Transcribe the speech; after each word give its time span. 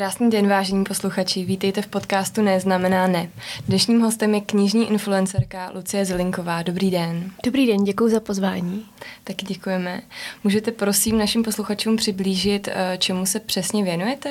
Krásný 0.00 0.30
den, 0.30 0.48
vážení 0.48 0.84
posluchači. 0.84 1.44
Vítejte 1.44 1.82
v 1.82 1.86
podcastu 1.86 2.42
Neznamená 2.42 3.06
ne. 3.06 3.30
Dnešním 3.68 4.00
hostem 4.00 4.34
je 4.34 4.40
knižní 4.40 4.90
influencerka 4.90 5.70
Lucie 5.74 6.04
Zilinková. 6.04 6.62
Dobrý 6.62 6.90
den. 6.90 7.30
Dobrý 7.44 7.66
den, 7.66 7.84
děkuji 7.84 8.10
za 8.10 8.20
pozvání. 8.20 8.86
Taky 9.24 9.46
děkujeme. 9.46 10.02
Můžete 10.44 10.72
prosím 10.72 11.18
našim 11.18 11.42
posluchačům 11.42 11.96
přiblížit, 11.96 12.68
eh, 12.68 12.96
čemu 12.98 13.26
se 13.26 13.40
přesně 13.40 13.84
věnujete? 13.84 14.30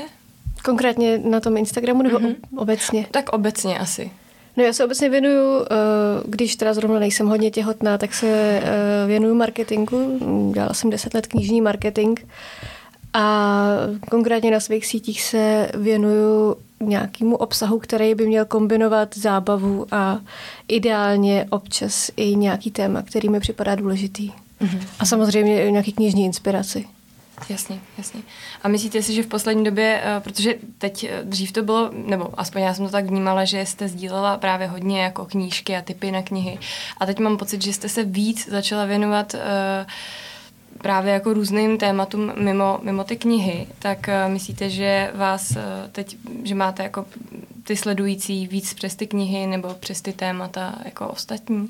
Konkrétně 0.64 1.18
na 1.18 1.40
tom 1.40 1.58
Instagramu 1.58 2.02
nebo 2.02 2.18
mm-hmm. 2.18 2.36
obecně? 2.58 3.06
Tak 3.12 3.30
obecně 3.30 3.80
asi. 3.80 4.12
No 4.58 4.64
já 4.64 4.74
se 4.74 4.86
obecně 4.86 5.10
věnuju, 5.10 5.62
eh, 5.62 5.76
když 6.26 6.56
teda 6.56 6.74
zrovna 6.74 7.00
nejsem 7.00 7.28
hodně 7.28 7.52
těhotná, 7.52 7.98
tak 7.98 8.14
se 8.14 8.28
eh, 8.28 9.08
věnuju 9.08 9.36
marketingu. 9.36 10.20
Dělala 10.54 10.74
jsem 10.74 10.90
deset 10.90 11.14
let 11.14 11.28
knižní 11.28 11.62
marketing 11.62 12.20
a 13.14 13.66
konkrétně 14.10 14.52
na 14.52 14.60
svých 14.60 14.86
sítích 14.86 15.22
se 15.22 15.72
věnuju 15.74 16.56
nějakému 16.80 17.36
obsahu, 17.36 17.80
který 17.80 18.16
by 18.16 18.28
měl 18.28 18.46
kombinovat 18.46 19.18
zábavu 19.18 19.86
a 19.92 20.20
ideálně 20.68 21.46
občas 21.50 22.12
i 22.18 22.36
nějaký 22.36 22.72
téma, 22.72 23.02
který 23.02 23.30
mi 23.30 23.40
připadá 23.40 23.76
důležitý. 23.76 24.32
Mm-hmm. 24.62 24.82
A 25.00 25.06
samozřejmě 25.06 25.72
nějaký 25.72 25.94
knižní 25.94 26.26
inspiraci. 26.26 26.86
Jasně, 27.50 27.80
jasně. 27.98 28.22
A 28.64 28.68
myslíte 28.68 29.02
si, 29.02 29.14
že 29.14 29.24
v 29.24 29.28
poslední 29.28 29.64
době, 29.64 30.02
eh, 30.04 30.20
protože 30.20 30.56
teď 30.78 31.04
eh, 31.04 31.24
dřív 31.24 31.52
to 31.52 31.64
bylo, 31.64 31.90
nebo 31.94 32.40
aspoň 32.40 32.62
já 32.62 32.74
jsem 32.74 32.86
to 32.86 32.92
tak 32.92 33.06
vnímala, 33.06 33.46
že 33.46 33.66
jste 33.66 33.88
sdílela 33.88 34.38
právě 34.38 34.68
hodně 34.68 35.02
jako 35.02 35.26
knížky 35.26 35.76
a 35.76 35.82
typy 35.82 36.12
na 36.12 36.22
knihy. 36.22 36.60
A 36.98 37.06
teď 37.06 37.20
mám 37.20 37.38
pocit, 37.38 37.62
že 37.62 37.74
jste 37.74 37.90
se 37.90 38.04
víc 38.04 38.50
začala 38.50 38.86
věnovat 38.86 39.34
uh, 39.34 39.40
právě 40.82 41.14
jako 41.14 41.34
různým 41.34 41.78
tématům 41.78 42.32
mimo, 42.36 42.80
mimo 42.84 43.04
ty 43.04 43.18
knihy, 43.18 43.68
tak 43.80 44.08
uh, 44.08 44.34
myslíte, 44.34 44.70
že 44.70 45.12
vás 45.16 45.52
uh, 45.52 45.58
teď, 45.92 46.18
že 46.44 46.56
máte 46.56 46.84
jako 46.84 47.06
ty 47.64 47.76
sledující 47.76 48.48
víc 48.48 48.74
přes 48.74 48.96
ty 48.96 49.08
knihy 49.08 49.48
nebo 49.48 49.70
přes 49.80 50.02
ty 50.02 50.14
témata 50.14 50.76
jako 50.86 51.08
ostatní? 51.08 51.70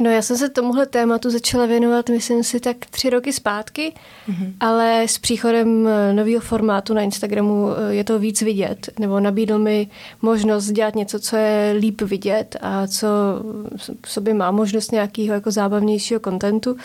No 0.00 0.10
já 0.10 0.22
jsem 0.22 0.36
se 0.36 0.48
tomuhle 0.48 0.86
tématu 0.86 1.30
začala 1.30 1.66
věnovat, 1.66 2.08
myslím 2.08 2.44
si, 2.44 2.60
tak 2.60 2.76
tři 2.90 3.10
roky 3.10 3.32
zpátky, 3.32 3.92
mm-hmm. 4.28 4.52
ale 4.60 5.02
s 5.02 5.18
příchodem 5.18 5.88
eh, 5.88 6.12
nového 6.12 6.40
formátu 6.40 6.94
na 6.94 7.02
Instagramu 7.02 7.68
je 7.88 8.04
to 8.04 8.18
víc 8.18 8.42
vidět, 8.42 8.90
nebo 8.98 9.20
nabídl 9.20 9.58
mi 9.58 9.88
možnost 10.22 10.66
dělat 10.66 10.94
něco, 10.94 11.20
co 11.20 11.36
je 11.36 11.74
líp 11.78 12.00
vidět 12.00 12.56
a 12.60 12.86
co 12.86 13.08
v 14.06 14.12
sobě 14.12 14.34
má 14.34 14.50
možnost 14.50 14.92
nějakého 14.92 15.34
jako 15.34 15.50
zábavnějšího 15.50 16.20
kontentu. 16.20 16.76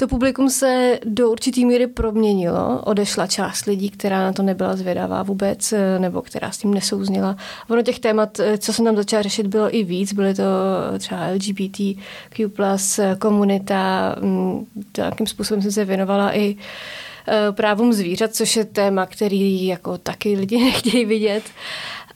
To 0.00 0.08
publikum 0.08 0.50
se 0.50 0.98
do 1.04 1.30
určitý 1.30 1.66
míry 1.66 1.86
proměnilo. 1.86 2.82
Odešla 2.84 3.26
část 3.26 3.66
lidí, 3.66 3.90
která 3.90 4.22
na 4.22 4.32
to 4.32 4.42
nebyla 4.42 4.76
zvědavá 4.76 5.22
vůbec, 5.22 5.72
eh, 5.72 5.98
nebo 5.98 6.22
která 6.22 6.50
s 6.50 6.58
tím 6.58 6.74
nesouznila. 6.74 7.36
Ono 7.68 7.82
těch 7.82 7.98
témat, 7.98 8.40
eh, 8.40 8.58
co 8.58 8.72
jsem 8.72 8.84
tam 8.84 8.96
začala 8.96 9.22
řešit, 9.22 9.46
bylo 9.46 9.76
i 9.76 9.84
víc. 9.84 10.12
Byly 10.12 10.34
to 10.34 10.42
třeba 10.98 11.26
LGBTQ+, 11.26 12.98
eh, 12.98 13.16
komunita, 13.18 14.14
mm, 14.20 14.66
nějakým 14.96 15.26
způsobem 15.26 15.62
jsem 15.62 15.72
se 15.72 15.84
věnovala 15.84 16.36
i 16.36 16.56
právům 17.50 17.92
zvířat, 17.92 18.34
což 18.34 18.56
je 18.56 18.64
téma, 18.64 19.06
který 19.06 19.66
jako 19.66 19.98
taky 19.98 20.36
lidi 20.36 20.58
nechtějí 20.64 21.04
vidět. 21.04 21.42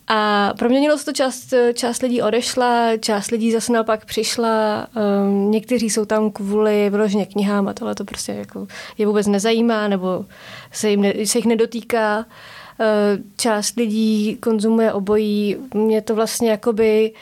A 0.09 0.53
proměnilo 0.59 0.99
se 0.99 1.05
to, 1.05 1.13
část, 1.13 1.55
část 1.75 2.03
lidí 2.03 2.23
odešla, 2.23 2.97
část 2.97 3.31
lidí 3.31 3.53
zase 3.53 3.73
naopak 3.73 4.05
přišla, 4.05 4.87
um, 5.27 5.51
někteří 5.51 5.91
jsou 5.91 6.05
tam 6.05 6.31
kvůli 6.31 6.91
vyloženě 6.91 7.27
knihám 7.27 7.69
a 7.69 7.73
tohle 7.73 7.95
to 7.95 8.05
prostě 8.05 8.33
jako 8.33 8.67
je 8.99 9.07
vůbec 9.07 9.27
nezajímá 9.27 9.89
nebo 9.89 10.25
se, 10.73 10.91
jim 10.91 11.01
ne, 11.01 11.15
se 11.25 11.39
jich 11.39 11.47
nedotýká. 11.47 12.19
Uh, 12.19 13.23
část 13.37 13.77
lidí 13.77 14.37
konzumuje 14.37 14.93
obojí. 14.93 15.57
Mě 15.75 16.03
to 16.03 16.15
vlastně 16.15 16.51
jakoby 16.51 17.13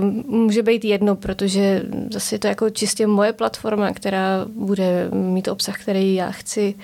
um, 0.00 0.24
může 0.26 0.62
být 0.62 0.84
jedno, 0.84 1.16
protože 1.16 1.82
zase 2.10 2.34
je 2.34 2.38
to 2.38 2.46
jako 2.46 2.70
čistě 2.70 3.06
moje 3.06 3.32
platforma, 3.32 3.92
která 3.92 4.44
bude 4.48 5.10
mít 5.12 5.48
obsah, 5.48 5.82
který 5.82 6.14
já 6.14 6.30
chci. 6.30 6.74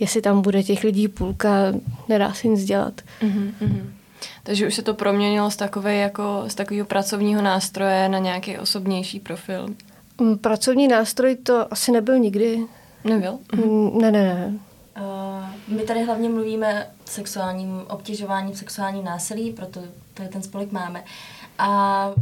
Jestli 0.00 0.22
tam 0.22 0.42
bude 0.42 0.62
těch 0.62 0.84
lidí 0.84 1.08
půlka, 1.08 1.72
nedá 2.08 2.32
se 2.32 2.48
nic 2.48 2.64
dělat. 2.64 3.00
Mm-hmm. 3.22 3.82
Takže 4.42 4.66
už 4.66 4.74
se 4.74 4.82
to 4.82 4.94
proměnilo 4.94 5.50
z, 5.50 5.56
takové 5.56 5.94
jako, 5.94 6.44
z 6.46 6.54
takového 6.54 6.86
pracovního 6.86 7.42
nástroje 7.42 8.08
na 8.08 8.18
nějaký 8.18 8.58
osobnější 8.58 9.20
profil. 9.20 9.68
Mm, 10.20 10.38
pracovní 10.38 10.88
nástroj 10.88 11.36
to 11.36 11.72
asi 11.72 11.92
nebyl 11.92 12.18
nikdy. 12.18 12.66
Nebyl? 13.04 13.38
Mm, 13.54 13.98
ne, 13.98 14.10
ne, 14.10 14.22
ne. 14.22 14.54
Uh, 14.96 15.76
my 15.76 15.82
tady 15.82 16.04
hlavně 16.04 16.28
mluvíme 16.28 16.84
o 16.84 17.08
sexuálním 17.10 17.82
obtěžování, 17.88 18.56
sexuálním 18.56 19.04
násilí, 19.04 19.52
proto 19.52 19.80
tady 20.14 20.28
ten 20.28 20.42
spolek 20.42 20.72
máme. 20.72 21.04
A 21.58 22.12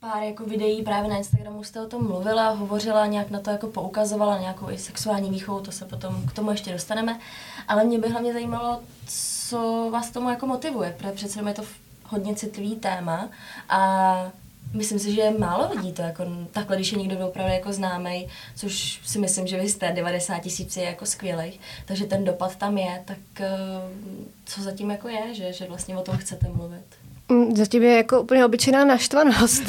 pár 0.00 0.22
jako 0.22 0.44
videí 0.44 0.82
právě 0.82 1.10
na 1.10 1.16
Instagramu 1.16 1.64
jste 1.64 1.80
o 1.80 1.86
tom 1.86 2.06
mluvila, 2.06 2.50
hovořila, 2.50 3.06
nějak 3.06 3.30
na 3.30 3.40
to 3.40 3.50
jako 3.50 3.66
poukazovala, 3.66 4.38
nějakou 4.38 4.70
i 4.70 4.78
sexuální 4.78 5.30
výchovu, 5.30 5.60
to 5.60 5.72
se 5.72 5.84
potom 5.84 6.26
k 6.26 6.32
tomu 6.32 6.50
ještě 6.50 6.72
dostaneme. 6.72 7.18
Ale 7.68 7.84
mě 7.84 7.98
by 7.98 8.08
hlavně 8.08 8.32
zajímalo, 8.32 8.80
co 9.48 9.90
vás 9.92 10.10
tomu 10.10 10.30
jako 10.30 10.46
motivuje, 10.46 10.94
protože 10.98 11.12
přece 11.12 11.40
je 11.48 11.54
to 11.54 11.62
hodně 12.04 12.34
citlivý 12.34 12.76
téma 12.76 13.28
a 13.68 14.32
myslím 14.72 14.98
si, 14.98 15.14
že 15.14 15.30
málo 15.38 15.70
lidí 15.74 15.92
to 15.92 16.02
jako 16.02 16.24
takhle, 16.52 16.76
když 16.76 16.92
je 16.92 16.98
někdo 16.98 17.28
opravdu 17.28 17.52
jako 17.52 17.72
známý, 17.72 18.28
což 18.56 19.00
si 19.04 19.18
myslím, 19.18 19.46
že 19.46 19.60
vy 19.60 19.68
jste 19.68 19.92
90 19.92 20.38
tisíc 20.38 20.76
je 20.76 20.84
jako 20.84 21.06
skvělých, 21.06 21.60
takže 21.84 22.06
ten 22.06 22.24
dopad 22.24 22.56
tam 22.56 22.78
je, 22.78 23.02
tak 23.04 23.40
eh, 23.40 23.50
co 24.44 24.62
zatím 24.62 24.90
jako 24.90 25.08
je, 25.08 25.34
že, 25.34 25.52
že 25.52 25.68
vlastně 25.68 25.96
o 25.96 26.02
tom 26.02 26.16
chcete 26.16 26.48
mluvit? 26.48 27.03
Mm, 27.28 27.56
zatím 27.56 27.82
je 27.82 27.96
jako 27.96 28.20
úplně 28.20 28.44
obyčejná 28.44 28.84
naštvanost. 28.84 29.62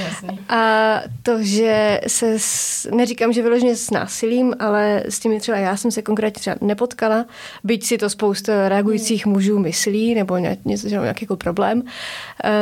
a 0.48 1.00
to, 1.22 1.42
že 1.42 2.00
se, 2.06 2.34
s, 2.36 2.88
neříkám, 2.90 3.32
že 3.32 3.42
vyloženě 3.42 3.76
s 3.76 3.90
násilím, 3.90 4.54
ale 4.58 5.02
s 5.08 5.18
tím 5.18 5.40
třeba 5.40 5.58
já 5.58 5.76
jsem 5.76 5.90
se 5.90 6.02
konkrétně 6.02 6.40
třeba 6.40 6.56
nepotkala, 6.60 7.26
byť 7.64 7.84
si 7.84 7.98
to 7.98 8.10
spousta 8.10 8.68
reagujících 8.68 9.26
mužů 9.26 9.58
myslí, 9.58 10.14
nebo 10.14 10.38
něco, 10.64 10.88
nějaký 10.88 11.24
jako 11.24 11.36
problém, 11.36 11.78
uh, 11.78 11.84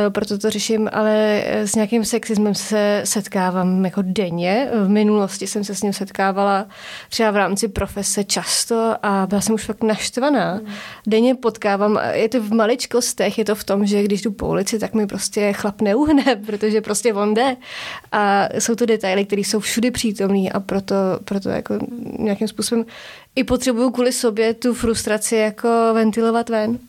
proto 0.09 0.37
to 0.37 0.49
řeším, 0.49 0.89
ale 0.93 1.43
s 1.47 1.75
nějakým 1.75 2.05
sexismem 2.05 2.55
se 2.55 3.01
setkávám 3.05 3.85
jako 3.85 4.01
denně. 4.05 4.69
V 4.83 4.89
minulosti 4.89 5.47
jsem 5.47 5.63
se 5.63 5.75
s 5.75 5.81
ním 5.81 5.93
setkávala 5.93 6.67
třeba 7.09 7.31
v 7.31 7.35
rámci 7.35 7.67
profese 7.67 8.23
často 8.23 8.95
a 9.03 9.27
byla 9.27 9.41
jsem 9.41 9.55
už 9.55 9.65
fakt 9.65 9.83
naštvaná. 9.83 10.53
Hmm. 10.53 10.73
Denně 11.07 11.35
potkávám, 11.35 11.99
je 12.11 12.29
to 12.29 12.41
v 12.41 12.53
maličkostech, 12.53 13.37
je 13.37 13.45
to 13.45 13.55
v 13.55 13.63
tom, 13.63 13.85
že 13.85 14.03
když 14.03 14.21
jdu 14.21 14.40
po 14.41 14.47
ulici, 14.47 14.79
tak 14.79 14.93
mi 14.93 15.07
prostě 15.07 15.53
chlap 15.53 15.81
neuhne, 15.81 16.35
protože 16.45 16.81
prostě 16.81 17.13
on 17.13 17.33
jde. 17.33 17.57
A 18.11 18.49
jsou 18.59 18.75
to 18.75 18.85
detaily, 18.85 19.25
které 19.25 19.41
jsou 19.41 19.59
všudy 19.59 19.91
přítomné 19.91 20.49
a 20.49 20.59
proto, 20.59 20.95
proto 21.25 21.49
jako 21.49 21.79
nějakým 22.19 22.47
způsobem 22.47 22.85
i 23.35 23.43
potřebuju 23.43 23.91
kvůli 23.91 24.11
sobě 24.11 24.53
tu 24.53 24.73
frustraci 24.73 25.35
jako 25.35 25.69
ventilovat 25.93 26.49
ven. 26.49 26.79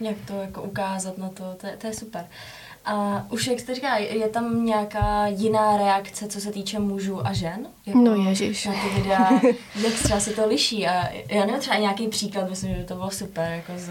Jak 0.00 0.16
to 0.26 0.34
jako 0.34 0.62
ukázat 0.62 1.18
na 1.18 1.28
to, 1.28 1.44
to 1.60 1.66
je, 1.66 1.76
to 1.78 1.86
je 1.86 1.94
super. 1.94 2.24
A 2.84 3.26
už 3.30 3.46
jak 3.46 3.60
jste 3.60 3.74
říká, 3.74 3.96
je 3.96 4.28
tam 4.28 4.64
nějaká 4.64 5.26
jiná 5.26 5.76
reakce, 5.76 6.26
co 6.28 6.40
se 6.40 6.52
týče 6.52 6.78
mužů 6.78 7.26
a 7.26 7.32
žen? 7.32 7.66
Jako 7.86 7.98
no 7.98 8.14
ježiš. 8.28 8.66
Na 8.66 8.72
ty 8.72 9.00
videa, 9.00 9.40
jak 9.82 9.94
třeba 9.94 10.20
se 10.20 10.30
to 10.30 10.48
liší 10.48 10.86
a 10.86 11.08
já 11.28 11.46
nevím, 11.46 11.60
třeba 11.60 11.76
nějaký 11.76 12.08
příklad, 12.08 12.50
myslím, 12.50 12.74
že 12.74 12.84
to 12.84 12.94
bylo 12.94 13.10
super, 13.10 13.52
jako 13.52 13.72
z 13.76 13.90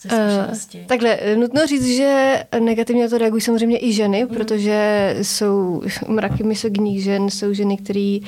ze 0.00 0.08
Uh, 0.08 0.84
takhle, 0.86 1.18
nutno 1.36 1.66
říct, 1.66 1.86
že 1.86 2.44
negativně 2.60 3.02
na 3.02 3.08
to 3.08 3.18
reagují 3.18 3.42
samozřejmě 3.42 3.78
i 3.84 3.92
ženy, 3.92 4.24
mm. 4.24 4.28
protože 4.28 5.16
jsou 5.22 5.82
mraky 6.08 6.42
misogních 6.42 7.02
žen, 7.02 7.30
jsou 7.30 7.52
ženy, 7.52 7.76
které 7.76 8.18
uh, 8.22 8.24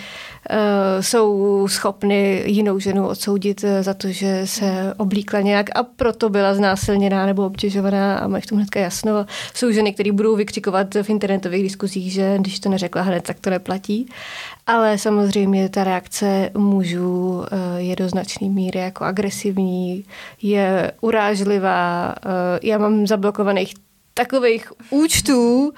jsou 1.01 1.69
schopny 1.69 2.43
jinou 2.47 2.79
ženu 2.79 3.07
odsoudit 3.07 3.65
eh, 3.65 3.83
za 3.83 3.95
to, 3.95 4.09
že 4.09 4.43
se 4.45 4.95
oblíkla 4.97 5.41
nějak 5.41 5.79
a 5.79 5.83
proto 5.83 6.29
byla 6.29 6.55
znásilněná 6.55 7.27
nebo 7.27 7.47
obtěžovaná 7.47 8.19
a 8.19 8.29
mají 8.29 8.43
v 8.43 8.47
tom 8.47 8.59
hnedka 8.59 8.81
jasno. 8.81 9.27
Jsou 9.55 9.71
ženy, 9.71 9.93
které 9.93 10.13
budou 10.13 10.37
vykřikovat 10.37 10.95
v 11.03 11.11
internetových 11.11 11.63
diskuzích, 11.63 12.13
že 12.13 12.39
když 12.39 12.61
to 12.61 12.69
neřekla 12.69 13.03
hned, 13.03 13.25
tak 13.25 13.41
to 13.41 13.51
neplatí. 13.51 14.09
Ale 14.71 14.99
samozřejmě 14.99 15.69
ta 15.69 15.85
reakce 15.85 16.51
mužů 16.57 17.45
eh, 17.45 17.81
je 17.81 17.97
do 17.97 18.09
značné 18.09 18.49
míry 18.49 18.79
jako 18.79 19.05
agresivní, 19.05 20.05
je 20.43 20.93
urážlivá. 21.01 22.15
Eh, 22.17 22.61
já 22.63 22.79
mám 22.79 23.07
zablokovaných 23.07 23.75
takových 24.15 24.73
účtů 24.91 25.73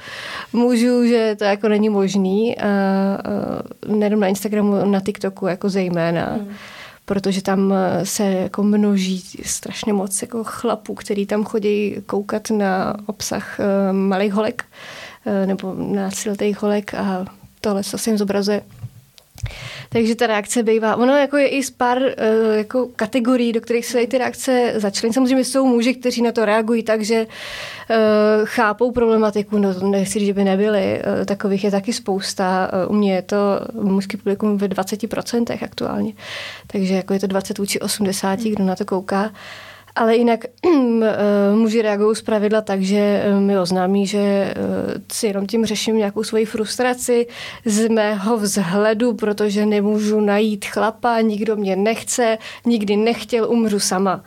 mužů, 0.53 1.07
že 1.07 1.37
to 1.39 1.45
jako 1.45 1.69
není 1.69 1.89
možný. 1.89 2.59
A, 2.59 2.67
nejenom 3.87 4.21
na 4.21 4.27
Instagramu, 4.27 4.85
na 4.85 5.01
TikToku 5.01 5.47
jako 5.47 5.69
zejména. 5.69 6.25
Hmm 6.35 6.49
protože 7.05 7.43
tam 7.43 7.75
se 8.03 8.25
jako 8.25 8.63
množí 8.63 9.23
strašně 9.45 9.93
moc 9.93 10.23
jako 10.23 10.45
chlapů, 10.45 10.95
který 10.95 11.27
tam 11.27 11.45
chodí 11.45 11.97
koukat 12.07 12.51
na 12.51 12.97
obsah 13.07 13.61
eh, 13.61 13.93
malých 13.93 14.33
holek 14.33 14.65
nebo 15.47 15.75
na 15.75 16.03
násilných 16.03 16.63
holek 16.63 16.95
a 16.95 17.27
tohle 17.61 17.83
se 17.83 18.11
jim 18.11 18.19
zobrazuje 18.19 18.63
Takže 19.89 20.15
ta 20.15 20.27
reakce 20.27 20.63
bývá, 20.63 20.97
ono 20.97 21.17
jako 21.17 21.37
je 21.37 21.49
i 21.49 21.63
z 21.63 21.71
pár 21.71 22.03
uh, 22.03 22.09
jako 22.57 22.89
kategorií, 22.97 23.53
do 23.53 23.61
kterých 23.61 23.87
se 23.87 24.07
ty 24.07 24.19
reakce 24.19 24.73
začaly. 24.77 25.13
Samozřejmě 25.13 25.45
jsou 25.45 25.67
muži, 25.67 25.95
kteří 25.95 26.23
na 26.23 26.33
to 26.33 26.45
reagují 26.45 26.83
tak, 26.83 27.03
že 27.03 27.27
uh, 27.27 27.97
chápou 28.45 28.93
problematiku, 28.93 29.59
no 29.59 29.75
nechci 29.81 30.19
říct, 30.19 30.27
že 30.27 30.35
by 30.35 30.45
nebyly, 30.45 31.03
uh, 31.19 31.25
takových 31.25 31.65
je 31.65 31.71
taky 31.71 31.93
spousta. 31.93 32.71
Uh, 32.87 32.97
u 32.97 32.99
mě 32.99 33.15
je 33.15 33.23
to 33.23 33.37
mužský 33.73 34.17
publikum 34.17 34.59
ve 34.59 34.69
20% 34.69 35.59
aktuálně, 35.63 36.13
takže 36.67 36.95
jako 36.95 37.13
je 37.13 37.21
to 37.21 37.27
20 37.27 37.59
vůči 37.59 37.81
80, 37.81 38.41
kdo 38.41 38.65
na 38.65 38.77
to 38.77 38.85
kouká. 38.85 39.31
Ale 39.95 40.17
jinak 40.17 40.45
muži 41.55 41.83
reagují 41.83 42.17
z 42.17 42.23
pravidla 42.23 42.61
tak, 42.61 42.83
že 42.83 43.25
mi 43.39 43.59
oznámí, 43.59 44.07
že 44.07 44.55
si 45.13 45.27
jenom 45.27 45.47
tím 45.47 45.67
řeším 45.67 45.97
nějakou 45.97 46.25
svoji 46.25 46.45
frustraci 46.45 47.27
z 47.65 47.89
mého 47.89 48.37
vzhledu, 48.37 49.15
protože 49.15 49.67
nemůžu 49.67 50.21
najít 50.21 50.65
chlapa, 50.65 51.21
nikdo 51.21 51.57
mě 51.57 51.77
nechce, 51.77 52.39
nikdy 52.65 52.97
nechtěl, 52.97 53.51
umřu 53.51 53.81
sama. 53.81 54.25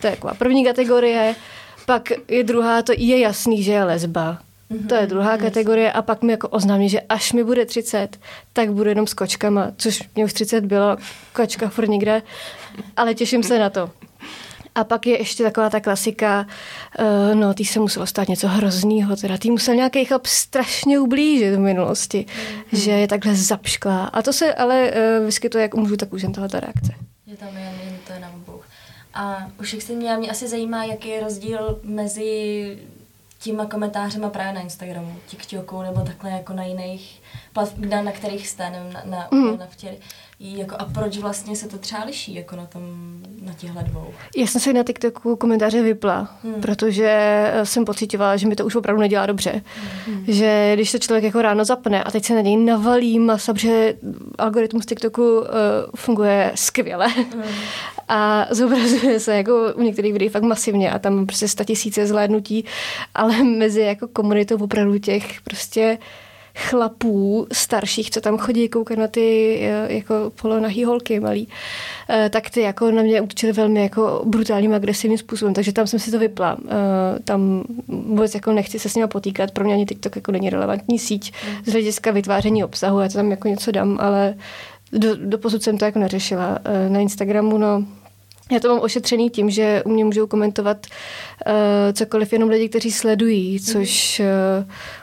To 0.00 0.06
je 0.06 0.10
taková 0.10 0.34
první 0.34 0.64
kategorie. 0.64 1.34
Pak 1.86 2.12
je 2.28 2.44
druhá, 2.44 2.82
to 2.82 2.92
je 2.96 3.18
jasný, 3.18 3.62
že 3.62 3.72
je 3.72 3.84
lesba. 3.84 4.38
To 4.88 4.94
je 4.94 5.06
druhá 5.06 5.36
mm-hmm. 5.36 5.42
kategorie 5.42 5.92
a 5.92 6.02
pak 6.02 6.22
mi 6.22 6.32
jako 6.32 6.48
oznámí, 6.48 6.88
že 6.88 7.00
až 7.00 7.32
mi 7.32 7.44
bude 7.44 7.66
30, 7.66 8.16
tak 8.52 8.72
budu 8.72 8.88
jenom 8.88 9.06
s 9.06 9.14
kočkama, 9.14 9.72
což 9.76 10.02
mě 10.14 10.24
už 10.24 10.32
30 10.32 10.64
bylo, 10.64 10.96
kočka 11.32 11.68
furt 11.68 11.88
nikde, 11.88 12.22
ale 12.96 13.14
těším 13.14 13.42
se 13.42 13.58
na 13.58 13.70
to. 13.70 13.90
A 14.78 14.84
pak 14.84 15.06
je 15.06 15.18
ještě 15.18 15.42
taková 15.42 15.70
ta 15.70 15.80
klasika, 15.80 16.46
uh, 16.98 17.34
no, 17.34 17.54
tý 17.54 17.64
se 17.64 17.80
muselo 17.80 18.06
stát 18.06 18.28
něco 18.28 18.48
hroznýho, 18.48 19.16
teda 19.16 19.38
tý 19.38 19.50
musel 19.50 19.74
nějaký 19.74 20.04
chlap 20.04 20.26
strašně 20.26 20.98
ublížit 20.98 21.54
v 21.54 21.58
minulosti, 21.58 22.26
mm-hmm. 22.28 22.78
že 22.78 22.90
je 22.90 23.08
takhle 23.08 23.34
zapšklá. 23.34 24.04
A 24.04 24.22
to 24.22 24.32
se 24.32 24.54
ale 24.54 24.90
uh, 24.90 25.26
vyskytuje 25.26 25.62
jak 25.62 25.74
u 25.74 25.80
mužů, 25.80 25.96
tak 25.96 26.12
u 26.12 26.18
žen 26.18 26.32
tahle 26.32 26.60
reakce. 26.60 26.94
Je 27.26 27.36
tam 27.36 27.48
jen, 27.48 27.74
jen 27.84 27.96
to 28.06 28.12
je 28.12 28.20
na 28.20 28.30
obou. 28.34 28.60
A 29.14 29.46
už 29.60 29.72
jak 29.72 29.82
jsi 29.82 29.96
měla, 29.96 30.18
mě 30.18 30.30
asi 30.30 30.48
zajímá, 30.48 30.84
jaký 30.84 31.08
je 31.08 31.20
rozdíl 31.20 31.80
mezi 31.82 32.78
těma 33.40 33.66
komentářema 33.66 34.30
právě 34.30 34.52
na 34.52 34.60
Instagramu, 34.60 35.16
TikToku 35.26 35.82
nebo 35.82 36.00
takhle 36.00 36.30
jako 36.30 36.52
na 36.52 36.64
jiných 36.64 37.22
platformách, 37.52 38.04
na 38.04 38.12
kterých 38.12 38.48
jste, 38.48 38.70
na, 38.70 39.02
na, 39.04 39.28
mm. 39.30 39.58
na 39.58 39.66
vtěry 39.66 39.98
jako 40.40 40.76
a 40.78 40.84
proč 40.84 41.18
vlastně 41.18 41.56
se 41.56 41.68
to 41.68 41.78
třeba 41.78 42.04
liší 42.04 42.34
jako 42.34 42.56
na 42.56 42.66
tom, 42.66 42.82
na 43.42 43.52
těchhle 43.52 43.82
dvou? 43.82 44.14
Já 44.36 44.46
jsem 44.46 44.60
si 44.60 44.72
na 44.72 44.82
TikToku 44.82 45.36
komentáře 45.36 45.82
vypla, 45.82 46.38
hmm. 46.44 46.54
protože 46.54 47.08
eh, 47.52 47.66
jsem 47.66 47.84
pocitovala, 47.84 48.36
že 48.36 48.48
mi 48.48 48.56
to 48.56 48.64
už 48.64 48.74
opravdu 48.74 49.00
nedělá 49.00 49.26
dobře. 49.26 49.62
Hmm. 50.06 50.24
Že 50.28 50.72
když 50.74 50.90
se 50.90 50.98
člověk 50.98 51.24
jako 51.24 51.42
ráno 51.42 51.64
zapne 51.64 52.04
a 52.04 52.10
teď 52.10 52.24
se 52.24 52.34
na 52.34 52.40
něj 52.40 52.56
navalí 52.56 53.18
masa, 53.18 53.54
protože 53.54 53.94
algoritmus 54.38 54.86
TikToku 54.86 55.38
uh, 55.38 55.46
funguje 55.96 56.52
skvěle 56.54 57.08
hmm. 57.08 57.42
a 58.08 58.46
zobrazuje 58.50 59.20
se 59.20 59.36
jako 59.36 59.72
u 59.74 59.82
některých 59.82 60.12
videí 60.12 60.28
fakt 60.28 60.42
masivně 60.42 60.90
a 60.90 60.98
tam 60.98 61.26
prostě 61.26 61.48
sta 61.48 61.64
tisíce 61.64 62.06
zhlédnutí, 62.06 62.64
ale 63.14 63.44
mezi 63.44 63.80
jako 63.80 64.08
komunitou 64.08 64.56
opravdu 64.56 64.98
těch 64.98 65.40
prostě 65.40 65.98
chlapů 66.58 67.46
starších, 67.52 68.10
co 68.10 68.20
tam 68.20 68.38
chodí 68.38 68.68
koukat 68.68 68.98
na 68.98 69.06
ty 69.06 69.58
eh, 69.62 69.94
jako 69.94 70.32
polonahý 70.42 70.84
holky 70.84 71.20
malý, 71.20 71.48
eh, 72.08 72.30
tak 72.30 72.50
ty 72.50 72.60
jako 72.60 72.90
na 72.90 73.02
mě 73.02 73.20
útočily 73.20 73.52
velmi 73.52 73.82
jako 73.82 74.22
brutálním 74.26 74.74
agresivním 74.74 75.18
způsobem, 75.18 75.54
takže 75.54 75.72
tam 75.72 75.86
jsem 75.86 76.00
si 76.00 76.10
to 76.10 76.18
vypla. 76.18 76.56
Eh, 76.68 77.18
tam 77.24 77.64
vůbec 77.88 78.34
jako 78.34 78.52
nechci 78.52 78.78
se 78.78 78.88
s 78.88 78.94
nimi 78.94 79.08
potýkat, 79.08 79.50
pro 79.50 79.64
mě 79.64 79.74
ani 79.74 79.86
TikTok 79.86 80.16
jako 80.16 80.32
není 80.32 80.50
relevantní 80.50 80.98
síť 80.98 81.32
z 81.66 81.72
hlediska 81.72 82.10
vytváření 82.10 82.64
obsahu, 82.64 83.00
já 83.00 83.08
to 83.08 83.14
tam 83.14 83.30
jako 83.30 83.48
něco 83.48 83.70
dám, 83.70 83.98
ale 84.00 84.34
do, 84.92 85.16
do 85.16 85.38
posud 85.38 85.62
jsem 85.62 85.78
to 85.78 85.84
jako 85.84 85.98
neřešila. 85.98 86.58
Na 86.88 87.00
Instagramu, 87.00 87.58
no, 87.58 87.84
já 88.52 88.60
to 88.60 88.68
mám 88.68 88.80
ošetřený 88.80 89.30
tím, 89.30 89.50
že 89.50 89.82
u 89.86 89.90
mě 89.90 90.04
můžou 90.04 90.26
komentovat 90.26 90.86
uh, 91.46 91.52
cokoliv 91.92 92.32
jenom 92.32 92.48
lidi, 92.48 92.68
kteří 92.68 92.92
sledují, 92.92 93.60
což 93.60 94.20
uh, 94.20 94.26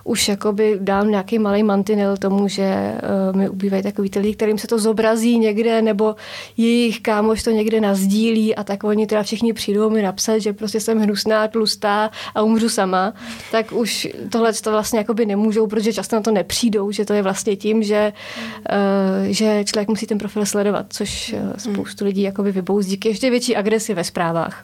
už 0.04 0.28
jakoby 0.28 0.78
dám 0.82 1.10
nějaký 1.10 1.40
malý 1.40 1.64
mantinel 1.64 2.18
tomu, 2.18 2.48
že 2.48 2.94
uh, 3.32 3.38
mi 3.38 3.50
ubývají 3.50 3.84
takový 3.84 4.10
ty 4.10 4.20
lidi, 4.20 4.34
kterým 4.34 4.58
se 4.58 4.68
to 4.68 4.80
zobrazí 4.80 5.40
někde, 5.40 5.82
nebo 5.82 6.16
jejich 6.58 7.02
kámoš 7.02 7.44
to 7.44 7.52
někde 7.52 7.82
nazdílí 7.82 8.56
a 8.56 8.64
tak 8.64 8.84
oni 8.84 9.08
teda 9.08 9.24
všichni 9.24 9.54
přijdou 9.54 9.90
mi 9.90 10.02
napsat, 10.02 10.40
že 10.40 10.54
prostě 10.54 10.80
jsem 10.80 11.00
hnusná, 11.00 11.48
tlustá 11.48 12.12
a 12.36 12.42
umřu 12.42 12.70
sama, 12.70 13.14
tak 13.52 13.72
už 13.72 14.08
tohle 14.30 14.54
to 14.54 14.72
vlastně 14.72 15.00
jakoby 15.00 15.26
nemůžou, 15.26 15.68
protože 15.68 15.94
často 15.94 16.16
na 16.16 16.22
to 16.22 16.32
nepřijdou, 16.32 16.92
že 16.92 17.06
to 17.06 17.14
je 17.14 17.22
vlastně 17.22 17.56
tím, 17.56 17.84
že, 17.84 18.14
uh, 18.72 19.26
že 19.28 19.64
člověk 19.66 19.90
musí 19.90 20.08
ten 20.08 20.18
profil 20.18 20.46
sledovat, 20.46 20.86
což 20.90 21.34
uh, 21.34 21.54
spoustu 21.58 22.06
lidí 22.06 22.22
jakoby 22.22 22.52
vybouzdí. 22.52 23.00
Ještě 23.06 23.30
větší 23.36 23.56
agresi 23.56 23.94
ve 23.94 24.04
zprávách. 24.04 24.64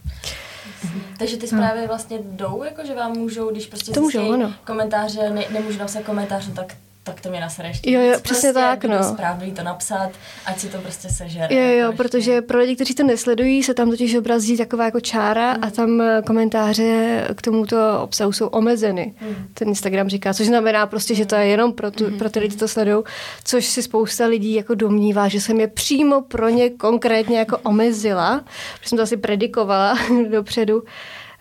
Takže 1.17 1.37
ty 1.37 1.47
zprávy 1.47 1.87
vlastně 1.87 2.19
jdou, 2.23 2.63
jako 2.63 2.85
že 2.85 2.95
vám 2.95 3.11
můžou, 3.11 3.51
když 3.51 3.65
prostě 3.65 3.91
to 3.91 4.01
můžou, 4.01 4.33
ano. 4.33 4.53
komentáře, 4.65 5.29
ne, 5.29 5.45
nemůžu 5.49 5.79
napsat 5.79 6.03
komentář, 6.03 6.47
no 6.47 6.53
tak 6.53 6.75
tak 7.03 7.21
to 7.21 7.29
mě 7.29 7.41
nasere 7.41 7.67
ještě. 7.67 7.91
Jo, 7.91 8.01
jo, 8.01 8.19
přesně 8.21 8.53
prostě, 8.53 8.53
tak, 8.53 8.85
no. 8.85 9.03
Správný 9.03 9.51
to 9.51 9.63
napsat, 9.63 10.09
ať 10.45 10.59
si 10.59 10.67
to 10.67 10.77
prostě 10.77 11.09
sežere. 11.09 11.55
Jo, 11.55 11.61
jo, 11.61 11.77
jako 11.77 11.93
protože 11.93 12.41
pro 12.41 12.59
lidi, 12.59 12.75
kteří 12.75 12.95
to 12.95 13.03
nesledují, 13.03 13.63
se 13.63 13.73
tam 13.73 13.89
totiž 13.89 14.15
obrazí 14.15 14.57
taková 14.57 14.85
jako 14.85 14.99
čára 14.99 15.53
mm. 15.53 15.63
a 15.63 15.69
tam 15.69 16.01
eh, 16.01 16.21
komentáře 16.25 17.27
k 17.35 17.41
tomuto 17.41 18.01
obsahu 18.03 18.31
jsou 18.31 18.47
omezeny. 18.47 19.13
Mm. 19.21 19.35
Ten 19.53 19.67
Instagram 19.67 20.09
říká, 20.09 20.33
což 20.33 20.47
znamená 20.47 20.87
prostě, 20.87 21.15
že 21.15 21.25
to 21.25 21.35
je 21.35 21.45
jenom 21.45 21.73
pro, 21.73 21.91
tu, 21.91 22.09
mm. 22.09 22.17
pro 22.17 22.29
ty 22.29 22.39
lidi, 22.39 22.55
to 22.55 22.67
sledují, 22.67 23.03
což 23.43 23.65
si 23.65 23.83
spousta 23.83 24.25
lidí 24.25 24.53
jako 24.53 24.75
domnívá, 24.75 25.27
že 25.27 25.41
jsem 25.41 25.59
je 25.59 25.67
přímo 25.67 26.21
pro 26.21 26.49
ně 26.49 26.69
konkrétně 26.69 27.39
jako 27.39 27.57
omezila, 27.57 28.43
protože 28.77 28.89
jsem 28.89 28.97
to 28.97 29.03
asi 29.03 29.17
predikovala 29.17 29.97
dopředu. 30.31 30.83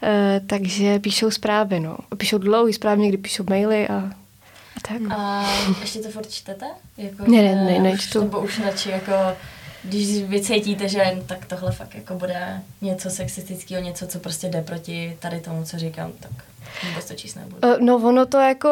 Uh, 0.03 0.47
takže 0.47 0.99
píšou 0.99 1.31
zprávy, 1.31 1.81
no. 1.81 1.97
Píšou 2.17 2.39
dlouhý 2.39 2.73
zprávy, 2.73 3.03
někdy 3.03 3.19
píšou 3.19 3.45
maily 3.49 3.89
a 3.89 4.11
tak. 4.89 5.03
A 5.11 5.47
ještě 5.81 5.99
to 5.99 6.11
furt 6.11 6.31
čtete? 6.31 6.67
Jako, 6.97 7.31
ne, 7.31 7.43
ne, 7.43 7.65
ne, 7.65 7.79
nečtu. 7.79 8.21
Nebo 8.21 8.41
už 8.41 8.59
radši 8.59 8.91
jako 8.91 9.13
když 9.83 10.23
vy 10.23 10.43
cítíte, 10.43 10.89
že 10.89 11.23
tak 11.27 11.47
tohle 11.47 11.73
fakt 11.73 11.95
jako 11.95 12.15
bude 12.15 12.63
něco 12.81 13.11
sexistického, 13.11 13.83
něco, 13.83 14.07
co 14.07 14.19
prostě 14.19 14.49
jde 14.49 14.63
proti 14.63 15.17
tady 15.21 15.41
tomu, 15.41 15.65
co 15.65 15.79
říkám, 15.79 16.13
tak 16.21 16.45
vůbec 16.89 17.09
to 17.09 17.15
číst 17.15 17.35
nebudu. 17.35 17.57
Eh, 17.63 17.77
no 17.81 17.97
ono 17.97 18.27
to 18.27 18.39
jako 18.39 18.71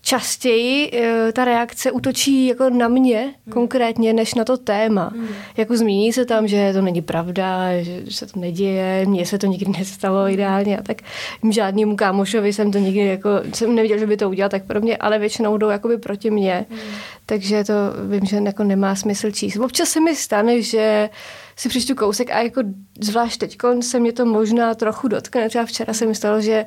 častěji 0.00 0.90
eh, 0.92 1.32
ta 1.32 1.44
reakce 1.44 1.90
útočí 1.90 2.46
jako 2.46 2.70
na 2.70 2.88
mě 2.88 3.20
hmm. 3.22 3.52
konkrétně, 3.52 4.12
než 4.12 4.34
na 4.34 4.44
to 4.44 4.56
téma. 4.56 5.10
Hmm. 5.14 5.28
Jako 5.56 5.76
zmíní 5.76 6.12
se 6.12 6.24
tam, 6.24 6.48
že 6.48 6.72
to 6.72 6.82
není 6.82 7.02
pravda, 7.02 7.82
že 7.82 8.02
se 8.10 8.26
to 8.26 8.40
neděje, 8.40 9.06
mně 9.06 9.26
se 9.26 9.38
to 9.38 9.46
nikdy 9.46 9.72
nestalo 9.78 10.28
ideálně 10.28 10.78
a 10.78 10.82
tak 10.82 11.02
žádnému 11.50 11.96
kámošovi 11.96 12.52
jsem 12.52 12.72
to 12.72 12.78
nikdy 12.78 13.06
jako, 13.06 13.30
jsem 13.54 13.74
neviděl, 13.74 13.98
že 13.98 14.06
by 14.06 14.16
to 14.16 14.28
udělal 14.28 14.50
tak 14.50 14.64
pro 14.64 14.80
mě, 14.80 14.96
ale 14.96 15.18
většinou 15.18 15.56
jdou 15.56 15.68
jakoby 15.68 15.98
proti 15.98 16.30
mně. 16.30 16.66
Hmm. 16.70 16.80
Takže 17.26 17.64
to 17.64 17.74
vím, 18.08 18.26
že 18.26 18.36
jako 18.36 18.64
nemá 18.64 18.94
smysl 18.94 19.30
číst. 19.30 19.56
Občas 19.56 19.88
se 19.88 20.00
mi 20.00 20.16
stane, 20.16 20.62
že 20.62 21.10
si 21.56 21.68
přečtu 21.68 21.94
kousek 21.94 22.30
a 22.30 22.42
jako 22.42 22.60
zvlášť 23.00 23.40
teď 23.40 23.56
se 23.80 24.00
mě 24.00 24.12
to 24.12 24.26
možná 24.26 24.74
trochu 24.74 25.08
dotkne. 25.08 25.48
Třeba 25.48 25.66
včera 25.66 25.94
se 25.94 26.06
mi 26.06 26.14
stalo, 26.14 26.40
že 26.40 26.66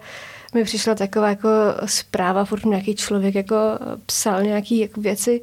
mi 0.53 0.63
přišla 0.63 0.95
taková 0.95 1.29
jako 1.29 1.49
zpráva, 1.85 2.45
furt 2.45 2.65
nějaký 2.65 2.95
člověk 2.95 3.35
jako 3.35 3.55
psal 4.05 4.43
nějaký 4.43 4.79
jako 4.79 5.01
věci, 5.01 5.41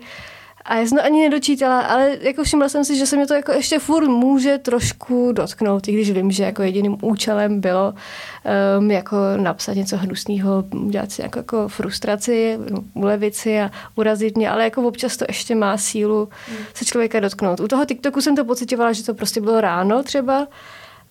a 0.65 0.77
já 0.77 0.87
jsem 0.87 0.99
to 0.99 1.05
ani 1.05 1.23
nedočítala, 1.23 1.81
ale 1.81 2.17
jako 2.21 2.45
všimla 2.45 2.69
jsem 2.69 2.85
si, 2.85 2.97
že 2.97 3.07
se 3.07 3.17
mě 3.17 3.27
to 3.27 3.35
jako 3.35 3.53
ještě 3.53 3.79
furt 3.79 4.09
může 4.09 4.59
trošku 4.59 5.33
dotknout, 5.33 5.89
i 5.89 5.93
když 5.93 6.11
vím, 6.11 6.31
že 6.31 6.45
jako 6.45 6.63
jediným 6.63 6.97
účelem 7.03 7.61
bylo 7.61 7.95
um, 8.79 8.91
jako 8.91 9.17
napsat 9.37 9.73
něco 9.73 9.97
hnusného, 9.97 10.65
dělat 10.91 11.13
si 11.13 11.23
jako, 11.23 11.39
jako 11.39 11.69
frustraci, 11.69 12.59
ulevit 12.95 13.35
si 13.35 13.61
a 13.61 13.71
urazit 13.95 14.37
mě, 14.37 14.51
ale 14.51 14.65
jako 14.65 14.83
občas 14.83 15.17
to 15.17 15.25
ještě 15.29 15.55
má 15.55 15.77
sílu 15.77 16.29
mm. 16.51 16.57
se 16.75 16.85
člověka 16.85 17.21
dotknout. 17.21 17.61
U 17.61 17.69
toho 17.69 17.85
TikToku 17.85 18.21
jsem 18.21 18.37
to 18.37 18.45
pocitovala, 18.45 18.93
že 18.93 19.05
to 19.05 19.15
prostě 19.15 19.41
bylo 19.41 19.61
ráno 19.61 20.03
třeba, 20.03 20.47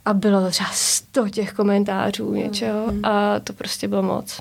a 0.09 0.13
bylo 0.13 0.49
třeba 0.49 0.69
sto 0.73 1.29
těch 1.29 1.53
komentářů 1.53 2.33
něčeho 2.33 2.91
mm. 2.91 3.05
a 3.05 3.39
to 3.39 3.53
prostě 3.53 3.87
bylo 3.87 4.03
moc. 4.03 4.39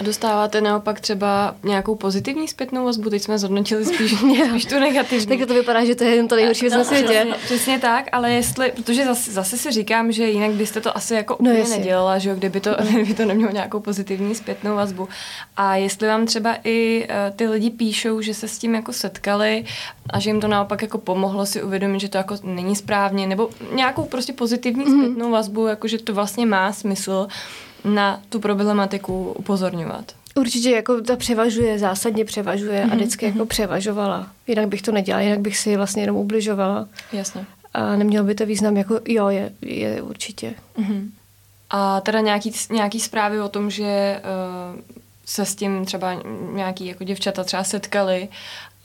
A 0.00 0.02
dostáváte 0.02 0.60
naopak 0.60 1.00
třeba 1.00 1.54
nějakou 1.64 1.94
pozitivní 1.94 2.48
zpětnou 2.48 2.84
vazbu? 2.84 3.10
Teď 3.10 3.22
jsme 3.22 3.38
zhodnotili 3.38 3.84
spíš, 3.84 4.14
spíš 4.50 4.64
tu 4.64 4.78
negativní. 4.78 5.38
Tak 5.38 5.48
to 5.48 5.54
vypadá, 5.54 5.84
že 5.84 5.94
to 5.94 6.04
je 6.04 6.16
jen 6.16 6.28
to 6.28 6.36
nejhorší 6.36 6.60
věc 6.60 6.74
na 6.74 6.84
světě. 6.84 7.26
Přesně 7.44 7.78
tak, 7.78 8.04
ale 8.12 8.32
jestli, 8.32 8.72
protože 8.72 9.04
zase, 9.04 9.32
zase 9.32 9.58
si 9.58 9.70
říkám, 9.70 10.12
že 10.12 10.28
jinak 10.28 10.50
byste 10.50 10.80
to 10.80 10.96
asi 10.96 11.14
jako 11.14 11.36
no, 11.40 11.50
úplně 11.50 11.64
no, 11.64 11.70
nedělala, 11.70 12.18
že 12.18 12.30
jo, 12.30 12.36
kdyby 12.36 12.60
to, 12.60 12.70
kdyby 12.90 13.14
to 13.14 13.24
nemělo 13.24 13.52
nějakou 13.52 13.80
pozitivní 13.80 14.34
zpětnou 14.34 14.76
vazbu. 14.76 15.08
A 15.56 15.76
jestli 15.76 16.08
vám 16.08 16.26
třeba 16.26 16.56
i 16.64 17.08
uh, 17.08 17.36
ty 17.36 17.48
lidi 17.48 17.70
píšou, 17.70 18.20
že 18.20 18.34
se 18.34 18.48
s 18.48 18.58
tím 18.58 18.74
jako 18.74 18.92
setkali 18.92 19.64
a 20.10 20.20
že 20.20 20.30
jim 20.30 20.40
to 20.40 20.48
naopak 20.48 20.82
jako 20.82 20.98
pomohlo 20.98 21.46
si 21.46 21.62
uvědomit, 21.62 22.00
že 22.00 22.08
to 22.08 22.18
jako 22.18 22.36
není 22.42 22.76
správně, 22.76 23.26
nebo 23.26 23.50
nějakou 23.74 24.04
prostě 24.04 24.32
pozitivní 24.32 24.84
mm-hmm. 24.84 25.02
zpětnou 25.02 25.30
vazbu, 25.30 25.66
jako 25.66 25.88
že 25.88 25.98
to 25.98 26.14
vlastně 26.14 26.46
má 26.46 26.72
smysl, 26.72 27.28
na 27.84 28.20
tu 28.28 28.40
problematiku 28.40 29.32
upozorňovat. 29.38 30.04
Určitě 30.34 30.70
jako 30.70 31.00
ta 31.00 31.16
převažuje, 31.16 31.78
zásadně 31.78 32.24
převažuje 32.24 32.80
Mhm, 32.80 32.92
a 32.92 32.94
vždycky 32.94 33.26
jako 33.26 33.46
převažovala. 33.46 34.26
Jinak 34.46 34.68
bych 34.68 34.82
to 34.82 34.92
nedělala, 34.92 35.22
jinak 35.22 35.40
bych 35.40 35.58
si 35.58 35.76
vlastně 35.76 36.02
jenom 36.02 36.16
ubližovala. 36.16 36.88
Jasně. 37.12 37.46
A 37.74 37.96
nemělo 37.96 38.26
by 38.26 38.34
to 38.34 38.46
význam 38.46 38.76
jako 38.76 39.00
jo, 39.08 39.28
je, 39.28 39.52
je 39.62 40.02
určitě. 40.02 40.54
Mhm. 40.76 41.10
A 41.70 42.00
teda 42.00 42.20
nějaký, 42.20 42.52
nějaký 42.70 43.00
zprávy 43.00 43.40
o 43.40 43.48
tom, 43.48 43.70
že 43.70 44.20
uh, 44.74 44.80
se 45.30 45.46
s 45.46 45.54
tím 45.54 45.84
třeba 45.84 46.22
nějaký 46.52 46.86
jako 46.86 47.04
děvčata 47.04 47.44
třeba 47.44 47.64
setkali 47.64 48.28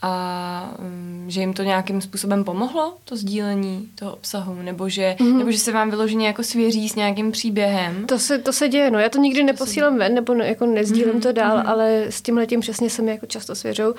a 0.02 0.74
um, 0.78 1.24
že 1.30 1.40
jim 1.40 1.52
to 1.52 1.62
nějakým 1.62 2.00
způsobem 2.00 2.44
pomohlo, 2.44 2.96
to 3.04 3.16
sdílení 3.16 3.88
toho 3.94 4.12
obsahu, 4.12 4.54
nebo 4.62 4.88
že, 4.88 5.16
mm-hmm. 5.18 5.38
nebo 5.38 5.50
že 5.50 5.58
se 5.58 5.72
vám 5.72 5.90
vyloženě 5.90 6.26
jako 6.26 6.42
svěří 6.42 6.88
s 6.88 6.94
nějakým 6.94 7.32
příběhem. 7.32 8.06
To 8.06 8.18
se, 8.18 8.38
to 8.38 8.52
se 8.52 8.68
děje, 8.68 8.90
no. 8.90 8.98
Já 8.98 9.08
to 9.08 9.18
nikdy 9.18 9.42
neposílám 9.42 9.98
ven, 9.98 10.14
nebo 10.14 10.34
ne, 10.34 10.48
jako 10.48 10.66
nezdílím 10.66 11.14
mm-hmm. 11.14 11.22
to 11.22 11.32
dál, 11.32 11.58
mm-hmm. 11.58 11.68
ale 11.70 12.04
s 12.08 12.22
tím 12.22 12.36
letím 12.36 12.60
přesně 12.60 12.90
se 12.90 13.02
mi 13.02 13.10
jako 13.10 13.26
často 13.26 13.54
svěřou. 13.54 13.94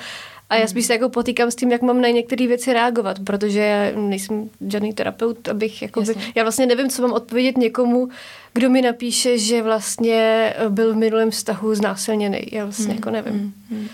A 0.50 0.56
já 0.56 0.68
spíš 0.68 0.86
se 0.86 0.94
jako 0.94 1.10
potýkám 1.10 1.52
s 1.52 1.56
tím, 1.56 1.72
jak 1.72 1.82
mám 1.82 2.02
na 2.02 2.08
některé 2.08 2.48
věci 2.48 2.74
reagovat, 2.74 3.20
protože 3.20 3.60
já 3.60 4.00
nejsem 4.00 4.50
žádný 4.68 4.94
terapeut, 4.94 5.48
abych 5.48 5.82
jako 5.82 6.02
by, 6.02 6.16
já 6.36 6.44
vlastně 6.44 6.66
nevím, 6.66 6.90
co 6.90 7.02
mám 7.02 7.14
odpovědět 7.14 7.58
někomu, 7.58 8.10
kdo 8.54 8.70
mi 8.70 8.82
napíše, 8.82 9.38
že 9.38 9.64
vlastně 9.64 10.54
byl 10.70 10.94
v 10.94 10.98
minulém 10.98 11.32
vztahu 11.32 11.76
znásilněný. 11.76 12.42
Já 12.52 12.64
vlastně 12.64 12.86
mm, 12.86 12.96
jako 12.96 13.10
nevím. 13.10 13.34
Mm, 13.34 13.54
mm. 13.70 13.88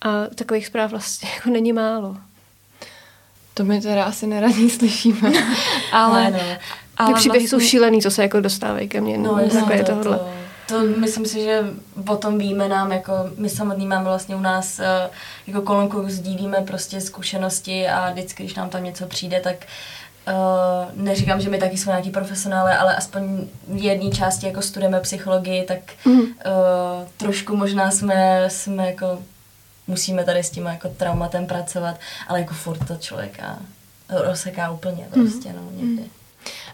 A 0.00 0.26
takových 0.34 0.66
zpráv 0.66 0.90
vlastně 0.90 1.28
jako 1.34 1.50
není 1.50 1.72
málo. 1.72 2.16
To 3.54 3.64
my 3.64 3.80
teda 3.80 4.04
asi 4.04 4.26
neradí 4.26 4.70
slyšíme. 4.78 5.32
ale, 5.92 6.30
no. 6.30 6.38
ale 6.96 7.08
Ty 7.08 7.14
příběhy 7.14 7.46
vlastně... 7.48 7.60
jsou 7.60 7.68
šílený, 7.70 8.02
co 8.02 8.10
se 8.10 8.22
jako 8.22 8.40
dostávají 8.40 8.88
ke 8.88 9.00
mně. 9.00 9.18
No, 9.18 9.36
no, 9.36 9.48
to, 9.50 9.84
tohle. 9.84 10.18
To, 10.18 10.43
to 10.68 10.80
myslím 10.80 11.26
si, 11.26 11.44
že 11.44 11.64
o 12.08 12.16
tom 12.16 12.38
víme 12.38 12.68
nám, 12.68 12.92
jako 12.92 13.12
my 13.36 13.48
samotný 13.48 13.86
máme 13.86 14.04
vlastně 14.04 14.36
u 14.36 14.40
nás 14.40 14.78
eh, 14.78 15.10
jako 15.46 15.62
kolonku 15.62 16.04
sdílíme 16.08 16.60
prostě 16.66 17.00
zkušenosti 17.00 17.88
a 17.88 18.10
vždycky, 18.10 18.42
když 18.42 18.54
nám 18.54 18.70
tam 18.70 18.84
něco 18.84 19.06
přijde, 19.06 19.40
tak 19.40 19.56
Uh, 20.28 21.04
neříkám, 21.04 21.40
že 21.40 21.50
my 21.50 21.58
taky 21.58 21.76
jsme 21.76 21.92
nějaký 21.92 22.10
profesionály, 22.10 22.72
ale 22.72 22.96
aspoň 22.96 23.46
v 23.68 23.82
jedné 23.82 24.10
části 24.10 24.46
jako 24.46 24.62
studujeme 24.62 25.00
psychologii, 25.00 25.64
tak 25.64 25.78
mm. 26.04 26.20
uh, 26.20 26.26
trošku 27.16 27.56
možná 27.56 27.90
jsme, 27.90 28.44
jsme 28.48 28.86
jako 28.86 29.22
musíme 29.86 30.24
tady 30.24 30.44
s 30.44 30.50
tím 30.50 30.66
jako 30.66 30.88
traumatem 30.88 31.46
pracovat, 31.46 32.00
ale 32.28 32.40
jako 32.40 32.54
furt 32.54 32.88
to 32.88 32.96
člověka 32.96 33.58
rozseká 34.08 34.70
úplně 34.70 35.06
prostě, 35.10 35.48
mm. 35.48 35.56
no, 35.56 35.70
někdy. 35.70 36.02
Mm. 36.02 36.23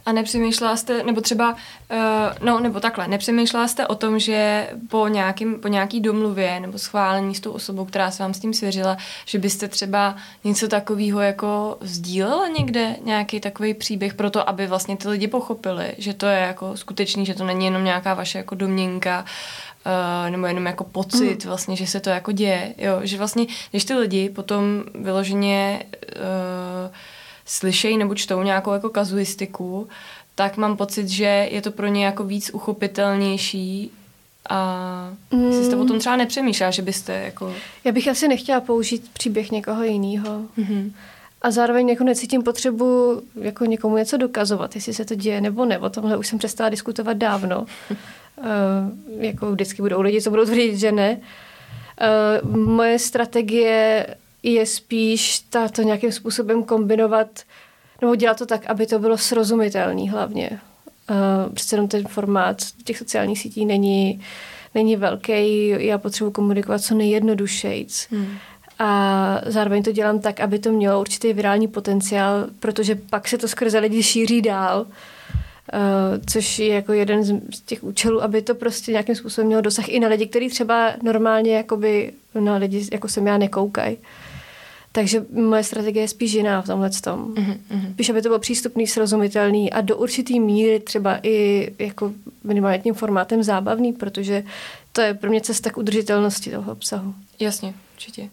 A 0.06 0.12
nepřemýšlela 0.12 0.76
jste, 0.76 1.02
nebo 1.02 1.20
třeba, 1.20 1.50
uh, 1.52 1.96
no 2.40 2.60
nebo 2.60 2.80
takhle, 2.80 3.08
nepřemýšlela 3.08 3.68
jste 3.68 3.86
o 3.86 3.94
tom, 3.94 4.18
že 4.18 4.68
po, 4.88 5.08
nějakým, 5.08 5.60
po 5.60 5.68
nějaký 5.68 6.00
domluvě 6.00 6.60
nebo 6.60 6.78
schválení 6.78 7.34
s 7.34 7.40
tou 7.40 7.52
osobou, 7.52 7.84
která 7.84 8.10
se 8.10 8.22
vám 8.22 8.34
s 8.34 8.38
tím 8.38 8.54
svěřila, 8.54 8.96
že 9.24 9.38
byste 9.38 9.68
třeba 9.68 10.16
něco 10.44 10.68
takového 10.68 11.20
jako 11.20 11.78
sdílela 11.80 12.48
někde, 12.48 12.96
nějaký 13.04 13.40
takový 13.40 13.74
příběh 13.74 14.14
pro 14.14 14.30
to, 14.30 14.48
aby 14.48 14.66
vlastně 14.66 14.96
ty 14.96 15.08
lidi 15.08 15.28
pochopili, 15.28 15.92
že 15.98 16.14
to 16.14 16.26
je 16.26 16.38
jako 16.38 16.76
skutečný, 16.76 17.26
že 17.26 17.34
to 17.34 17.44
není 17.44 17.64
jenom 17.64 17.84
nějaká 17.84 18.14
vaše 18.14 18.38
jako 18.38 18.54
domněnka, 18.54 19.24
Uh, 19.86 20.30
nebo 20.30 20.46
jenom 20.46 20.66
jako 20.66 20.84
pocit 20.84 21.44
mm. 21.44 21.48
vlastně, 21.48 21.76
že 21.76 21.86
se 21.86 22.00
to 22.00 22.10
jako 22.10 22.32
děje, 22.32 22.74
jo, 22.78 23.00
že 23.02 23.18
vlastně, 23.18 23.46
když 23.70 23.84
ty 23.84 23.94
lidi 23.94 24.28
potom 24.28 24.84
vyloženě 24.94 25.82
uh, 26.16 26.94
slyšejí 27.50 27.96
nebo 27.96 28.14
čtou 28.14 28.42
nějakou 28.42 28.72
jako 28.72 28.88
kazuistiku, 28.88 29.88
tak 30.34 30.56
mám 30.56 30.76
pocit, 30.76 31.08
že 31.08 31.48
je 31.50 31.62
to 31.62 31.70
pro 31.70 31.86
ně 31.86 32.04
jako 32.04 32.24
víc 32.24 32.50
uchopitelnější 32.54 33.90
a 34.48 35.12
mm. 35.30 35.52
jste 35.52 35.76
o 35.76 35.84
tom 35.84 35.98
třeba 35.98 36.16
nepřemýšlela, 36.16 36.70
že 36.70 36.82
byste 36.82 37.12
jako... 37.12 37.54
Já 37.84 37.92
bych 37.92 38.08
asi 38.08 38.28
nechtěla 38.28 38.60
použít 38.60 39.10
příběh 39.12 39.50
někoho 39.50 39.82
jiného. 39.82 40.42
Mm-hmm. 40.58 40.92
A 41.42 41.50
zároveň 41.50 41.88
jako 41.88 42.04
necítím 42.04 42.42
potřebu 42.42 43.22
jako 43.40 43.64
někomu 43.64 43.96
něco 43.96 44.16
dokazovat, 44.16 44.74
jestli 44.74 44.94
se 44.94 45.04
to 45.04 45.14
děje 45.14 45.40
nebo 45.40 45.64
ne. 45.64 45.78
O 45.78 45.90
tomhle 45.90 46.16
už 46.16 46.26
jsem 46.26 46.38
přestala 46.38 46.70
diskutovat 46.70 47.16
dávno. 47.16 47.66
uh, 47.90 48.46
jako 49.20 49.52
vždycky 49.52 49.82
budou 49.82 50.00
lidi, 50.00 50.22
co 50.22 50.30
budou 50.30 50.44
tvrdit, 50.44 50.76
že 50.76 50.92
ne. 50.92 51.20
Uh, 52.42 52.56
moje 52.56 52.98
strategie 52.98 54.06
je 54.42 54.66
spíš 54.66 55.38
ta, 55.38 55.68
to 55.68 55.82
nějakým 55.82 56.12
způsobem 56.12 56.64
kombinovat 56.64 57.28
nebo 58.00 58.14
dělat 58.14 58.38
to 58.38 58.46
tak, 58.46 58.66
aby 58.66 58.86
to 58.86 58.98
bylo 58.98 59.18
srozumitelné 59.18 60.10
hlavně. 60.10 60.60
Uh, 61.10 61.54
přece 61.54 61.76
jenom 61.76 61.88
ten 61.88 62.06
formát 62.08 62.56
těch 62.84 62.98
sociálních 62.98 63.38
sítí 63.38 63.66
není, 63.66 64.20
není 64.74 64.96
velký, 64.96 65.68
já 65.68 65.98
potřebuji 65.98 66.30
komunikovat 66.30 66.78
co 66.78 66.94
nejjednodušejc. 66.94 68.06
Hmm. 68.10 68.36
A 68.78 69.40
zároveň 69.46 69.82
to 69.82 69.92
dělám 69.92 70.20
tak, 70.20 70.40
aby 70.40 70.58
to 70.58 70.72
mělo 70.72 71.00
určitý 71.00 71.32
virální 71.32 71.68
potenciál, 71.68 72.46
protože 72.60 72.94
pak 72.94 73.28
se 73.28 73.38
to 73.38 73.48
skrze 73.48 73.78
lidi 73.78 74.02
šíří 74.02 74.42
dál. 74.42 74.86
Uh, 75.72 76.24
což 76.26 76.58
je 76.58 76.74
jako 76.74 76.92
jeden 76.92 77.24
z 77.24 77.60
těch 77.60 77.84
účelů, 77.84 78.22
aby 78.22 78.42
to 78.42 78.54
prostě 78.54 78.92
nějakým 78.92 79.14
způsobem 79.14 79.46
mělo 79.46 79.62
dosah 79.62 79.88
i 79.88 80.00
na 80.00 80.08
lidi, 80.08 80.26
kteří 80.26 80.48
třeba 80.48 80.92
normálně 81.02 81.56
jakoby 81.56 82.12
na 82.40 82.56
lidi, 82.56 82.88
jako 82.92 83.08
jsem 83.08 83.26
já, 83.26 83.38
nekoukají. 83.38 83.96
Takže 84.92 85.26
moje 85.32 85.64
strategie 85.64 86.02
je 86.02 86.08
spíš 86.08 86.32
jiná 86.32 86.62
v 86.62 86.66
tomhle 86.66 86.90
tom. 86.90 87.34
Mm-hmm. 87.34 87.92
Spíš, 87.92 88.10
aby 88.10 88.22
to 88.22 88.28
bylo 88.28 88.38
přístupný, 88.38 88.86
srozumitelný 88.86 89.72
a 89.72 89.80
do 89.80 89.96
určitý 89.96 90.40
míry 90.40 90.80
třeba 90.80 91.18
i 91.22 91.68
jako 91.78 92.12
minimálně 92.44 92.78
tím 92.78 92.94
formátem 92.94 93.42
zábavný, 93.42 93.92
protože 93.92 94.44
to 94.92 95.00
je 95.00 95.14
pro 95.14 95.30
mě 95.30 95.40
cesta 95.40 95.70
k 95.70 95.78
udržitelnosti 95.78 96.50
toho 96.50 96.72
obsahu. 96.72 97.14
Jasně, 97.40 97.74
určitě. 97.94 98.28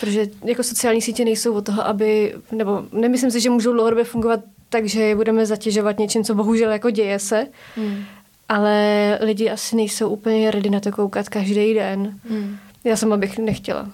Protože 0.00 0.26
jako 0.44 0.62
sociální 0.62 1.02
sítě 1.02 1.24
nejsou 1.24 1.54
o 1.54 1.62
toho, 1.62 1.86
aby, 1.86 2.34
nebo 2.52 2.84
nemyslím 2.92 3.30
si, 3.30 3.40
že 3.40 3.50
můžou 3.50 3.72
dlouhodobě 3.72 4.04
fungovat 4.04 4.40
tak, 4.68 4.86
že 4.86 5.02
je 5.02 5.16
budeme 5.16 5.46
zatěžovat 5.46 5.98
něčím, 5.98 6.24
co 6.24 6.34
bohužel 6.34 6.70
jako 6.70 6.90
děje 6.90 7.18
se, 7.18 7.46
mm. 7.76 8.04
ale 8.48 9.18
lidi 9.22 9.50
asi 9.50 9.76
nejsou 9.76 10.08
úplně 10.08 10.50
ready 10.50 10.70
na 10.70 10.80
to 10.80 10.92
koukat 10.92 11.28
každý 11.28 11.74
den. 11.74 12.20
Mm. 12.30 12.56
Já 12.84 12.96
sama 12.96 13.16
bych 13.16 13.38
nechtěla. 13.38 13.90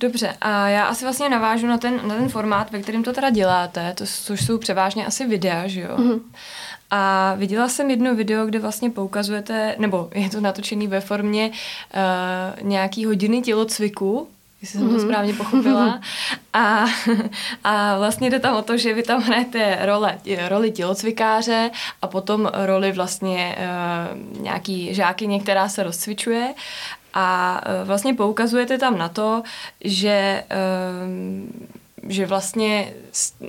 Dobře, 0.00 0.34
a 0.40 0.68
já 0.68 0.84
asi 0.84 1.04
vlastně 1.04 1.28
navážu 1.28 1.66
na 1.66 1.78
ten, 1.78 2.08
na 2.08 2.14
ten 2.14 2.28
formát, 2.28 2.70
ve 2.70 2.82
kterém 2.82 3.02
to 3.02 3.12
teda 3.12 3.30
děláte, 3.30 3.94
to, 3.94 4.04
což 4.06 4.44
jsou 4.44 4.58
převážně 4.58 5.06
asi 5.06 5.26
videa, 5.26 5.66
že 5.66 5.80
jo? 5.80 5.96
Mm-hmm. 5.96 6.20
A 6.90 7.34
viděla 7.34 7.68
jsem 7.68 7.90
jedno 7.90 8.14
video, 8.14 8.46
kde 8.46 8.58
vlastně 8.58 8.90
poukazujete, 8.90 9.74
nebo 9.78 10.10
je 10.14 10.30
to 10.30 10.40
natočený 10.40 10.86
ve 10.86 11.00
formě 11.00 11.50
uh, 11.50 12.68
nějaký 12.68 13.04
hodiny 13.04 13.42
tělocviku, 13.42 14.28
jestli 14.62 14.78
jsem 14.78 14.88
to 14.88 14.94
mhm. 14.94 15.02
správně 15.02 15.34
pochopila. 15.34 16.00
A, 16.52 16.84
a 17.64 17.98
vlastně 17.98 18.30
jde 18.30 18.38
tam 18.38 18.56
o 18.56 18.62
to, 18.62 18.76
že 18.76 18.94
vy 18.94 19.02
tam 19.02 19.22
hrajete 19.22 19.78
role, 19.82 20.18
roli 20.48 20.70
tělocvikáře 20.70 21.70
a 22.02 22.06
potom 22.06 22.50
roli 22.54 22.92
vlastně 22.92 23.56
uh, 23.58 24.42
nějaký 24.42 24.94
žákyně, 24.94 25.40
která 25.40 25.68
se 25.68 25.82
rozcvičuje 25.82 26.54
a 27.14 27.60
e, 27.64 27.84
vlastně 27.84 28.14
poukazujete 28.14 28.78
tam 28.78 28.98
na 28.98 29.08
to, 29.08 29.42
že, 29.84 30.44
že 32.08 32.26
vlastně, 32.26 32.92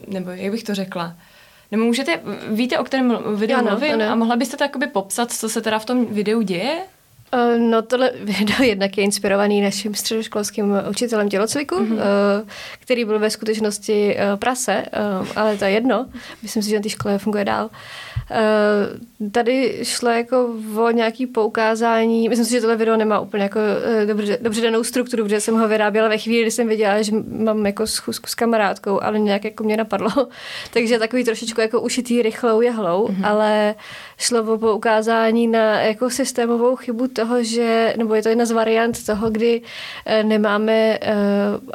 nebo 0.08 0.32
jak 0.32 0.51
bych 0.51 0.63
to 0.63 0.75
řekla, 0.75 1.16
nebo 1.72 1.84
můžete, 1.84 2.20
víte, 2.51 2.80
o 2.80 2.84
kterém 2.84 3.18
videu 3.36 3.58
ano, 3.58 3.72
mluvím 3.72 3.94
ano. 3.94 4.10
a 4.10 4.16
mohla 4.16 4.36
byste 4.36 4.58
to 4.58 4.63
jakoby 4.63 4.88
popsat, 4.88 5.32
co 5.32 5.50
se 5.50 5.62
teda 5.62 5.80
v 5.80 5.86
tom 5.86 6.06
videu 6.06 6.42
děje? 6.42 6.80
E, 7.32 7.60
no 7.60 7.82
tohle 7.82 8.12
video 8.24 8.63
jednak 8.63 8.98
je 8.98 9.04
inspirovaný 9.04 9.62
naším 9.62 9.96
středoškolským 9.96 10.74
učitelem 10.89 11.30
tělocviku, 11.30 11.75
mm-hmm. 11.75 12.00
který 12.80 13.06
byl 13.06 13.20
ve 13.20 13.30
skutečnosti 13.30 14.18
prase, 14.36 14.86
ale 15.36 15.58
to 15.58 15.66
je 15.66 15.72
jedno. 15.72 16.06
Myslím 16.42 16.63
si, 16.63 16.70
že 16.70 16.75
na 16.75 16.82
té 16.82 16.89
škole 16.89 17.18
funguje 17.18 17.46
dál. 17.46 17.70
Tady 19.31 19.79
šlo 19.83 20.09
jako 20.09 20.55
o 20.77 20.91
nějaký 20.91 21.27
poukázání, 21.27 22.29
myslím 22.29 22.45
si, 22.45 22.51
že 22.51 22.62
tohle 22.62 22.75
video 22.75 22.98
nemá 22.98 23.19
úplně 23.19 23.43
jako 23.43 23.59
eh, 23.83 24.05
dobře, 24.05 24.38
dobře 24.41 24.62
danou 24.62 24.83
strukturu, 24.83 25.24
protože 25.24 25.41
jsem 25.41 25.59
ho 25.59 25.67
vyráběla 25.67 26.07
ve 26.07 26.17
chvíli, 26.17 26.41
kdy 26.41 26.51
jsem 26.51 26.67
věděla, 26.67 27.01
že 27.01 27.12
mám 27.27 27.65
jako 27.65 27.88
schůzku 27.88 28.27
s 28.27 28.36
kamarádkou, 28.36 29.03
ale 29.03 29.19
nějak 29.19 29.45
jako 29.45 29.63
mě 29.63 29.77
napadlo. 29.77 30.09
Takže 30.74 31.00
takový 31.00 31.24
trošičku 31.24 31.62
jako 31.62 31.81
ušitý 31.81 32.21
rychlou 32.21 32.62
jehlou, 32.62 33.07
mm-hmm. 33.07 33.27
ale 33.27 33.75
šlo 34.17 34.53
o 34.53 34.57
poukázání 34.57 35.48
na 35.48 35.81
jako 35.81 36.09
systémovou 36.09 36.75
chybu 36.75 37.07
toho, 37.07 37.43
že, 37.43 37.93
nebo 37.98 38.15
je 38.15 38.24
to 38.24 38.29
jedna 38.29 38.45
z 38.45 38.51
variant 38.51 39.05
toho, 39.05 39.29
kdy 39.29 39.62
eh, 40.05 40.24
nemáme 40.24 41.00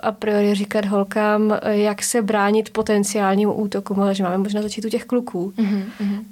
a 0.02 0.12
priori 0.12 0.54
říkat 0.54 0.84
holkám, 0.84 1.58
jak 1.64 2.02
se 2.02 2.22
bránit 2.22 2.70
potenciálním 2.70 3.48
útokům, 3.54 4.00
ale 4.00 4.14
že 4.14 4.22
máme 4.22 4.38
možná 4.38 4.62
začít 4.62 4.84
u 4.84 4.88
těch 4.88 5.04
kluků. 5.04 5.52
Mm-hmm. 5.56 5.84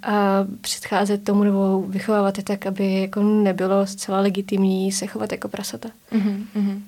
A 0.02 0.11
a 0.12 0.46
předcházet 0.60 1.24
tomu 1.24 1.44
nebo 1.44 1.82
vychovávat 1.82 2.38
je 2.38 2.44
tak, 2.44 2.66
aby 2.66 3.00
jako 3.00 3.22
nebylo 3.22 3.86
zcela 3.86 4.20
legitimní 4.20 4.92
se 4.92 5.06
chovat 5.06 5.32
jako 5.32 5.48
prasata. 5.48 5.88
Mm-hmm. 6.12 6.80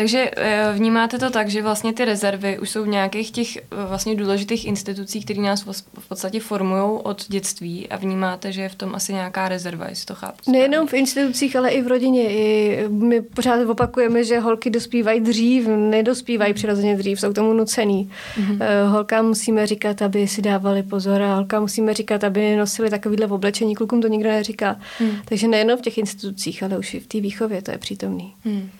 Takže 0.00 0.30
eh, 0.36 0.72
vnímáte 0.72 1.18
to 1.18 1.30
tak, 1.30 1.48
že 1.48 1.62
vlastně 1.62 1.92
ty 1.92 2.04
rezervy 2.04 2.58
už 2.58 2.70
jsou 2.70 2.84
v 2.84 2.88
nějakých 2.88 3.30
těch 3.30 3.56
eh, 3.56 3.60
vlastně 3.88 4.14
důležitých 4.14 4.66
institucích, 4.66 5.24
které 5.24 5.42
nás 5.42 5.62
v 5.98 6.08
podstatě 6.08 6.40
formují 6.40 7.00
od 7.02 7.24
dětství 7.28 7.88
a 7.88 7.96
vnímáte, 7.96 8.52
že 8.52 8.62
je 8.62 8.68
v 8.68 8.74
tom 8.74 8.94
asi 8.94 9.12
nějaká 9.12 9.48
rezerva, 9.48 9.88
jestli 9.88 10.06
to 10.06 10.14
chápu. 10.14 10.52
Nejenom 10.52 10.86
v 10.86 10.94
institucích, 10.94 11.56
ale 11.56 11.70
i 11.70 11.82
v 11.82 11.86
rodině. 11.86 12.30
I 12.30 12.84
my 12.88 13.20
pořád 13.22 13.68
opakujeme, 13.68 14.24
že 14.24 14.38
holky 14.38 14.70
dospívají 14.70 15.20
dřív, 15.20 15.66
nedospívají 15.66 16.54
přirozeně 16.54 16.96
dřív, 16.96 17.20
jsou 17.20 17.32
k 17.32 17.34
tomu 17.34 17.52
nucený. 17.52 18.10
Mm-hmm. 18.36 18.86
Holkám 18.86 19.26
musíme 19.26 19.66
říkat, 19.66 20.02
aby 20.02 20.28
si 20.28 20.42
dávali 20.42 20.82
pozor 20.82 21.22
a 21.22 21.34
holkám 21.34 21.62
musíme 21.62 21.94
říkat, 21.94 22.24
aby 22.24 22.56
nosili 22.56 22.90
takovýhle 22.90 23.26
oblečení, 23.26 23.74
klukům 23.74 24.02
to 24.02 24.08
nikdo 24.08 24.28
neříká. 24.28 24.80
Mm. 25.00 25.10
Takže 25.24 25.48
nejenom 25.48 25.78
v 25.78 25.82
těch 25.82 25.98
institucích, 25.98 26.62
ale 26.62 26.78
už 26.78 26.94
i 26.94 27.00
v 27.00 27.06
té 27.06 27.20
výchově 27.20 27.62
to 27.62 27.70
je 27.70 27.78
přítomný. 27.78 28.34
Mm. 28.44 28.70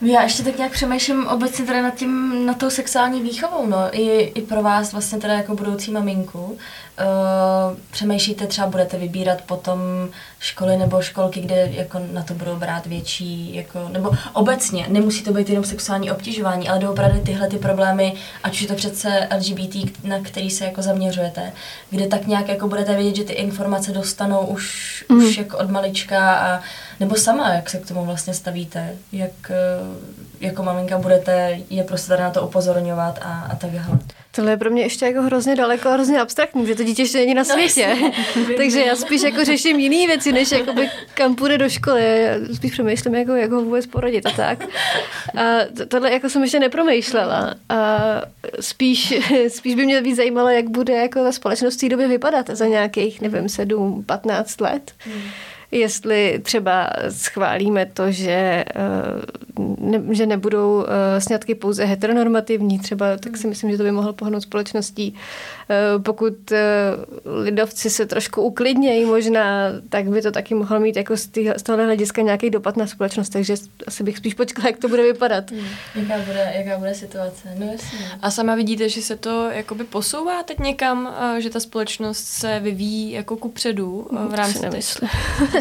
Já 0.00 0.22
ještě 0.22 0.42
tak 0.42 0.56
nějak 0.56 0.72
přemýšlím 0.72 1.26
obecně 1.26 1.64
teda 1.64 1.82
nad, 1.82 1.94
tím, 1.94 2.46
nad 2.46 2.58
tou 2.58 2.70
sexuální 2.70 3.22
výchovou, 3.22 3.66
no, 3.66 3.78
i, 3.92 4.18
i 4.18 4.42
pro 4.42 4.62
vás 4.62 4.92
vlastně 4.92 5.18
teda 5.18 5.34
jako 5.34 5.54
budoucí 5.54 5.90
maminku. 5.90 6.58
Uh, 6.98 7.76
přemýšlíte, 7.90 8.46
třeba 8.46 8.66
budete 8.66 8.98
vybírat 8.98 9.42
potom 9.42 9.78
školy 10.38 10.76
nebo 10.76 11.02
školky, 11.02 11.40
kde 11.40 11.68
jako 11.72 12.00
na 12.12 12.22
to 12.22 12.34
budou 12.34 12.56
brát 12.56 12.86
větší, 12.86 13.54
jako, 13.54 13.88
nebo 13.92 14.10
obecně, 14.32 14.86
nemusí 14.88 15.22
to 15.22 15.32
být 15.32 15.48
jenom 15.48 15.64
sexuální 15.64 16.10
obtěžování, 16.10 16.68
ale 16.68 16.78
doopravdy 16.78 17.20
tyhle 17.20 17.48
ty 17.48 17.58
problémy, 17.58 18.14
ať 18.42 18.52
už 18.52 18.62
je 18.62 18.68
to 18.68 18.74
přece 18.74 19.28
LGBT, 19.36 20.04
na 20.04 20.20
který 20.20 20.50
se 20.50 20.64
jako 20.64 20.82
zaměřujete, 20.82 21.52
kde 21.90 22.06
tak 22.06 22.26
nějak 22.26 22.48
jako 22.48 22.68
budete 22.68 22.96
vědět, 22.96 23.16
že 23.16 23.24
ty 23.24 23.32
informace 23.32 23.92
dostanou 23.92 24.40
už, 24.40 25.04
mm. 25.08 25.18
už 25.18 25.38
jako 25.38 25.58
od 25.58 25.70
malička 25.70 26.34
a 26.34 26.60
nebo 27.00 27.14
sama, 27.14 27.54
jak 27.54 27.70
se 27.70 27.78
k 27.78 27.88
tomu 27.88 28.04
vlastně 28.04 28.34
stavíte, 28.34 28.94
jak 29.12 29.50
eh, 29.50 29.56
jako 30.40 30.62
maminka 30.62 30.98
budete 30.98 31.58
je 31.70 31.84
prostě 31.84 32.08
tady 32.08 32.22
na 32.22 32.30
to 32.30 32.46
upozorňovat 32.46 33.18
a, 33.22 33.46
a 33.50 33.56
takhle. 33.56 33.98
Tohle 34.36 34.50
je 34.52 34.56
pro 34.56 34.70
mě 34.70 34.82
ještě 34.82 35.06
jako 35.06 35.22
hrozně 35.22 35.56
daleko 35.56 35.88
a 35.88 35.92
hrozně 35.92 36.20
abstraktní, 36.20 36.66
že 36.66 36.74
to 36.74 36.82
dítě 36.82 37.02
ještě 37.02 37.18
není 37.18 37.34
na 37.34 37.42
no, 37.42 37.44
světě. 37.44 37.96
No, 38.00 38.12
Takže 38.56 38.80
já 38.80 38.96
spíš 38.96 39.22
jako 39.22 39.44
řeším 39.44 39.80
jiné 39.80 40.06
věci, 40.06 40.32
než 40.32 40.50
jakoby 40.52 40.90
kam 41.14 41.34
půjde 41.34 41.58
do 41.58 41.68
školy. 41.68 42.22
Já 42.22 42.54
spíš 42.54 42.72
přemýšlím, 42.72 43.14
jako, 43.14 43.32
jak 43.32 43.50
ho 43.50 43.62
vůbec 43.62 43.86
porodit 43.86 44.26
a 44.26 44.30
tak. 44.30 44.64
A 45.36 45.42
tohle 45.88 46.12
jako 46.12 46.28
jsem 46.28 46.42
ještě 46.42 46.60
nepromýšlela. 46.60 47.54
A 47.68 47.98
spíš, 48.60 49.14
spíš 49.48 49.74
by 49.74 49.84
mě 49.84 50.00
víc 50.00 50.16
zajímalo, 50.16 50.48
jak 50.48 50.68
bude 50.68 50.94
jako 50.94 51.22
ta 51.22 51.32
společnost 51.32 51.76
v 51.76 51.80
té 51.80 51.88
době 51.88 52.08
vypadat 52.08 52.50
za 52.50 52.66
nějakých, 52.66 53.20
nevím, 53.20 53.48
sedm, 53.48 54.04
patnáct 54.06 54.60
let. 54.60 54.92
Hmm 54.98 55.22
jestli 55.70 56.40
třeba 56.42 56.90
schválíme 57.08 57.86
to, 57.86 58.10
že, 58.10 58.30
eh, 58.30 58.64
ne, 59.78 60.02
že 60.14 60.26
nebudou 60.26 60.84
eh, 60.86 61.20
sňatky 61.20 61.54
pouze 61.54 61.84
heteronormativní, 61.84 62.78
třeba, 62.78 63.16
tak 63.16 63.36
si 63.36 63.46
myslím, 63.46 63.70
že 63.70 63.76
to 63.76 63.82
by 63.82 63.92
mohlo 63.92 64.12
pohnout 64.12 64.42
společností. 64.42 65.14
Eh, 65.70 65.98
pokud 65.98 66.52
lidovci 67.24 67.90
se 67.90 68.06
trošku 68.06 68.42
uklidnějí 68.42 69.04
možná, 69.04 69.70
tak 69.88 70.08
by 70.08 70.22
to 70.22 70.32
taky 70.32 70.54
mohlo 70.54 70.80
mít 70.80 70.96
jako 70.96 71.16
z, 71.16 71.26
tý, 71.26 71.48
z 71.56 71.62
tohle 71.62 71.84
hlediska 71.84 72.22
nějaký 72.22 72.50
dopad 72.50 72.76
na 72.76 72.86
společnost, 72.86 73.28
takže 73.28 73.54
asi 73.86 74.02
bych 74.02 74.16
spíš 74.16 74.34
počkala, 74.34 74.68
jak 74.68 74.78
to 74.78 74.88
bude 74.88 75.02
vypadat. 75.02 75.50
Hmm. 75.50 75.66
Jaká, 75.94 76.22
bude, 76.22 76.52
jaká 76.56 76.78
bude 76.78 76.94
situace? 76.94 77.48
No 77.58 77.66
jasně. 77.72 77.98
A 78.22 78.30
sama 78.30 78.54
vidíte, 78.54 78.88
že 78.88 79.02
se 79.02 79.16
to 79.16 79.50
jakoby 79.50 79.84
posouvá 79.84 80.42
teď 80.42 80.58
někam, 80.58 81.14
že 81.38 81.50
ta 81.50 81.60
společnost 81.60 82.24
se 82.24 82.60
vyvíjí 82.60 83.12
jako 83.12 83.36
ku 83.36 83.48
předu 83.48 84.08
v 84.28 84.34
rámci 84.34 84.58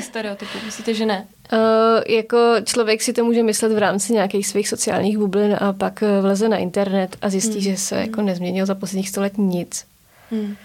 stereotypů? 0.01 0.57
Myslíte, 0.65 0.93
že 0.93 1.05
ne? 1.05 1.27
Uh, 1.53 1.59
jako 2.07 2.37
člověk 2.63 3.01
si 3.01 3.13
to 3.13 3.23
může 3.23 3.43
myslet 3.43 3.71
v 3.71 3.77
rámci 3.77 4.13
nějakých 4.13 4.47
svých 4.47 4.69
sociálních 4.69 5.17
bublin 5.17 5.57
a 5.59 5.73
pak 5.73 6.03
eh, 6.03 6.21
vleze 6.21 6.49
na 6.49 6.57
internet 6.57 7.17
a 7.21 7.29
zjistí, 7.29 7.53
hmm. 7.53 7.61
že 7.61 7.77
se 7.77 7.95
jako 7.95 8.21
nezměnil 8.21 8.65
za 8.65 8.75
posledních 8.75 9.09
sto 9.09 9.21
let 9.21 9.37
nic. 9.37 9.85
Hmm. 10.31 10.55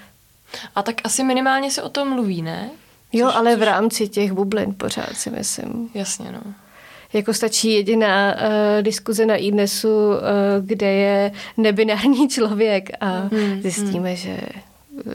A 0.75 0.83
tak 0.83 0.97
asi 1.05 1.25
minimálně 1.25 1.71
se 1.71 1.83
o 1.83 1.89
tom 1.89 2.09
mluví, 2.09 2.43
ne? 2.43 2.71
Jo, 3.13 3.27
což, 3.27 3.37
ale 3.37 3.51
což... 3.53 3.61
v 3.61 3.63
rámci 3.63 4.09
těch 4.09 4.33
bublin 4.33 4.75
pořád 4.75 5.13
si 5.15 5.31
myslím. 5.31 5.91
Jasně, 5.95 6.33
no. 6.33 6.55
Jako 7.13 7.35
stačí 7.35 7.73
jediná 7.73 8.35
uh, 8.35 8.83
diskuze 8.83 9.27
na 9.27 9.37
IDNESu, 9.37 9.89
uh, 9.89 10.17
kde 10.61 10.93
je 10.93 11.33
nebinární 11.57 12.29
člověk 12.35 12.91
a 13.01 13.29
hmm. 13.33 13.63
zjistíme, 13.63 14.09
hmm. 14.09 14.17
že 14.17 14.41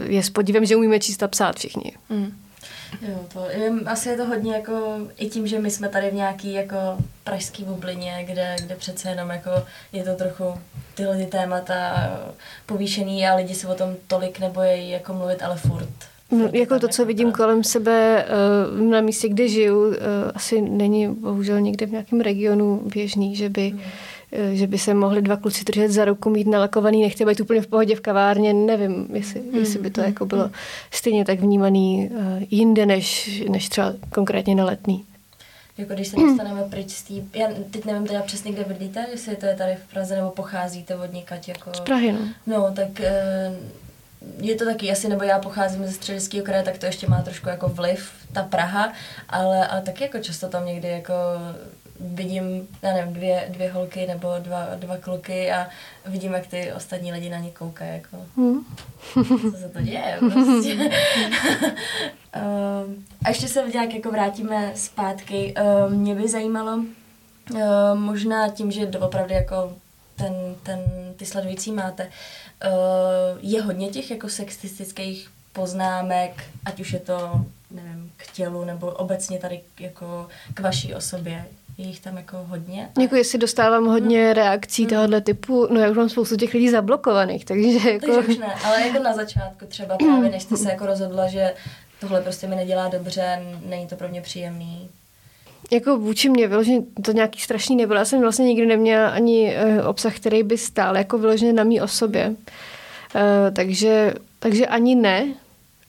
je 0.07 0.24
s 0.24 0.29
podívem, 0.29 0.66
že 0.66 0.75
umíme 0.75 1.00
číst 1.00 1.24
a 1.24 1.27
psát 1.27 1.55
všichni. 1.55 1.92
Hmm. 2.09 2.45
Jo, 3.01 3.19
to, 3.33 3.47
asi 3.85 4.09
je 4.09 4.17
to 4.17 4.25
hodně 4.25 4.53
jako 4.53 4.97
i 5.17 5.29
tím, 5.29 5.47
že 5.47 5.59
my 5.59 5.71
jsme 5.71 5.89
tady 5.89 6.09
v 6.09 6.13
nějaký 6.13 6.53
jako 6.53 6.77
pražský 7.23 7.63
bublině, 7.63 8.25
kde, 8.27 8.55
kde 8.61 8.75
přece 8.75 9.09
jenom 9.09 9.29
jako 9.29 9.49
je 9.93 10.03
to 10.03 10.15
trochu 10.15 10.43
tyhle 10.95 11.17
ty 11.17 11.25
témata 11.25 11.93
povýšený 12.65 13.27
a 13.27 13.35
lidi 13.35 13.55
se 13.55 13.67
o 13.67 13.75
tom 13.75 13.95
tolik 14.07 14.39
nebojí 14.39 14.89
jako 14.89 15.13
mluvit, 15.13 15.43
ale 15.43 15.55
furt. 15.55 15.89
No, 16.31 16.49
jako 16.53 16.79
to, 16.79 16.87
co 16.87 17.01
jako 17.01 17.07
vidím 17.07 17.31
kolem 17.31 17.63
sebe 17.63 18.25
uh, 18.75 18.81
na 18.81 19.01
místě, 19.01 19.29
kde 19.29 19.47
žiju, 19.47 19.87
uh, 19.87 19.95
asi 20.35 20.61
není 20.61 21.07
bohužel 21.15 21.61
někde 21.61 21.85
v 21.85 21.91
nějakém 21.91 22.21
regionu 22.21 22.81
běžný, 22.85 23.35
že 23.35 23.49
by 23.49 23.69
hmm 23.69 23.81
Eh, 23.81 24.04
že 24.53 24.68
by 24.68 24.77
se 24.77 24.94
mohli 24.94 25.22
dva 25.22 25.38
kluci 25.38 25.64
držet 25.64 25.92
za 25.92 26.05
ruku, 26.05 26.29
mít 26.29 26.48
nalakovaný, 26.48 27.01
nechtějí 27.01 27.27
být 27.27 27.40
úplně 27.40 27.61
v 27.61 27.68
pohodě 27.68 27.96
v 27.96 28.01
kavárně, 28.01 28.53
nevím, 28.53 29.07
jestli, 29.14 29.42
mm, 29.42 29.55
jestli 29.55 29.79
by 29.79 29.90
to 29.90 30.01
jako 30.01 30.25
bylo 30.25 30.46
mm. 30.46 30.51
stejně 30.92 31.25
tak 31.25 31.40
vnímaný 31.40 32.09
uh, 32.11 32.44
jinde, 32.50 32.85
než, 32.85 33.40
než 33.50 33.70
třeba 33.70 33.94
konkrétně 34.14 34.55
na 34.55 34.66
letný. 34.66 35.05
Jako 35.77 35.94
když 35.94 36.07
se 36.07 36.16
dostaneme 36.16 36.64
pryč 36.70 36.92
z 36.92 37.03
tý... 37.03 37.24
Já 37.33 37.48
teď 37.72 37.85
nevím 37.85 38.07
teda 38.07 38.22
přesně, 38.22 38.51
kde 38.51 38.64
bydlíte, 38.64 39.05
jestli 39.11 39.35
to 39.35 39.46
je 39.46 39.55
tady 39.55 39.75
v 39.75 39.94
Praze, 39.94 40.16
nebo 40.16 40.29
pocházíte 40.29 40.96
od 40.96 41.14
někať 41.14 41.48
jako... 41.48 41.72
Z 41.74 41.79
Prahy, 41.79 42.11
no. 42.11 42.20
No, 42.48 42.74
tak 42.75 42.88
uh, 43.00 44.46
je 44.48 44.55
to 44.55 44.66
taky 44.66 44.92
asi, 44.92 45.09
nebo 45.09 45.24
já 45.24 45.40
pocházím 45.40 45.85
ze 45.85 45.92
středického 45.92 46.46
kraje, 46.46 46.64
tak 46.64 46.77
to 46.77 46.85
ještě 46.85 47.07
má 47.07 47.22
trošku 47.22 47.50
jako 47.50 47.68
vliv, 47.70 48.11
ta 48.33 48.44
Praha, 48.44 48.94
ale, 49.29 49.68
ale 49.68 49.81
taky 49.81 50.03
jako 50.03 50.20
často 50.20 50.48
tam 50.48 50.66
někdy 50.66 50.88
jako 50.88 51.14
vidím, 52.00 52.68
já 52.81 52.94
nevím, 52.94 53.14
dvě, 53.14 53.46
dvě 53.50 53.72
holky 53.72 54.08
nebo 54.08 54.36
dva, 54.40 54.68
dva 54.75 54.98
kluky 54.98 55.51
a 55.51 55.68
vidím, 56.05 56.34
jak 56.34 56.48
ty 56.48 56.74
ostatní 56.74 57.12
lidi 57.12 57.29
na 57.29 57.38
ně 57.38 57.51
koukají, 57.51 57.92
jako, 57.92 58.18
hmm. 58.38 58.66
co 59.51 59.58
se 59.58 59.70
to 59.70 59.81
děje, 59.81 60.18
prostě. 60.20 60.75
um, 62.36 63.05
a 63.25 63.29
ještě 63.29 63.48
se 63.48 63.64
nějak 63.74 63.94
jako 63.94 64.12
vrátíme 64.12 64.72
zpátky. 64.75 65.53
Um, 65.88 65.96
mě 65.96 66.16
by 66.16 66.29
zajímalo, 66.29 66.74
um, 66.74 66.94
možná 67.96 68.50
tím, 68.50 68.72
že 68.72 68.88
opravdu 68.88 69.34
jako 69.34 69.74
ten, 70.16 70.55
ten, 70.64 70.79
ty 71.16 71.25
sledující 71.25 71.72
máte, 71.72 72.10
je 73.40 73.62
hodně 73.62 73.90
těch 73.90 74.12
jako 74.12 74.29
sexistických 74.29 75.29
poznámek, 75.53 76.44
ať 76.66 76.79
už 76.79 76.94
je 76.94 77.00
to 77.00 77.46
nevím, 77.72 78.12
k 78.18 78.31
tělu 78.31 78.66
nebo 78.66 78.92
obecně 78.92 79.40
tady 79.40 79.62
jako 79.79 80.27
k 80.53 80.60
vaší 80.60 80.96
osobě. 80.96 81.46
Je 81.77 81.85
jich 81.85 82.00
tam 82.00 82.18
jako 82.18 82.38
hodně. 82.38 82.90
Jako 83.00 83.16
jestli 83.16 83.40
dostávám 83.40 83.85
hodně 83.85 84.27
mm. 84.27 84.33
reakcí 84.33 84.83
mm. 84.83 84.90
tohohle 84.90 85.22
typu, 85.22 85.68
no 85.72 85.79
já 85.79 85.90
už 85.90 85.98
mám 85.98 86.09
spoustu 86.09 86.35
těch 86.35 86.53
lidí 86.53 86.70
zablokovaných, 86.70 87.46
takže 87.46 87.92
jako... 87.92 88.16
Takže 88.16 88.31
už 88.31 88.38
ne, 88.38 88.55
ale 88.66 88.88
jako 88.88 89.03
na 89.03 89.14
začátku 89.14 89.66
třeba 89.66 89.96
právě, 90.05 90.29
než 90.29 90.44
jste 90.44 90.57
se 90.57 90.70
jako 90.70 90.85
rozhodla, 90.85 91.27
že 91.27 91.53
tohle 92.00 92.22
prostě 92.22 92.48
mi 92.48 92.55
nedělá 92.55 92.88
dobře, 92.88 93.42
není 93.66 93.88
to 93.88 93.96
pro 93.96 94.07
mě 94.07 94.22
příjemný. 94.22 94.90
Jako 95.72 95.98
vůči 95.98 96.29
mě 96.29 96.48
vyloženě 96.48 96.81
to 97.01 97.11
nějaký 97.11 97.40
strašný 97.40 97.75
nebylo. 97.75 98.00
Já 98.00 98.05
jsem 98.05 98.22
vlastně 98.22 98.46
nikdy 98.46 98.66
neměla 98.66 99.09
ani 99.09 99.55
uh, 99.55 99.88
obsah, 99.88 100.16
který 100.16 100.44
by 100.44 100.57
stál 100.57 100.98
jako 100.98 101.18
vyloženě 101.18 101.53
na 101.53 101.64
mý 101.64 101.81
osobě. 101.81 102.27
Uh, 102.29 103.22
takže, 103.53 104.14
takže 104.40 104.68
ani 104.68 104.96
ne. 104.96 105.33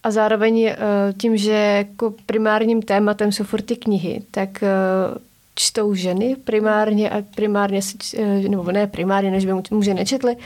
A 0.02 0.10
zároveň 0.10 0.64
uh, 0.64 0.72
tím, 1.18 1.36
že 1.36 1.52
jako 1.52 2.14
primárním 2.26 2.82
tématem 2.82 3.32
jsou 3.32 3.44
furt 3.44 3.62
ty 3.62 3.76
knihy, 3.76 4.22
tak 4.30 4.64
čtou 5.58 5.94
ženy 5.94 6.36
primárně 6.44 7.10
a 7.10 7.22
primárně, 7.34 7.80
eh, 8.18 8.48
nebo 8.48 8.72
ne 8.72 8.86
primárně, 8.86 9.30
než 9.30 9.46
by 9.46 9.52
muže 9.70 9.94
nečetli, 9.94 10.36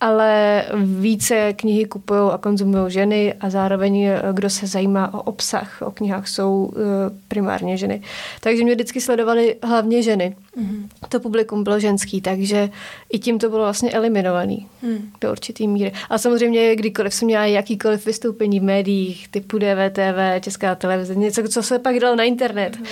ale 0.00 0.64
více 0.74 1.52
knihy 1.52 1.84
kupují 1.84 2.30
a 2.32 2.38
konzumují 2.38 2.92
ženy 2.92 3.34
a 3.40 3.50
zároveň 3.50 4.02
eh, 4.02 4.22
kdo 4.32 4.50
se 4.50 4.66
zajímá 4.66 5.14
o 5.14 5.22
obsah, 5.22 5.82
o 5.82 5.90
knihách, 5.90 6.28
jsou 6.28 6.72
eh, 6.72 6.80
primárně 7.28 7.76
ženy. 7.76 8.02
Takže 8.40 8.64
mě 8.64 8.74
vždycky 8.74 9.00
sledovali 9.00 9.56
hlavně 9.62 10.02
ženy. 10.02 10.36
Mm-hmm. 10.60 10.88
To 11.08 11.20
publikum 11.20 11.64
bylo 11.64 11.80
ženský, 11.80 12.20
takže 12.20 12.70
i 13.12 13.18
tím 13.18 13.38
to 13.38 13.48
bylo 13.48 13.62
vlastně 13.62 13.90
eliminovaný 13.90 14.66
mm. 14.82 15.10
do 15.20 15.30
určitý 15.30 15.68
míry. 15.68 15.92
A 16.10 16.18
samozřejmě, 16.18 16.76
kdykoliv 16.76 17.14
jsem 17.14 17.26
měla 17.26 17.44
jakýkoliv 17.44 18.06
vystoupení 18.06 18.60
v 18.60 18.62
médiích, 18.62 19.28
typu 19.28 19.58
DVTV, 19.58 20.40
Česká 20.40 20.74
televize, 20.74 21.14
něco, 21.14 21.42
co 21.48 21.62
se 21.62 21.78
pak 21.78 21.98
dalo 22.00 22.16
na 22.16 22.24
internet, 22.24 22.76
mm. 22.76 22.84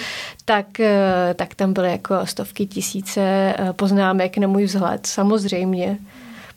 tak, 0.44 0.80
eh, 0.80 1.34
tak 1.34 1.54
tam 1.54 1.72
byly 1.72 1.90
jako 1.90 2.14
stovky 2.24 2.66
tisíce 2.66 3.54
poznámek 3.72 4.38
na 4.38 4.48
můj 4.48 4.64
vzhled, 4.64 5.06
samozřejmě 5.06 5.98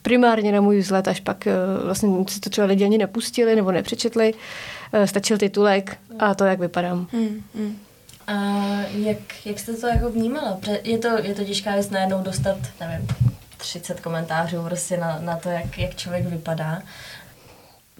primárně 0.10 0.52
na 0.52 0.62
můj 0.62 0.80
vzhled, 0.80 1.08
až 1.08 1.19
pak 1.19 1.48
eh, 1.48 1.54
vlastně 1.84 2.10
si 2.28 2.39
to 2.39 2.50
třeba 2.50 2.67
lidi 2.67 2.86
ani 2.86 2.98
nepustili 2.98 3.56
nebo 3.56 3.72
nepřečetli. 3.72 4.34
Eh, 4.93 5.08
stačil 5.08 5.38
titulek 5.38 5.98
a 6.19 6.36
to, 6.36 6.45
jak 6.45 6.60
vypadám. 6.60 7.08
Hmm, 7.12 7.43
hmm. 7.56 7.80
A 8.28 8.34
jak, 8.91 9.17
jak 9.45 9.60
jste 9.60 9.74
to 9.74 9.88
jako 9.88 10.10
vnímala? 10.10 10.60
Je 10.84 10.98
to, 10.98 11.08
je 11.24 11.34
to 11.36 11.43
těžká 11.43 11.74
věc 11.74 11.89
najednou 11.89 12.24
dostat, 12.24 12.58
nevím, 12.80 13.08
30 13.58 14.00
komentářů 14.00 14.62
prostě 14.63 14.98
na, 14.98 15.19
na 15.22 15.38
to, 15.38 15.50
jak, 15.50 15.78
jak 15.78 15.95
člověk 15.95 16.26
vypadá. 16.26 16.82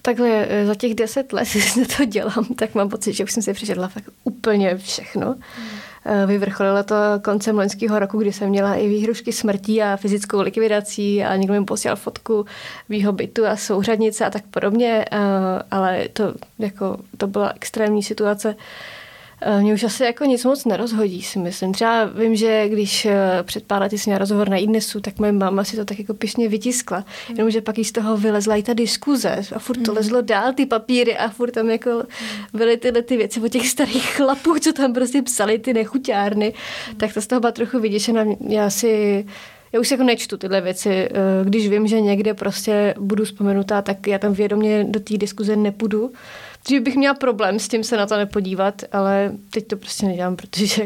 Takhle 0.02 0.46
eh, 0.48 0.66
za 0.66 0.74
těch 0.74 0.94
deset 0.94 1.32
let, 1.32 1.48
kdy 1.74 1.86
to 1.86 2.04
dělám, 2.04 2.44
tak 2.58 2.74
mám 2.74 2.88
pocit, 2.88 3.12
že 3.12 3.24
už 3.24 3.32
jsem 3.32 3.42
si 3.42 3.52
přečetla 3.52 3.88
fakt 3.88 4.10
úplně 4.24 4.76
všechno. 4.76 5.26
Hmm. 5.26 5.68
Vyvrcholilo 6.26 6.82
to 6.82 6.94
koncem 7.24 7.56
loňského 7.56 7.98
roku, 7.98 8.18
kdy 8.18 8.32
jsem 8.32 8.48
měla 8.48 8.74
i 8.74 8.88
výhrušky 8.88 9.32
smrtí 9.32 9.82
a 9.82 9.96
fyzickou 9.96 10.40
likvidací 10.40 11.24
a 11.24 11.36
někdo 11.36 11.54
mi 11.54 11.64
posílal 11.64 11.96
fotku 11.96 12.46
mýho 12.88 13.12
bytu 13.12 13.46
a 13.46 13.56
souřadnice 13.56 14.24
a 14.26 14.30
tak 14.30 14.42
podobně, 14.50 15.04
eh, 15.12 15.18
ale 15.70 16.08
to, 16.08 16.34
jako, 16.58 16.96
to 17.16 17.26
byla 17.26 17.52
extrémní 17.56 18.02
situace. 18.02 18.54
Eh, 19.42 19.60
mě 19.60 19.74
už 19.74 19.84
asi 19.84 20.04
jako 20.04 20.24
nic 20.24 20.44
moc 20.44 20.64
nerozhodí, 20.64 21.22
si 21.22 21.38
myslím. 21.38 21.72
Třeba 21.72 22.04
vím, 22.04 22.36
že 22.36 22.68
když 22.68 23.06
eh, 23.06 23.42
před 23.42 23.64
pár 23.64 23.82
lety 23.82 23.98
jsem 23.98 24.10
měla 24.10 24.18
rozhovor 24.18 24.48
na 24.48 24.56
Idnesu, 24.56 25.00
tak 25.00 25.18
moje 25.18 25.32
máma 25.32 25.64
si 25.64 25.76
to 25.76 25.84
tak 25.84 25.98
jako 25.98 26.14
pišně 26.14 26.48
vytiskla. 26.48 26.98
Mm. 26.98 27.36
Jenomže 27.36 27.60
pak 27.60 27.78
jí 27.78 27.84
z 27.84 27.92
toho 27.92 28.16
vylezla 28.16 28.56
i 28.56 28.62
ta 28.62 28.74
diskuze 28.74 29.40
a 29.54 29.58
furt 29.58 29.82
to 29.84 29.92
mm. 29.92 29.96
lezlo 29.96 30.20
dál, 30.20 30.52
ty 30.52 30.66
papíry 30.66 31.16
a 31.16 31.28
furt 31.28 31.50
tam 31.50 31.70
jako 31.70 31.90
mm. 31.90 32.58
byly 32.58 32.76
tyhle 32.76 33.02
ty 33.02 33.16
věci 33.16 33.40
o 33.40 33.48
těch 33.48 33.68
starých 33.68 34.06
chlapů, 34.16 34.58
co 34.58 34.72
tam 34.72 34.92
prostě 34.92 35.22
psali 35.22 35.58
ty 35.58 35.74
nechuťárny. 35.74 36.52
Mm. 36.90 36.96
Tak 36.96 37.14
to 37.14 37.20
z 37.20 37.26
toho 37.26 37.40
byla 37.40 37.52
trochu 37.52 37.80
vyděšená. 37.80 38.24
Já 38.48 38.70
si 38.70 39.24
já 39.72 39.80
už 39.80 39.90
jako 39.90 40.02
nečtu 40.02 40.36
tyhle 40.36 40.60
věci. 40.60 40.90
Eh, 40.90 41.10
když 41.44 41.68
vím, 41.68 41.86
že 41.86 42.00
někde 42.00 42.34
prostě 42.34 42.94
budu 43.00 43.24
vzpomenutá, 43.24 43.82
tak 43.82 44.06
já 44.06 44.18
tam 44.18 44.32
vědomě 44.32 44.84
do 44.84 45.00
té 45.00 45.16
diskuze 45.16 45.56
nepůjdu. 45.56 46.12
Dřív 46.64 46.82
bych 46.82 46.96
měla 46.96 47.14
problém 47.14 47.58
s 47.58 47.68
tím 47.68 47.84
se 47.84 47.96
na 47.96 48.06
to 48.06 48.16
nepodívat, 48.16 48.82
ale 48.92 49.32
teď 49.50 49.66
to 49.66 49.76
prostě 49.76 50.06
nedělám, 50.06 50.36
protože 50.36 50.84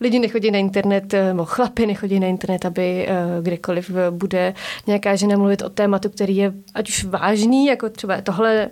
lidi 0.00 0.18
nechodí 0.18 0.50
na 0.50 0.58
internet, 0.58 1.14
eh, 1.14 1.26
nebo 1.26 1.44
chlapy 1.44 1.86
nechodí 1.86 2.20
na 2.20 2.26
internet, 2.26 2.64
aby 2.64 3.06
eh, 3.08 3.16
kdekoliv 3.42 3.90
bude 4.10 4.54
nějaká 4.86 5.16
žena 5.16 5.36
mluvit 5.36 5.62
o 5.62 5.68
tématu, 5.68 6.08
který 6.08 6.36
je 6.36 6.52
ať 6.74 6.88
už 6.88 7.04
vážný, 7.04 7.66
jako 7.66 7.88
třeba 7.88 8.20
tohle, 8.20 8.68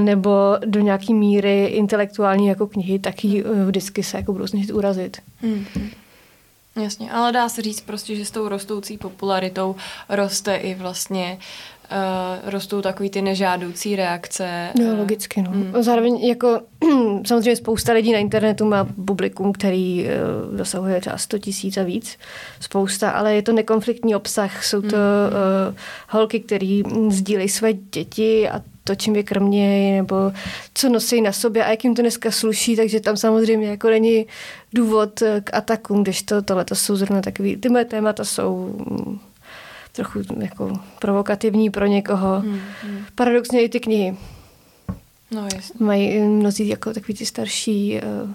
nebo 0.00 0.30
do 0.64 0.80
nějaký 0.80 1.14
míry 1.14 1.66
intelektuální 1.66 2.46
jako 2.46 2.66
knihy, 2.66 2.98
tak 2.98 3.24
ji 3.24 3.44
vždycky 3.66 4.02
se 4.02 4.16
jako 4.16 4.32
budou 4.32 4.46
snažit 4.46 4.70
urazit. 4.70 5.16
Mm. 5.42 5.64
Jasně, 6.76 7.12
ale 7.12 7.32
dá 7.32 7.48
se 7.48 7.62
říct 7.62 7.80
prostě, 7.80 8.16
že 8.16 8.24
s 8.24 8.30
tou 8.30 8.48
rostoucí 8.48 8.98
popularitou 8.98 9.76
roste 10.08 10.56
i 10.56 10.74
vlastně 10.74 11.38
uh, 11.90 12.50
rostou 12.50 12.82
takový 12.82 13.10
ty 13.10 13.22
nežádoucí 13.22 13.96
reakce. 13.96 14.68
No, 14.78 14.96
logicky, 14.96 15.42
no. 15.42 15.50
Mm. 15.50 15.82
Zároveň 15.82 16.16
jako 16.16 16.60
samozřejmě 17.26 17.56
spousta 17.56 17.92
lidí 17.92 18.12
na 18.12 18.18
internetu 18.18 18.64
má 18.64 18.88
publikum, 19.04 19.52
který 19.52 20.04
uh, 20.04 20.56
dosahuje 20.56 21.00
třeba 21.00 21.18
100 21.18 21.38
tisíc 21.38 21.76
a 21.76 21.82
víc. 21.82 22.18
Spousta, 22.60 23.10
ale 23.10 23.34
je 23.34 23.42
to 23.42 23.52
nekonfliktní 23.52 24.14
obsah. 24.14 24.64
Jsou 24.64 24.80
to 24.80 24.88
mm. 24.88 24.92
uh, 25.68 25.74
holky, 26.08 26.40
které 26.40 26.82
sdílejí 27.08 27.48
své 27.48 27.72
děti 27.72 28.48
a 28.48 28.62
to, 28.84 28.94
čím 28.94 29.16
je 29.16 29.22
krmějí, 29.22 29.92
nebo 29.92 30.32
co 30.74 30.88
nosí 30.88 31.20
na 31.20 31.32
sobě 31.32 31.64
a 31.64 31.70
jak 31.70 31.84
jim 31.84 31.94
to 31.94 32.02
dneska 32.02 32.30
sluší, 32.30 32.76
takže 32.76 33.00
tam 33.00 33.16
samozřejmě 33.16 33.68
jako 33.68 33.88
není 33.90 34.26
důvod 34.72 35.22
k 35.44 35.54
atakům, 35.54 36.02
když 36.02 36.22
to, 36.22 36.42
tohle 36.42 36.64
to 36.64 36.74
jsou 36.74 36.96
zrovna 36.96 37.20
takový, 37.22 37.56
ty 37.56 37.68
moje 37.68 37.84
témata 37.84 38.24
jsou 38.24 38.74
mm, 38.90 39.18
trochu 39.92 40.22
jako 40.40 40.72
provokativní 40.98 41.70
pro 41.70 41.86
někoho. 41.86 42.40
Hmm, 42.40 42.60
hmm. 42.82 43.04
Paradoxně 43.14 43.62
i 43.62 43.68
ty 43.68 43.80
knihy. 43.80 44.16
No, 45.30 45.48
jasně. 45.54 45.84
Mají 45.84 46.20
mnozí 46.20 46.68
jako 46.68 46.94
takový 46.94 47.14
ty 47.14 47.26
starší 47.26 48.00
uh, 48.24 48.30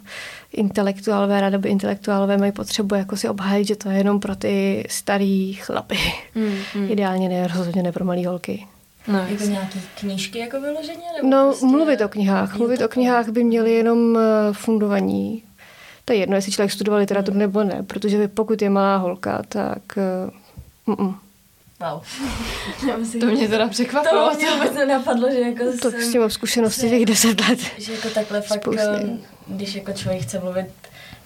intelektuálové, 0.53 1.41
rádoby 1.41 1.69
intelektuálové 1.69 2.37
mají 2.37 2.51
potřebu 2.51 2.95
jako 2.95 3.17
si 3.17 3.29
obhájit, 3.29 3.67
že 3.67 3.75
to 3.75 3.89
je 3.89 3.97
jenom 3.97 4.19
pro 4.19 4.35
ty 4.35 4.85
starý 4.89 5.53
chlapy. 5.53 5.97
Hmm, 6.35 6.57
hmm. 6.73 6.91
Ideálně 6.91 7.29
ne, 7.29 7.47
rozhodně 7.47 7.83
ne 7.83 7.91
pro 7.91 8.05
malé 8.05 8.27
holky. 8.27 8.67
No, 9.07 9.25
jako 9.29 9.43
nějaký 9.43 9.79
knížky 9.99 10.39
jako 10.39 10.61
vyloženě? 10.61 11.03
Nebo 11.17 11.29
no, 11.29 11.45
prostě 11.47 11.65
mluvit 11.65 12.01
o 12.01 12.09
knihách. 12.09 12.57
Mluvit 12.57 12.81
o 12.81 12.87
knihách 12.87 13.29
by 13.29 13.43
měli 13.43 13.73
jenom 13.73 14.17
eh, 14.17 14.53
fundovaní. 14.53 15.43
To 16.05 16.13
je 16.13 16.19
jedno, 16.19 16.35
jestli 16.35 16.51
člověk 16.51 16.71
studoval 16.71 16.99
literaturu 16.99 17.33
hmm. 17.33 17.39
nebo 17.39 17.63
ne, 17.63 17.83
protože 17.83 18.27
pokud 18.27 18.61
je 18.61 18.69
malá 18.69 18.97
holka, 18.97 19.43
tak... 19.49 19.81
Uh. 20.85 21.13
Wow. 21.79 22.01
to 23.19 23.25
mě 23.25 23.47
teda 23.47 23.67
překvapilo. 23.67 24.29
To 24.29 24.35
mě 24.35 24.51
vůbec 24.51 24.73
nenapadlo, 24.73 25.31
že 25.31 25.39
jako 25.39 25.63
To 25.81 25.91
jsem, 25.91 26.01
s 26.01 26.11
tím 26.11 26.21
mám 26.21 26.29
zkušenosti 26.29 26.89
těch 26.89 27.05
deset 27.05 27.49
let. 27.49 27.59
Že 27.77 27.93
jako 27.93 28.09
takhle 28.09 28.41
fakt, 28.41 28.61
Spousty. 28.61 29.19
když 29.47 29.75
jako 29.75 29.93
člověk 29.93 30.23
chce 30.23 30.39
mluvit 30.39 30.65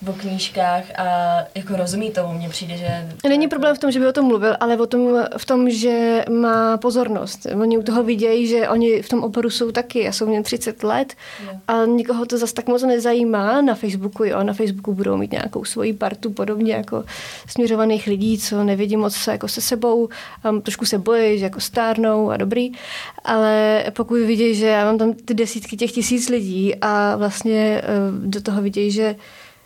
o 0.07 0.13
knížkách 0.13 0.83
a 0.99 1.37
jako 1.55 1.75
rozumí 1.75 2.11
tomu, 2.11 2.33
mně 2.33 2.49
přijde, 2.49 2.77
že... 2.77 2.87
Není 3.29 3.47
problém 3.47 3.75
v 3.75 3.79
tom, 3.79 3.91
že 3.91 3.99
by 3.99 4.07
o 4.07 4.11
tom 4.11 4.25
mluvil, 4.25 4.55
ale 4.59 4.77
o 4.77 4.85
tom, 4.85 5.25
v 5.37 5.45
tom, 5.45 5.69
že 5.69 6.25
má 6.29 6.77
pozornost. 6.77 7.47
Oni 7.61 7.77
u 7.77 7.83
toho 7.83 8.03
vidějí, 8.03 8.47
že 8.47 8.69
oni 8.69 9.01
v 9.01 9.09
tom 9.09 9.23
oboru 9.23 9.49
jsou 9.49 9.71
taky 9.71 10.07
a 10.07 10.11
jsou 10.11 10.25
v 10.25 10.29
něm 10.29 10.43
30 10.43 10.83
let 10.83 11.13
a 11.67 11.85
nikoho 11.85 12.25
to 12.25 12.37
zase 12.37 12.53
tak 12.53 12.67
moc 12.67 12.83
nezajímá. 12.83 13.61
Na 13.61 13.75
Facebooku, 13.75 14.23
jo, 14.23 14.43
na 14.43 14.53
Facebooku 14.53 14.93
budou 14.93 15.17
mít 15.17 15.31
nějakou 15.31 15.65
svoji 15.65 15.93
partu 15.93 16.31
podobně 16.31 16.73
jako 16.73 17.03
směřovaných 17.47 18.07
lidí, 18.07 18.37
co 18.37 18.63
nevidí 18.63 18.97
moc 18.97 19.27
jako 19.27 19.47
se 19.47 19.61
sebou, 19.61 20.09
a 20.43 20.51
trošku 20.59 20.85
se 20.85 20.97
bojí, 20.97 21.39
že 21.39 21.45
jako 21.45 21.59
stárnou 21.59 22.29
a 22.29 22.37
dobrý, 22.37 22.71
ale 23.23 23.83
pokud 23.93 24.15
vidějí, 24.15 24.55
že 24.55 24.67
já 24.67 24.85
mám 24.85 24.97
tam 24.97 25.13
ty 25.13 25.33
desítky 25.33 25.77
těch 25.77 25.91
tisíc 25.91 26.29
lidí 26.29 26.75
a 26.75 27.15
vlastně 27.15 27.81
eh, 27.83 27.87
do 28.27 28.41
toho 28.41 28.61
vidějí, 28.61 28.91
že 28.91 29.15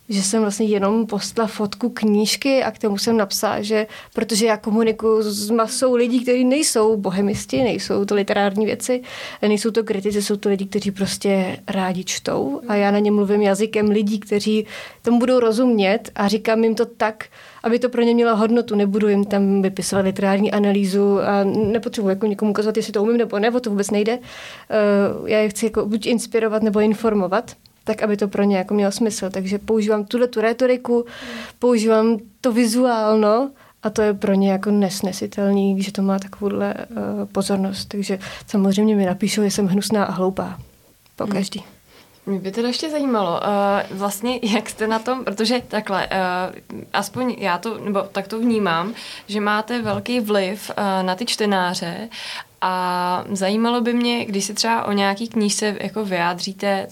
že 0.10 0.24
jsem 0.24 0.42
vlastně 0.42 0.66
jenom 0.66 1.08
postla 1.08 1.48
fotku 1.48 1.90
knížky 1.90 2.64
a 2.64 2.72
k 2.72 2.80
tomu 2.80 2.98
jsem 2.98 3.18
napsala, 3.18 3.62
že 3.62 3.88
protože 4.14 4.46
já 4.46 4.58
komunikuju 4.58 5.24
s 5.24 5.50
masou 5.50 5.96
lidí, 5.96 6.24
kteří 6.24 6.44
nejsou 6.44 6.98
bohemisti, 6.98 7.64
nejsou 7.64 8.06
to 8.06 8.16
literární 8.16 8.66
věci, 8.66 9.02
nejsou 9.42 9.72
to 9.72 9.84
kritici, 9.84 10.22
jsou 10.22 10.36
to 10.36 10.50
lidi, 10.50 10.66
kteří 10.66 10.92
prostě 10.92 11.58
rádi 11.68 12.04
čtou 12.04 12.62
a 12.68 12.76
já 12.76 12.92
na 12.92 13.00
ně 13.00 13.12
mluvím 13.12 13.42
jazykem 13.42 13.90
lidí, 13.90 14.20
kteří 14.20 14.66
tomu 15.02 15.20
budou 15.20 15.40
rozumět 15.40 16.12
a 16.16 16.28
říkám 16.28 16.64
jim 16.64 16.76
to 16.76 16.86
tak, 16.86 17.26
aby 17.64 17.80
to 17.80 17.90
pro 17.90 18.02
ně 18.02 18.14
mělo 18.14 18.36
hodnotu. 18.36 18.76
Nebudu 18.76 19.08
jim 19.08 19.26
tam 19.26 19.62
vypisovat 19.62 20.06
literární 20.06 20.52
analýzu 20.52 21.20
a 21.20 21.44
nepotřebuji 21.44 22.10
jako 22.10 22.26
někomu 22.26 22.52
ukazovat, 22.52 22.78
jestli 22.78 22.94
to 22.94 23.04
umím 23.04 23.18
nebo 23.18 23.40
ne, 23.40 23.52
o 23.52 23.60
to 23.60 23.70
vůbec 23.70 23.92
nejde. 23.92 24.20
Eh, 24.70 25.32
já 25.32 25.40
je 25.40 25.50
chci 25.50 25.66
jako 25.66 25.86
buď 25.86 26.06
inspirovat 26.06 26.64
nebo 26.64 26.80
informovat 26.80 27.56
tak 27.84 28.04
aby 28.04 28.18
to 28.18 28.28
pro 28.28 28.44
ně 28.44 28.58
jako 28.58 28.74
mělo 28.74 28.92
smysl. 28.92 29.30
Takže 29.30 29.60
používám 29.60 30.06
tuhle 30.06 30.28
tu 30.28 30.42
retoriku, 30.42 31.06
používám 31.60 32.18
to 32.42 32.52
vizuálno 32.52 33.52
a 33.84 33.90
to 33.90 34.02
je 34.02 34.14
pro 34.14 34.34
ně 34.34 34.52
jako 34.52 34.72
nesnesitelný, 34.72 35.82
že 35.82 35.92
to 35.92 36.02
má 36.02 36.20
takovouhle 36.20 36.74
uh, 36.74 36.98
pozornost. 37.32 37.86
Takže 37.86 38.20
samozřejmě 38.48 38.96
mi 38.96 39.06
napíšou, 39.06 39.44
že 39.44 39.52
jsem 39.52 39.68
hnusná 39.68 40.06
a 40.06 40.12
hloupá. 40.12 40.60
Po 41.16 41.24
hmm. 41.24 41.34
každý. 41.34 41.64
Mě 42.26 42.40
by 42.40 42.52
teda 42.52 42.68
ještě 42.68 42.90
zajímalo, 42.90 43.42
uh, 43.42 43.98
vlastně 43.98 44.40
jak 44.54 44.70
jste 44.70 44.88
na 44.88 45.00
tom, 45.00 45.24
protože 45.24 45.62
takhle, 45.68 46.08
uh, 46.08 46.80
aspoň 46.94 47.36
já 47.40 47.58
to, 47.58 47.78
nebo 47.78 48.02
tak 48.02 48.28
to 48.28 48.40
vnímám, 48.40 48.94
že 49.28 49.42
máte 49.42 49.82
velký 49.82 50.20
vliv 50.20 50.72
uh, 50.78 51.06
na 51.06 51.16
ty 51.16 51.26
čtenáře 51.26 52.10
a 52.66 53.26
zajímalo 53.32 53.82
by 53.82 53.94
mě, 53.94 54.26
když 54.26 54.46
si 54.46 54.54
třeba 54.54 54.86
o 54.86 54.92
nějaký 54.92 55.28
knížce 55.28 55.78
jako 55.82 56.06
vyjádříte, 56.06 56.88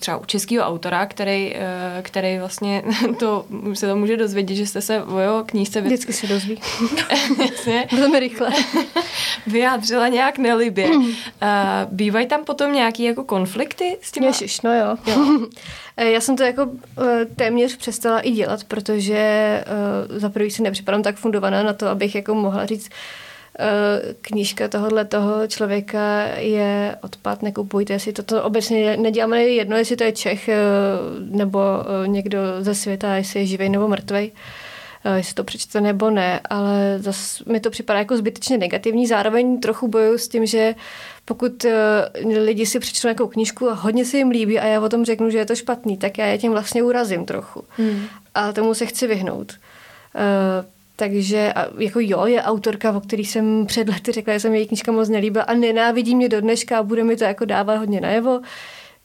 třeba 0.00 0.16
u 0.16 0.24
českého 0.24 0.66
autora, 0.66 1.06
který, 1.06 1.54
eh, 1.56 2.02
který 2.02 2.38
vlastně 2.38 2.82
to, 3.18 3.46
se 3.74 3.86
to 3.86 3.96
může 3.96 4.16
dozvědět, 4.16 4.54
že 4.54 4.66
jste 4.66 4.80
se 4.80 5.02
o 5.02 5.18
jeho 5.18 5.44
knížce... 5.44 5.80
Vy... 5.80 5.86
Vždycky 5.86 6.12
se 6.12 6.26
dozví. 6.26 6.60
Velmi 7.92 8.20
rychle. 8.20 8.50
vyjádřila 9.46 10.08
nějak 10.08 10.38
nelibě. 10.38 10.88
Mm. 10.88 11.12
Bývají 11.90 12.26
tam 12.26 12.44
potom 12.44 12.72
nějaký 12.72 13.02
jako 13.04 13.24
konflikty 13.24 13.96
s 14.00 14.12
tím? 14.12 14.24
Ježiš, 14.24 14.60
no 14.60 14.74
jo. 14.74 14.96
jo. 15.06 15.48
Eh, 15.96 16.10
já 16.10 16.20
jsem 16.20 16.36
to 16.36 16.42
jako 16.42 16.70
téměř 17.36 17.76
přestala 17.76 18.20
i 18.20 18.30
dělat, 18.30 18.64
protože 18.64 19.64
za 20.08 20.28
prvý 20.28 20.50
si 20.50 20.62
nepřipadám 20.62 21.02
tak 21.02 21.16
fundovaná 21.16 21.62
na 21.62 21.72
to, 21.72 21.88
abych 21.88 22.14
jako 22.14 22.34
mohla 22.34 22.66
říct, 22.66 22.88
Eh, 22.88 23.33
knížka 24.20 24.68
tohohle 24.68 25.04
toho 25.04 25.46
člověka 25.46 26.24
je 26.36 26.96
odpad, 27.02 27.42
nekupujte 27.42 27.98
si 27.98 28.12
to. 28.12 28.22
To 28.22 28.42
obecně 28.42 28.96
neděláme 28.96 29.42
jedno, 29.42 29.76
jestli 29.76 29.96
to 29.96 30.04
je 30.04 30.12
Čech 30.12 30.48
eh, 30.48 30.58
nebo 31.18 31.60
eh, 31.60 32.08
někdo 32.08 32.38
ze 32.60 32.74
světa, 32.74 33.14
jestli 33.14 33.40
je 33.40 33.46
živý 33.46 33.68
nebo 33.68 33.88
mrtvý 33.88 34.32
jestli 35.16 35.34
to 35.34 35.44
přečte 35.44 35.80
nebo 35.80 36.10
ne, 36.10 36.40
ale 36.50 36.96
zase 36.98 37.44
mi 37.46 37.60
to 37.60 37.70
připadá 37.70 37.98
jako 37.98 38.16
zbytečně 38.16 38.58
negativní. 38.58 39.06
Zároveň 39.06 39.60
trochu 39.60 39.88
bojuju 39.88 40.18
s 40.18 40.28
tím, 40.28 40.46
že 40.46 40.74
pokud 41.24 41.66
lidi 42.44 42.66
si 42.66 42.78
přečtou 42.80 43.08
nějakou 43.08 43.26
knížku 43.26 43.70
a 43.70 43.74
hodně 43.74 44.04
se 44.04 44.16
jim 44.16 44.30
líbí 44.30 44.58
a 44.58 44.66
já 44.66 44.80
o 44.80 44.88
tom 44.88 45.04
řeknu, 45.04 45.30
že 45.30 45.38
je 45.38 45.46
to 45.46 45.56
špatný, 45.56 45.96
tak 45.96 46.18
já 46.18 46.26
je 46.26 46.38
tím 46.38 46.52
vlastně 46.52 46.82
urazím 46.82 47.24
trochu. 47.24 47.64
Hmm. 47.76 48.06
A 48.34 48.52
tomu 48.52 48.74
se 48.74 48.86
chci 48.86 49.06
vyhnout. 49.06 49.52
Takže 50.96 51.52
jako 51.78 52.00
jo, 52.02 52.26
je 52.26 52.42
autorka, 52.42 52.92
o 52.92 53.00
který 53.00 53.24
jsem 53.24 53.66
před 53.66 53.88
lety 53.88 54.12
řekla, 54.12 54.32
že 54.32 54.40
se 54.40 54.50
mi 54.50 54.58
její 54.58 54.66
knížka 54.66 54.92
moc 54.92 55.08
nelíbila 55.08 55.44
a 55.44 55.54
nenávidí 55.54 56.14
mě 56.14 56.28
do 56.28 56.40
dneška 56.40 56.78
a 56.78 56.82
bude 56.82 57.04
mi 57.04 57.16
to 57.16 57.24
jako 57.24 57.44
dávat 57.44 57.76
hodně 57.76 58.00
najevo. 58.00 58.40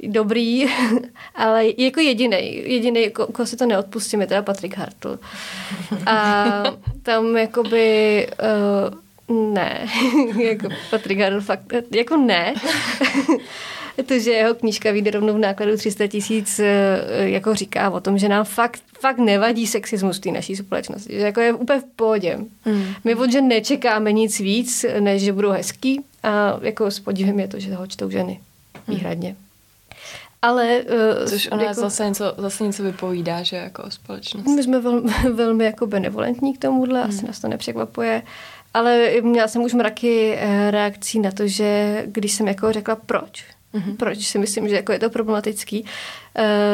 dobrý, 0.03 0.65
ale 1.35 1.65
jako 1.77 1.99
jediný, 1.99 2.55
jediný, 2.69 3.09
koho 3.09 3.45
si 3.45 3.57
to 3.57 3.65
neodpustím, 3.65 4.21
je 4.21 4.27
teda 4.27 4.41
Patrik 4.41 4.77
Hartl. 4.77 5.19
A 6.05 6.63
tam 7.03 7.37
jakoby 7.37 8.27
uh, 9.29 9.53
ne, 9.53 9.87
jako 10.43 10.67
Patrik 10.89 11.19
Hartl 11.19 11.41
fakt, 11.41 11.73
jako 11.95 12.17
ne. 12.17 12.53
to, 14.07 14.19
že 14.19 14.31
jeho 14.31 14.55
knížka 14.55 14.91
vyjde 14.91 15.11
rovnou 15.11 15.33
v 15.33 15.37
nákladu 15.37 15.77
300 15.77 16.07
tisíc, 16.07 16.59
eh, 16.59 17.03
jako 17.15 17.55
říká 17.55 17.89
o 17.89 17.99
tom, 17.99 18.17
že 18.17 18.29
nám 18.29 18.45
fakt, 18.45 18.81
fakt 18.99 19.17
nevadí 19.17 19.67
sexismus 19.67 20.17
v 20.17 20.21
té 20.21 20.31
naší 20.31 20.55
společnosti. 20.55 21.13
Že 21.13 21.19
jako 21.19 21.39
je 21.39 21.53
úplně 21.53 21.79
v 21.79 21.85
pohodě. 21.95 22.37
Mm. 22.65 22.83
My 23.03 23.15
od 23.15 23.31
žen 23.31 23.47
nečekáme 23.47 24.11
nic 24.11 24.39
víc, 24.39 24.85
než 24.99 25.21
že 25.21 25.33
budou 25.33 25.49
hezký 25.49 26.01
a 26.23 26.59
jako 26.61 26.91
s 26.91 26.99
podívem 26.99 27.39
je 27.39 27.47
to, 27.47 27.59
že 27.59 27.75
ho 27.75 27.87
čtou 27.87 28.09
ženy. 28.09 28.39
Hmm. 28.87 28.97
Výhradně. 28.97 29.29
Mm. 29.29 29.35
Ale... 30.41 30.81
Uh, 31.21 31.29
Což 31.29 31.47
ona 31.51 31.63
jako, 31.63 31.81
zase, 31.81 32.05
něco, 32.05 32.33
zase 32.37 32.63
něco 32.63 32.83
vypovídá, 32.83 33.43
že 33.43 33.55
jako 33.55 33.83
o 33.83 33.91
společnosti. 33.91 34.49
My 34.49 34.63
jsme 34.63 34.79
velmi, 34.79 35.11
velmi 35.33 35.65
jako 35.65 35.87
benevolentní 35.87 36.53
k 36.53 36.61
tomuhle, 36.61 37.01
hmm. 37.01 37.09
asi 37.09 37.27
nás 37.27 37.39
to 37.39 37.47
nepřekvapuje. 37.47 38.21
Ale 38.73 39.09
měla 39.21 39.47
jsem 39.47 39.61
už 39.61 39.73
mraky 39.73 40.35
eh, 40.37 40.71
reakcí 40.71 41.19
na 41.19 41.31
to, 41.31 41.47
že 41.47 42.03
když 42.07 42.31
jsem 42.31 42.47
jako 42.47 42.71
řekla 42.71 42.95
proč, 42.95 43.45
mm-hmm. 43.73 43.95
proč 43.97 44.19
si 44.19 44.37
myslím, 44.37 44.69
že 44.69 44.75
jako 44.75 44.91
je 44.91 44.99
to 44.99 45.09
problematický, 45.09 45.81
uh, 45.81 45.87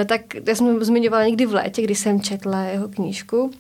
tak 0.05 0.21
já 0.47 0.55
jsem 0.55 0.83
zmiňovala 0.83 1.25
někdy 1.25 1.45
v 1.45 1.53
létě, 1.53 1.81
kdy 1.81 1.95
jsem 1.95 2.21
četla 2.21 2.61
jeho 2.61 2.87
knížku 2.87 3.51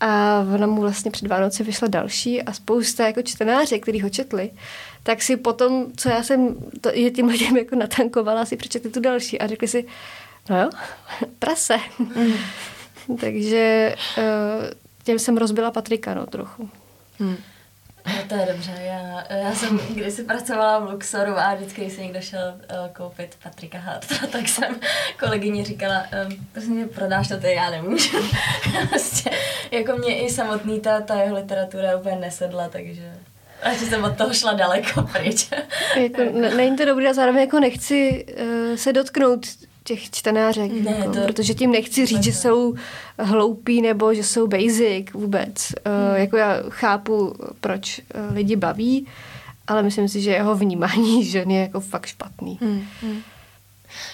a 0.00 0.44
ona 0.54 0.66
mu 0.66 0.80
vlastně 0.80 1.10
před 1.10 1.28
Vánoce 1.28 1.64
vyšla 1.64 1.88
další 1.88 2.42
a 2.42 2.52
spousta 2.52 3.06
jako 3.06 3.22
čtenáře, 3.22 3.78
kteří 3.78 4.00
ho 4.00 4.10
četli, 4.10 4.50
tak 5.02 5.22
si 5.22 5.36
potom, 5.36 5.86
co 5.96 6.08
já 6.08 6.22
jsem 6.22 6.56
to, 6.80 6.90
je 6.92 7.10
tím 7.10 7.26
lidem 7.26 7.56
jako 7.56 7.76
natankovala, 7.76 8.44
si 8.44 8.56
přečetli 8.56 8.90
tu 8.90 9.00
další 9.00 9.40
a 9.40 9.46
řekli 9.46 9.68
si, 9.68 9.86
no 10.50 10.62
jo, 10.62 10.70
prase. 11.38 11.76
Mm. 11.98 12.32
Takže 13.20 13.94
uh, 14.18 14.24
těm 15.04 15.18
jsem 15.18 15.36
rozbila 15.36 15.70
Patrika, 15.70 16.14
no, 16.14 16.26
trochu. 16.26 16.68
Mm. 17.18 17.36
No 18.06 18.22
to 18.28 18.34
je 18.34 18.46
dobře, 18.52 18.72
já, 18.78 19.24
já 19.36 19.54
jsem 19.54 19.80
kdysi 19.94 20.24
pracovala 20.24 20.78
v 20.78 20.90
Luxoru 20.90 21.38
a 21.38 21.54
vždycky, 21.54 21.80
když 21.80 21.92
se 21.92 22.00
někdo 22.00 22.20
šel 22.20 22.54
uh, 22.56 22.88
koupit 22.92 23.36
Patrika 23.42 23.78
Harta, 23.78 24.14
tak 24.32 24.48
jsem 24.48 24.80
kolegyni 25.18 25.64
říkala, 25.64 26.04
um, 26.28 26.46
prostě 26.52 26.86
prodáš 26.94 27.28
to, 27.28 27.40
to 27.40 27.46
já 27.46 27.70
nemůžu. 27.70 28.16
prostě, 28.88 29.30
jako 29.70 29.96
mě 29.96 30.26
i 30.26 30.30
samotný 30.30 30.80
ta, 30.80 31.00
ta 31.00 31.14
jeho 31.14 31.36
literatura 31.36 31.96
úplně 31.96 32.16
nesedla, 32.16 32.68
takže 32.68 33.12
a 33.62 33.72
že 33.72 33.86
jsem 33.86 34.04
od 34.04 34.16
toho 34.16 34.34
šla 34.34 34.52
daleko 34.52 35.02
pryč. 35.02 35.50
jako, 35.96 36.22
není 36.56 36.76
to 36.76 36.84
dobré 36.84 37.14
zároveň 37.14 37.40
jako 37.40 37.60
nechci 37.60 38.26
uh, 38.40 38.76
se 38.76 38.92
dotknout 38.92 39.46
těch 39.84 40.10
čtenářek, 40.10 40.72
ne, 40.72 40.90
jako, 40.98 41.12
to... 41.12 41.20
protože 41.26 41.54
tím 41.54 41.70
nechci 41.72 42.06
říct, 42.06 42.22
že 42.22 42.32
jsou 42.32 42.74
hloupí 43.18 43.82
nebo 43.82 44.14
že 44.14 44.22
jsou 44.22 44.46
basic 44.46 45.12
vůbec. 45.14 45.72
Hmm. 45.86 46.10
Uh, 46.10 46.16
jako 46.20 46.36
já 46.36 46.56
chápu, 46.68 47.34
proč 47.60 47.98
uh, 47.98 48.34
lidi 48.36 48.56
baví, 48.56 49.06
ale 49.66 49.82
myslím 49.82 50.08
si, 50.08 50.20
že 50.20 50.30
jeho 50.30 50.54
vnímání 50.54 51.24
žen 51.30 51.50
je 51.50 51.60
jako 51.60 51.80
fakt 51.80 52.06
špatný. 52.06 52.58
Hmm. 52.60 52.82
Hmm. 53.02 53.22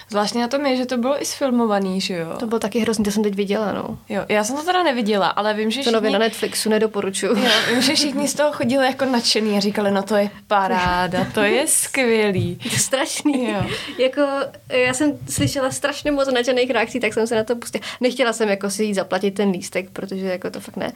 Zvláštně 0.09 0.41
na 0.41 0.47
tom 0.47 0.65
je, 0.65 0.75
že 0.75 0.85
to 0.85 0.97
bylo 0.97 1.21
i 1.21 1.25
sfilmovaný, 1.25 2.01
že 2.01 2.13
jo? 2.17 2.35
To 2.39 2.47
bylo 2.47 2.59
taky 2.59 2.79
hrozný, 2.79 3.05
to 3.05 3.11
jsem 3.11 3.23
teď 3.23 3.35
viděla, 3.35 3.71
no. 3.71 3.97
Jo, 4.09 4.25
já 4.29 4.43
jsem 4.43 4.55
to 4.55 4.63
teda 4.63 4.83
neviděla, 4.83 5.27
ale 5.27 5.53
vím, 5.53 5.71
že 5.71 5.83
To 5.83 5.91
nově 5.91 6.11
na 6.11 6.19
Netflixu 6.19 6.69
nedoporučuju. 6.69 7.37
Jo, 7.37 7.51
vím, 7.69 7.81
že 7.81 7.95
všichni 7.95 8.27
z 8.27 8.33
toho 8.33 8.51
chodili 8.51 8.85
jako 8.85 9.05
nadšený 9.05 9.57
a 9.57 9.59
říkali, 9.59 9.91
no 9.91 10.03
to 10.03 10.15
je 10.15 10.29
paráda, 10.47 11.27
to 11.33 11.41
je 11.41 11.67
skvělý. 11.67 12.55
To 12.69 12.69
je 12.73 12.79
strašný. 12.79 13.49
Jo. 13.49 13.65
jako, 13.97 14.21
já 14.69 14.93
jsem 14.93 15.17
slyšela 15.29 15.71
strašně 15.71 16.11
moc 16.11 16.27
nadšených 16.27 16.71
reakcí, 16.71 16.99
tak 16.99 17.13
jsem 17.13 17.27
se 17.27 17.35
na 17.35 17.43
to 17.43 17.55
pustila. 17.55 17.83
Nechtěla 18.01 18.33
jsem 18.33 18.49
jako 18.49 18.69
si 18.69 18.83
jít 18.83 18.93
zaplatit 18.93 19.31
ten 19.31 19.49
lístek, 19.49 19.89
protože 19.89 20.25
jako 20.25 20.49
to 20.49 20.59
fakt 20.59 20.77
ne. 20.77 20.91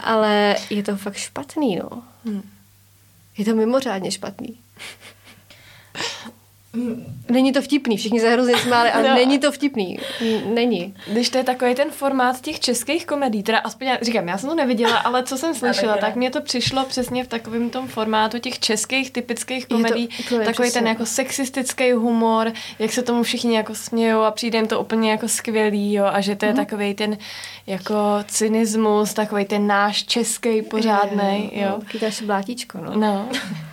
Ale 0.00 0.56
je 0.70 0.82
to 0.82 0.96
fakt 0.96 1.16
špatný, 1.16 1.76
no. 1.76 2.02
Hmm. 2.24 2.42
Je 3.38 3.44
to 3.44 3.54
mimořádně 3.54 4.10
špatný. 4.10 4.58
Není 7.28 7.52
to 7.52 7.62
vtipný, 7.62 7.96
všichni 7.96 8.20
se 8.20 8.30
hrozně 8.30 8.56
smáli, 8.56 8.90
ale 8.90 9.02
no. 9.08 9.14
není 9.14 9.38
to 9.38 9.52
vtipný. 9.52 9.98
Není. 10.54 10.94
Když 11.06 11.30
to 11.30 11.38
je 11.38 11.44
takový 11.44 11.74
ten 11.74 11.90
formát 11.90 12.40
těch 12.40 12.60
českých 12.60 13.06
komedí, 13.06 13.42
teda 13.42 13.58
aspoň 13.58 13.86
já 13.86 13.98
říkám, 14.02 14.28
já 14.28 14.38
jsem 14.38 14.48
to 14.48 14.54
neviděla, 14.54 14.96
ale 14.96 15.22
co 15.22 15.38
jsem 15.38 15.54
slyšela, 15.54 15.96
tak 15.96 16.16
mně 16.16 16.30
to 16.30 16.40
přišlo 16.40 16.84
přesně 16.84 17.24
v 17.24 17.28
takovém 17.28 17.70
tom 17.70 17.88
formátu 17.88 18.38
těch 18.38 18.58
českých 18.58 19.10
typických 19.10 19.66
komedí, 19.66 20.08
to, 20.28 20.38
to 20.38 20.44
takový 20.44 20.70
ten 20.70 20.86
jako 20.86 21.06
sexistický 21.06 21.92
humor, 21.92 22.52
jak 22.78 22.92
se 22.92 23.02
tomu 23.02 23.22
všichni 23.22 23.56
jako 23.56 23.74
smějou 23.74 24.20
a 24.20 24.30
přijde 24.30 24.58
jim 24.58 24.66
to 24.66 24.80
úplně 24.80 25.10
jako 25.10 25.28
skvělý, 25.28 25.92
jo, 25.92 26.04
a 26.04 26.20
že 26.20 26.36
to 26.36 26.44
je 26.44 26.52
mm. 26.52 26.56
takový 26.56 26.94
ten 26.94 27.18
jako 27.66 27.94
cynismus, 28.26 29.14
takový 29.14 29.44
ten 29.44 29.66
náš 29.66 30.04
český 30.04 30.62
pořádný, 30.62 31.50
jo. 31.54 31.80
Chytáš 31.86 32.22
blátíčko, 32.22 32.78
no. 32.78 32.96
No. 32.96 33.28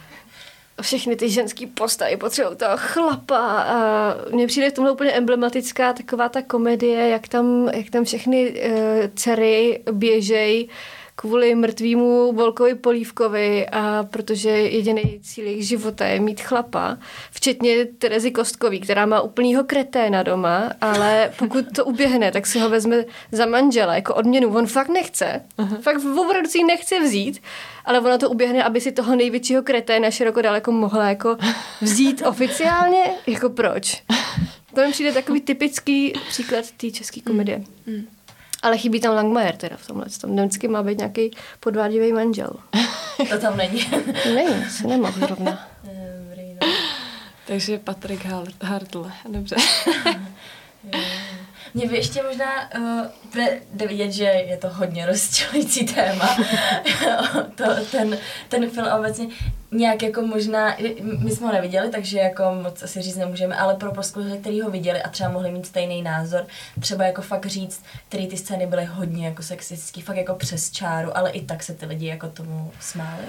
všechny 0.81 1.15
ty 1.15 1.29
ženský 1.29 1.67
postavy 1.67 2.17
potřebují 2.17 2.57
toho 2.57 2.77
chlapa 2.77 3.61
a 3.61 4.15
mně 4.31 4.47
přijde 4.47 4.69
v 4.69 4.73
tomhle 4.73 4.91
úplně 4.91 5.11
emblematická 5.11 5.93
taková 5.93 6.29
ta 6.29 6.41
komedie, 6.41 7.09
jak 7.09 7.27
tam, 7.27 7.69
jak 7.73 7.89
tam 7.89 8.03
všechny 8.03 8.51
uh, 8.51 8.77
dcery 9.15 9.83
běžej 9.91 10.67
kvůli 11.19 11.55
mrtvýmu 11.55 12.33
Volkovi 12.33 12.75
Polívkovi 12.75 13.67
a 13.67 14.03
protože 14.03 14.49
jediný 14.49 15.19
cíl 15.21 15.45
jejich 15.45 15.67
života 15.67 16.05
je 16.05 16.19
mít 16.19 16.41
chlapa, 16.41 16.97
včetně 17.31 17.85
Terezy 17.85 18.31
Kostkový, 18.31 18.79
která 18.79 19.05
má 19.05 19.21
úplnýho 19.21 19.63
kreténa 19.63 20.23
doma, 20.23 20.71
ale 20.81 21.31
pokud 21.39 21.65
to 21.75 21.85
uběhne, 21.85 22.31
tak 22.31 22.47
si 22.47 22.59
ho 22.59 22.69
vezme 22.69 23.05
za 23.31 23.45
manžela 23.45 23.95
jako 23.95 24.15
odměnu. 24.15 24.55
On 24.55 24.67
fakt 24.67 24.89
nechce, 24.89 25.41
uh-huh. 25.57 25.81
fakt 25.81 26.01
opravdu 26.17 26.49
si 26.49 26.63
nechce 26.63 26.99
vzít, 26.99 27.41
ale 27.85 27.99
ona 27.99 28.17
to 28.17 28.29
uběhne, 28.29 28.63
aby 28.63 28.81
si 28.81 28.91
toho 28.91 29.15
největšího 29.15 29.63
kreténa 29.63 30.11
široko 30.11 30.41
daleko 30.41 30.71
mohla 30.71 31.09
jako 31.09 31.37
vzít 31.81 32.21
oficiálně, 32.25 33.03
jako 33.27 33.49
proč? 33.49 34.03
To 34.75 34.81
mi 34.81 34.91
přijde 34.91 35.11
takový 35.11 35.41
typický 35.41 36.13
příklad 36.29 36.71
té 36.71 36.91
české 36.91 37.21
komedie. 37.21 37.57
Mm. 37.57 37.95
Mm. 37.95 38.07
Ale 38.61 38.77
chybí 38.77 38.99
tam 38.99 39.15
Langmajer 39.15 39.55
teda 39.55 39.77
v 39.77 39.87
tomhle. 39.87 40.05
Tam 40.21 40.35
vždycky 40.35 40.67
má 40.67 40.83
být 40.83 40.97
nějaký 40.97 41.31
podvádivý 41.59 42.13
manžel. 42.13 42.51
To 43.29 43.39
tam 43.39 43.57
není. 43.57 43.91
není, 44.35 44.69
se 44.69 44.87
nemohl 44.87 45.19
zrovna. 45.19 45.67
No. 45.83 46.67
Takže 47.47 47.77
Patrik 47.77 48.25
Hartle, 48.61 49.11
dobře. 49.29 49.55
Mě 51.73 51.87
by 51.87 51.95
ještě 51.95 52.23
možná 52.23 52.75
uh, 52.77 53.05
jde 53.73 53.87
vidět, 53.87 54.11
že 54.11 54.23
je 54.23 54.57
to 54.57 54.69
hodně 54.69 55.05
rozčilující 55.05 55.85
téma. 55.85 56.37
to, 57.55 57.63
ten, 57.91 58.17
ten 58.49 58.69
film 58.69 58.87
obecně 58.99 59.27
nějak 59.71 60.03
jako 60.03 60.21
možná, 60.21 60.75
my 61.19 61.31
jsme 61.31 61.47
ho 61.47 61.53
neviděli, 61.53 61.89
takže 61.89 62.19
jako 62.19 62.43
moc 62.63 62.83
asi 62.83 63.01
říct 63.01 63.15
nemůžeme, 63.15 63.55
ale 63.55 63.75
pro 63.75 63.91
posluchače, 63.91 64.37
který 64.37 64.61
ho 64.61 64.69
viděli 64.69 65.01
a 65.01 65.09
třeba 65.09 65.29
mohli 65.29 65.51
mít 65.51 65.65
stejný 65.65 66.01
názor, 66.01 66.45
třeba 66.79 67.05
jako 67.05 67.21
fakt 67.21 67.45
říct, 67.45 67.83
který 68.07 68.27
ty 68.27 68.37
scény 68.37 68.67
byly 68.67 68.85
hodně 68.85 69.25
jako 69.25 69.43
sexistický, 69.43 70.01
fakt 70.01 70.17
jako 70.17 70.35
přes 70.35 70.71
čáru, 70.71 71.17
ale 71.17 71.31
i 71.31 71.45
tak 71.45 71.63
se 71.63 71.73
ty 71.73 71.85
lidi 71.85 72.07
jako 72.07 72.27
tomu 72.27 72.71
smáli 72.79 73.23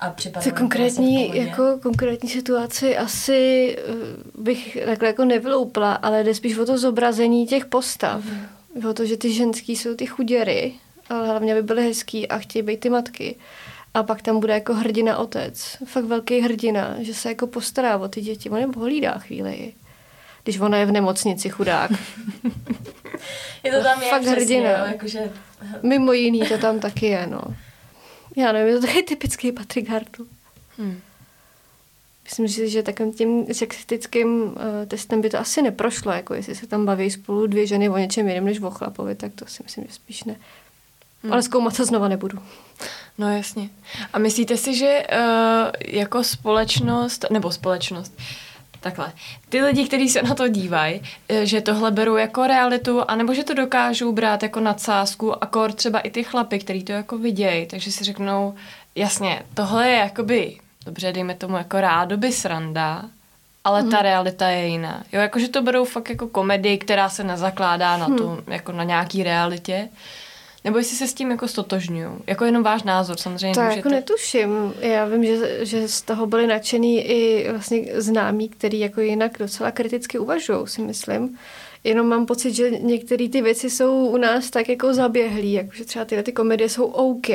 a 0.00 0.10
připadalo 0.10 0.50
to 0.50 0.58
konkrétní, 0.58 1.36
jako 1.36 1.78
konkrétní 1.82 2.28
situaci 2.28 2.96
asi 2.96 3.76
eh, 3.78 3.92
bych 4.38 4.78
takhle 4.84 5.08
jako 5.08 5.24
nevyloupla, 5.24 5.92
ale 5.92 6.24
jde 6.24 6.34
spíš 6.34 6.58
o 6.58 6.66
to 6.66 6.78
zobrazení 6.78 7.46
těch 7.46 7.64
postav. 7.64 8.24
Mm-hmm. 8.24 8.90
O 8.90 8.94
to, 8.94 9.06
že 9.06 9.16
ty 9.16 9.32
ženský 9.32 9.76
jsou 9.76 9.94
ty 9.94 10.06
chuděry, 10.06 10.72
ale 11.08 11.26
hlavně 11.26 11.54
by 11.54 11.62
byly 11.62 11.84
hezký 11.84 12.28
a 12.28 12.38
chtějí 12.38 12.62
být 12.62 12.80
ty 12.80 12.90
matky. 12.90 13.36
A 13.94 14.02
pak 14.02 14.22
tam 14.22 14.40
bude 14.40 14.54
jako 14.54 14.74
hrdina 14.74 15.18
otec. 15.18 15.76
Fakt 15.84 16.04
velký 16.04 16.40
hrdina, 16.40 16.96
že 16.98 17.14
se 17.14 17.28
jako 17.28 17.46
postará 17.46 17.96
o 17.96 18.08
ty 18.08 18.20
děti. 18.20 18.50
On 18.50 18.58
je 18.58 18.66
hlídá 18.76 19.18
chvíli. 19.18 19.72
Když 20.44 20.58
ona 20.58 20.78
je 20.78 20.86
v 20.86 20.92
nemocnici, 20.92 21.48
chudák. 21.48 21.90
je 23.64 23.72
to 23.72 23.82
tam 23.82 24.00
Fakt 24.00 24.24
hrdina. 24.24 24.70
Jo, 24.70 24.84
jakože... 24.86 25.32
Mimo 25.82 26.12
jiný 26.12 26.40
to 26.48 26.58
tam 26.58 26.80
taky 26.80 27.06
je, 27.06 27.26
no. 27.26 27.42
Já 28.40 28.52
nevím, 28.52 28.74
je 28.74 28.80
to 28.80 28.86
taky 28.86 29.02
typický 29.02 29.52
Patrick 29.52 29.88
Hartl. 29.88 30.26
Hmm. 30.78 31.00
Myslím 32.24 32.48
si, 32.48 32.68
že 32.68 32.82
takovým 32.82 33.12
tím 33.12 33.54
sexistickým 33.54 34.42
uh, 34.42 34.54
testem 34.88 35.20
by 35.20 35.30
to 35.30 35.38
asi 35.38 35.62
neprošlo, 35.62 36.12
jako 36.12 36.34
jestli 36.34 36.54
se 36.54 36.66
tam 36.66 36.86
baví 36.86 37.10
spolu 37.10 37.46
dvě 37.46 37.66
ženy 37.66 37.88
o 37.88 37.98
něčem 37.98 38.28
jiném 38.28 38.44
než 38.44 38.60
o 38.60 38.70
chlapovi, 38.70 39.14
tak 39.14 39.32
to 39.34 39.46
si 39.46 39.62
myslím, 39.62 39.84
že 39.84 39.92
spíš 39.92 40.24
ne. 40.24 40.36
Hmm. 41.22 41.32
Ale 41.32 41.42
zkoumat 41.42 41.76
to 41.76 41.84
znova 41.84 42.08
nebudu. 42.08 42.38
No 43.18 43.36
jasně. 43.36 43.70
A 44.12 44.18
myslíte 44.18 44.56
si, 44.56 44.74
že 44.74 45.02
uh, 45.12 45.70
jako 45.86 46.24
společnost, 46.24 47.24
nebo 47.30 47.52
společnost, 47.52 48.18
takhle, 48.80 49.12
ty 49.48 49.62
lidi, 49.62 49.84
kteří 49.84 50.08
se 50.08 50.22
na 50.22 50.34
to 50.34 50.48
dívají, 50.48 51.02
eh, 51.28 51.46
že 51.46 51.60
tohle 51.60 51.90
berou 51.90 52.16
jako 52.16 52.46
realitu, 52.46 53.02
anebo 53.08 53.34
že 53.34 53.44
to 53.44 53.54
dokážou 53.54 54.12
brát 54.12 54.42
jako 54.42 54.60
nadsázku, 54.60 55.44
akor 55.44 55.72
třeba 55.72 56.00
i 56.00 56.10
ty 56.10 56.24
chlapy, 56.24 56.58
kteří 56.58 56.84
to 56.84 56.92
jako 56.92 57.18
vidějí, 57.18 57.66
takže 57.66 57.92
si 57.92 58.04
řeknou, 58.04 58.54
jasně, 58.94 59.42
tohle 59.54 59.88
je 59.88 59.96
jakoby, 59.96 60.58
dobře, 60.86 61.12
dejme 61.12 61.34
tomu 61.34 61.56
jako 61.56 61.80
rádoby 61.80 62.32
sranda, 62.32 63.04
ale 63.64 63.82
mm. 63.82 63.90
ta 63.90 64.02
realita 64.02 64.48
je 64.48 64.66
jiná. 64.66 65.02
Jo, 65.12 65.20
jakože 65.20 65.48
to 65.48 65.62
berou 65.62 65.84
fakt 65.84 66.10
jako 66.10 66.26
komedii, 66.28 66.78
která 66.78 67.08
se 67.08 67.24
nezakládá 67.24 67.96
na, 67.96 68.06
tu, 68.06 68.30
mm. 68.30 68.52
jako 68.52 68.72
na 68.72 68.84
nějaký 68.84 69.22
realitě. 69.22 69.88
Nebo 70.64 70.78
jestli 70.78 70.96
se 70.96 71.06
s 71.06 71.14
tím 71.14 71.30
jako 71.30 71.48
stotožňují. 71.48 72.08
Jako 72.26 72.44
jenom 72.44 72.62
váš 72.62 72.82
názor, 72.82 73.16
samozřejmě. 73.16 73.54
To 73.54 73.60
můžete... 73.60 73.76
jako 73.76 73.88
netuším. 73.88 74.74
Já 74.80 75.04
vím, 75.04 75.24
že, 75.24 75.66
že 75.66 75.88
z 75.88 76.02
toho 76.02 76.26
byli 76.26 76.46
nadšený 76.46 77.00
i 77.00 77.50
vlastně 77.50 77.84
známí, 77.94 78.48
který 78.48 78.80
jako 78.80 79.00
jinak 79.00 79.38
docela 79.38 79.70
kriticky 79.70 80.18
uvažují, 80.18 80.58
si 80.64 80.82
myslím. 80.82 81.38
Jenom 81.84 82.06
mám 82.06 82.26
pocit, 82.26 82.54
že 82.54 82.70
některé 82.70 83.28
ty 83.28 83.42
věci 83.42 83.70
jsou 83.70 84.06
u 84.06 84.16
nás 84.16 84.50
tak 84.50 84.68
jako 84.68 84.94
zaběhlý, 84.94 85.52
jakože 85.52 85.84
třeba 85.84 86.04
tyhle 86.04 86.22
ty 86.22 86.32
komedie 86.32 86.68
jsou 86.68 86.84
OK, 86.84 87.28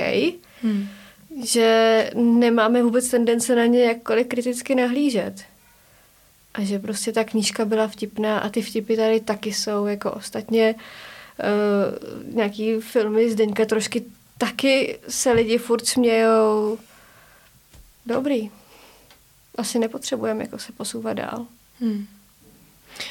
hmm. 0.62 0.88
že 1.44 2.10
nemáme 2.16 2.84
vůbec 2.84 3.10
tendence 3.10 3.56
na 3.56 3.66
ně 3.66 3.84
jakkoliv 3.84 4.28
kriticky 4.28 4.76
nahlížet. 4.76 5.34
A 6.54 6.64
že 6.64 6.80
prostě 6.80 7.12
ta 7.12 7.24
knížka 7.24 7.66
byla 7.66 7.88
vtipná 7.88 8.40
a 8.40 8.50
ty 8.50 8.62
vtipy 8.62 8.96
tady 8.96 9.20
taky 9.20 9.54
jsou, 9.54 9.86
jako 9.86 10.12
ostatně 10.12 10.76
uh, 10.76 10.82
nějaký 12.34 12.80
filmy 12.80 13.32
z 13.32 13.36
Deňka 13.36 13.66
trošky 13.66 14.04
taky 14.38 15.00
se 15.10 15.32
lidi 15.32 15.58
furt 15.58 15.86
smějou. 15.88 16.78
Dobrý. 18.06 18.52
Asi 19.58 19.80
nepotřebujeme 19.80 20.44
jako 20.44 20.60
se 20.60 20.72
posouvat 20.72 21.18
dál. 21.18 21.46
Hmm. 21.80 22.06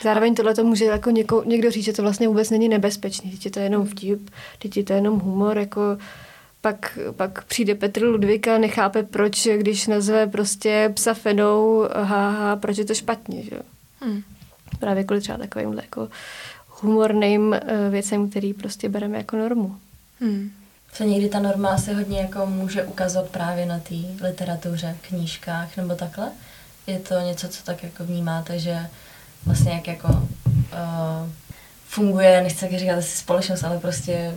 Zároveň 0.03 0.35
tohle 0.35 0.55
to 0.55 0.65
může 0.65 0.85
jako 0.85 1.11
něko, 1.11 1.43
někdo 1.47 1.71
říct, 1.71 1.85
že 1.85 1.93
to 1.93 2.03
vlastně 2.03 2.29
vůbec 2.29 2.51
není 2.51 2.69
nebezpečný, 2.69 3.31
teď 3.31 3.45
je 3.45 3.51
to 3.51 3.61
jenom 3.61 3.87
vtip, 3.87 4.31
teď 4.59 4.77
je 4.77 4.85
to 4.85 4.93
jenom 4.93 5.21
humor, 5.21 5.59
jako 5.59 5.99
pak, 6.61 6.99
pak 7.17 7.45
přijde 7.45 7.75
Petr 7.75 8.05
Ludvíka, 8.05 8.59
nechápe 8.59 9.03
proč, 9.03 9.49
když 9.57 9.87
nazve 9.87 10.27
prostě 10.27 10.93
psa 10.95 11.15
fenou, 11.15 11.89
haha, 11.95 12.57
proč 12.57 12.79
je 12.79 12.85
to 12.85 12.95
špatně, 12.95 13.43
že 13.43 13.59
hmm. 14.01 14.23
Právě 14.81 15.05
kvůli 15.05 15.21
třeba 15.21 15.39
takovým 15.39 15.73
jako 15.73 16.09
humorným 16.85 17.43
uh, 17.43 17.59
věcem, 17.91 18.31
který 18.31 18.55
prostě 18.55 18.89
bereme 18.89 19.17
jako 19.17 19.37
normu. 19.37 19.77
Hmm. 20.21 20.51
Co 20.93 21.05
někdy 21.05 21.29
ta 21.29 21.41
norma 21.41 21.79
se 21.79 21.95
hodně 21.95 22.21
jako 22.21 22.47
může 22.47 22.85
ukazovat 22.85 23.31
právě 23.31 23.67
na 23.67 23.79
té 23.79 23.95
literatuře, 24.21 24.97
knížkách 25.09 25.77
nebo 25.77 25.95
takhle? 25.95 26.31
Je 26.87 26.99
to 26.99 27.21
něco, 27.21 27.49
co 27.49 27.65
tak 27.65 27.83
jako 27.83 28.05
vnímáte, 28.05 28.59
že 28.59 28.87
vlastně 29.47 29.73
jak 29.73 29.89
jako 29.89 30.09
uh, 30.09 31.29
funguje, 31.89 32.43
nechci 32.43 32.61
tak 32.61 32.79
říkat 32.79 32.99
asi 32.99 33.17
společnost, 33.17 33.65
ale 33.65 33.79
prostě 33.79 34.35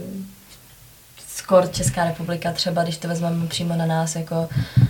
skor 1.28 1.72
Česká 1.72 2.06
republika 2.06 2.52
třeba, 2.52 2.84
když 2.84 2.98
to 2.98 3.08
vezmeme 3.08 3.48
přímo 3.48 3.76
na 3.76 3.86
nás, 3.86 4.16
jako 4.16 4.50
uh, 4.78 4.82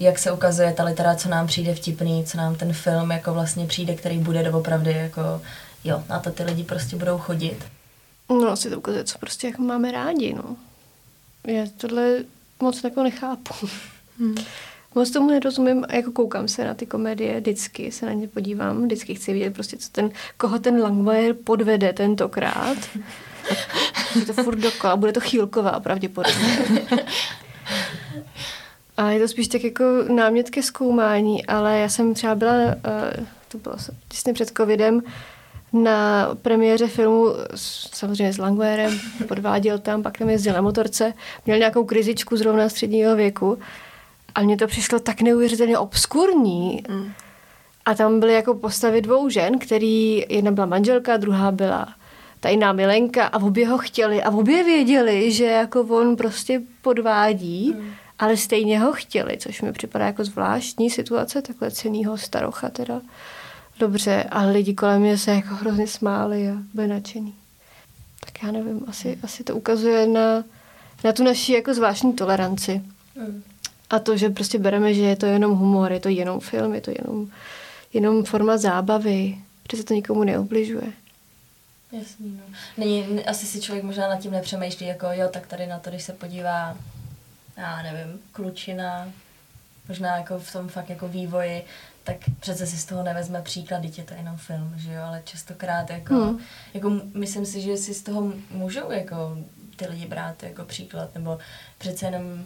jak 0.00 0.18
se 0.18 0.32
ukazuje 0.32 0.72
ta 0.72 0.84
litera, 0.84 1.14
co 1.14 1.28
nám 1.28 1.46
přijde 1.46 1.74
vtipný, 1.74 2.24
co 2.24 2.38
nám 2.38 2.54
ten 2.54 2.72
film 2.72 3.10
jako 3.10 3.34
vlastně 3.34 3.66
přijde, 3.66 3.94
který 3.94 4.18
bude 4.18 4.42
doopravdy 4.42 4.92
jako 4.92 5.40
jo, 5.84 6.04
na 6.08 6.18
to 6.18 6.30
ty 6.30 6.42
lidi 6.42 6.64
prostě 6.64 6.96
budou 6.96 7.18
chodit. 7.18 7.64
No 8.28 8.48
asi 8.48 8.70
to 8.70 8.78
ukazuje, 8.78 9.04
co 9.04 9.18
prostě 9.18 9.46
jako 9.46 9.62
máme 9.62 9.92
rádi, 9.92 10.34
no. 10.34 10.56
Já 11.46 11.66
tohle 11.76 12.24
moc 12.60 12.84
jako 12.84 13.02
nechápu. 13.02 13.54
Hmm. 14.18 14.34
Moc 14.94 15.10
tomu 15.10 15.30
nerozumím 15.30 15.84
a 15.88 15.94
jako 15.94 16.12
koukám 16.12 16.48
se 16.48 16.64
na 16.64 16.74
ty 16.74 16.86
komedie, 16.86 17.40
vždycky 17.40 17.92
se 17.92 18.06
na 18.06 18.12
ně 18.12 18.28
podívám, 18.28 18.82
vždycky 18.84 19.14
chci 19.14 19.32
vidět 19.32 19.54
prostě, 19.54 19.76
co 19.76 19.88
ten, 19.92 20.10
koho 20.36 20.58
ten 20.58 20.82
Langmeier 20.82 21.34
podvede 21.44 21.92
tentokrát. 21.92 22.78
Je 24.14 24.26
to 24.26 24.32
furt 24.32 24.58
dokola, 24.58 24.96
bude 24.96 25.12
to 25.12 25.20
chýlková 25.20 25.80
pravděpodobně. 25.80 26.58
A 28.96 29.10
je 29.10 29.20
to 29.20 29.28
spíš 29.28 29.48
tak 29.48 29.64
jako 29.64 29.84
námět 30.08 30.50
ke 30.50 30.62
zkoumání, 30.62 31.46
ale 31.46 31.78
já 31.78 31.88
jsem 31.88 32.14
třeba 32.14 32.34
byla, 32.34 32.54
uh, 32.54 33.26
to 33.48 33.58
bylo 33.58 33.76
těsně 34.08 34.32
před 34.32 34.50
covidem, 34.56 35.02
na 35.74 36.28
premiéře 36.42 36.86
filmu 36.86 37.26
samozřejmě 37.94 38.32
s 38.32 38.38
Langwerem, 38.38 39.00
podváděl 39.28 39.78
tam, 39.78 40.02
pak 40.02 40.18
tam 40.18 40.30
jezdil 40.30 40.52
na 40.52 40.60
motorce, 40.60 41.12
měl 41.46 41.58
nějakou 41.58 41.84
krizičku 41.84 42.36
zrovna 42.36 42.68
středního 42.68 43.16
věku 43.16 43.58
a 44.34 44.42
mně 44.42 44.56
to 44.56 44.66
přišlo 44.66 44.98
tak 44.98 45.20
neuvěřitelně 45.20 45.78
obskurní. 45.78 46.82
Mm. 46.88 47.12
A 47.84 47.94
tam 47.94 48.20
byly 48.20 48.34
jako 48.34 48.54
postavy 48.54 49.00
dvou 49.00 49.28
žen, 49.28 49.58
který 49.58 50.24
jedna 50.28 50.50
byla 50.50 50.66
manželka, 50.66 51.16
druhá 51.16 51.52
byla 51.52 51.94
ta 52.40 52.48
jiná 52.48 52.72
milenka 52.72 53.26
a 53.26 53.42
obě 53.42 53.68
ho 53.68 53.78
chtěli 53.78 54.22
a 54.22 54.30
obě 54.30 54.64
věděli, 54.64 55.32
že 55.32 55.44
jako 55.44 55.80
on 55.80 56.16
prostě 56.16 56.60
podvádí, 56.82 57.74
mm. 57.76 57.90
ale 58.18 58.36
stejně 58.36 58.80
ho 58.80 58.92
chtěli, 58.92 59.36
což 59.38 59.62
mi 59.62 59.72
připadá 59.72 60.06
jako 60.06 60.24
zvláštní 60.24 60.90
situace, 60.90 61.42
takhle 61.42 61.70
cenýho 61.70 62.18
starocha 62.18 62.68
teda. 62.68 63.00
Dobře, 63.78 64.24
a 64.24 64.44
lidi 64.44 64.74
kolem 64.74 65.02
mě 65.02 65.18
se 65.18 65.30
jako 65.30 65.54
hrozně 65.54 65.86
smáli 65.86 66.48
a 66.48 66.54
byli 66.74 66.88
nadšený. 66.88 67.34
Tak 68.20 68.42
já 68.42 68.52
nevím, 68.52 68.84
asi, 68.88 69.18
asi 69.22 69.44
to 69.44 69.56
ukazuje 69.56 70.06
na, 70.06 70.44
na 71.04 71.12
tu 71.12 71.24
naši 71.24 71.52
jako 71.52 71.74
zvláštní 71.74 72.12
toleranci. 72.12 72.82
Mm. 73.14 73.42
A 73.90 73.98
to, 73.98 74.16
že 74.16 74.28
prostě 74.30 74.58
bereme, 74.58 74.94
že 74.94 75.02
je 75.02 75.16
to 75.16 75.26
jenom 75.26 75.54
humor, 75.54 75.92
je 75.92 76.00
to 76.00 76.08
jenom 76.08 76.40
film, 76.40 76.74
je 76.74 76.80
to 76.80 76.90
jenom, 76.90 77.30
jenom 77.92 78.24
forma 78.24 78.56
zábavy, 78.56 79.38
že 79.70 79.76
se 79.76 79.84
to 79.84 79.94
nikomu 79.94 80.24
neubližuje. 80.24 80.92
Jasný, 81.92 82.40
no. 82.40 82.56
Není, 82.76 83.24
asi 83.24 83.46
si 83.46 83.60
člověk 83.60 83.84
možná 83.84 84.08
nad 84.08 84.20
tím 84.20 84.32
nepřemýšlí, 84.32 84.86
jako 84.86 85.06
jo, 85.10 85.28
tak 85.32 85.46
tady 85.46 85.66
na 85.66 85.78
to, 85.78 85.90
když 85.90 86.02
se 86.02 86.12
podívá, 86.12 86.76
já 87.56 87.82
nevím, 87.82 88.20
klučina, 88.32 89.08
možná 89.88 90.16
jako 90.16 90.38
v 90.38 90.52
tom 90.52 90.68
fakt 90.68 90.90
jako 90.90 91.08
vývoji, 91.08 91.64
tak 92.04 92.16
přece 92.40 92.66
si 92.66 92.76
z 92.76 92.84
toho 92.84 93.02
nevezme 93.02 93.42
příklad, 93.42 93.84
je 93.84 94.04
to 94.04 94.14
jenom 94.14 94.36
film, 94.36 94.72
že 94.76 94.92
jo, 94.92 95.02
ale 95.02 95.22
častokrát 95.24 95.90
jako, 95.90 96.14
hmm. 96.14 96.38
jako 96.74 96.90
myslím 97.14 97.46
si, 97.46 97.60
že 97.60 97.76
si 97.76 97.94
z 97.94 98.02
toho 98.02 98.32
můžou 98.50 98.90
jako 98.90 99.38
ty 99.76 99.86
lidi 99.86 100.06
brát 100.06 100.42
jako 100.42 100.64
příklad, 100.64 101.14
nebo 101.14 101.38
přece 101.78 102.06
jenom 102.06 102.44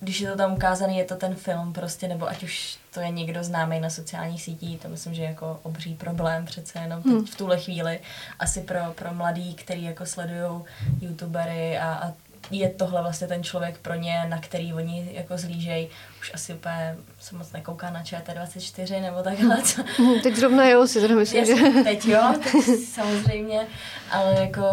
když 0.00 0.20
je 0.20 0.30
to 0.30 0.36
tam 0.36 0.52
ukázaný, 0.54 0.98
je 0.98 1.04
to 1.04 1.16
ten 1.16 1.34
film 1.34 1.72
prostě, 1.72 2.08
nebo 2.08 2.28
ať 2.28 2.42
už 2.42 2.78
to 2.94 3.00
je 3.00 3.10
někdo 3.10 3.44
známý 3.44 3.80
na 3.80 3.90
sociálních 3.90 4.42
sítích, 4.42 4.80
to 4.80 4.88
myslím, 4.88 5.14
že 5.14 5.22
je 5.22 5.28
jako 5.28 5.60
obří 5.62 5.94
problém 5.94 6.44
přece 6.44 6.78
jenom 6.78 7.02
teď 7.02 7.12
hmm. 7.12 7.26
v 7.26 7.36
tuhle 7.36 7.60
chvíli. 7.60 8.00
Asi 8.38 8.60
pro, 8.60 8.80
pro 8.94 9.14
mladý, 9.14 9.54
který 9.54 9.82
jako 9.82 10.06
sledují 10.06 10.62
youtubery 11.00 11.78
a, 11.78 11.92
a 11.92 12.12
je 12.58 12.68
tohle 12.68 13.02
vlastně 13.02 13.26
ten 13.26 13.44
člověk 13.44 13.78
pro 13.78 13.94
ně, 13.94 14.26
na 14.28 14.38
který 14.38 14.72
oni 14.72 15.10
jako 15.12 15.38
zlížej. 15.38 15.88
Už 16.20 16.30
asi 16.34 16.54
úplně 16.54 16.96
se 17.20 17.36
moc 17.36 17.52
nekouká 17.52 17.90
na 17.90 18.02
ČT24 18.02 19.02
nebo 19.02 19.22
takhle. 19.22 19.62
Co... 19.62 19.82
Hmm, 19.96 20.20
teď 20.20 20.36
zrovna 20.36 20.68
jo, 20.68 20.86
si 20.86 21.08
to 21.08 21.14
myslím, 21.14 21.44
že... 21.44 21.54
Teď 21.84 22.06
jo, 22.06 22.34
teď 22.52 22.64
samozřejmě, 22.94 23.66
ale 24.10 24.40
jako 24.40 24.64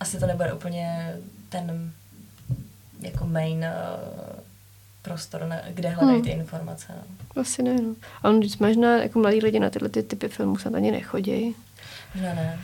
asi 0.00 0.20
to 0.20 0.26
nebude 0.26 0.52
úplně 0.52 1.14
ten 1.48 1.92
jako 3.00 3.26
main 3.26 3.58
uh, 3.58 4.36
prostor, 5.02 5.46
ne, 5.46 5.64
kde 5.68 5.88
hledají 5.88 6.16
hmm. 6.16 6.24
ty 6.24 6.30
informace. 6.30 6.86
No. 6.96 7.42
Asi 7.42 7.62
ne, 7.62 7.74
no. 7.74 7.94
Ale 8.22 8.38
když 8.38 8.58
možná 8.58 8.96
jako 8.96 9.18
mladí 9.18 9.40
lidi 9.40 9.60
na 9.60 9.70
tyhle 9.70 9.88
ty 9.88 10.02
typy 10.02 10.28
filmů 10.28 10.58
snad 10.58 10.74
ani 10.74 10.90
nechodí. 10.90 11.54
Možná 12.14 12.34
ne. 12.34 12.58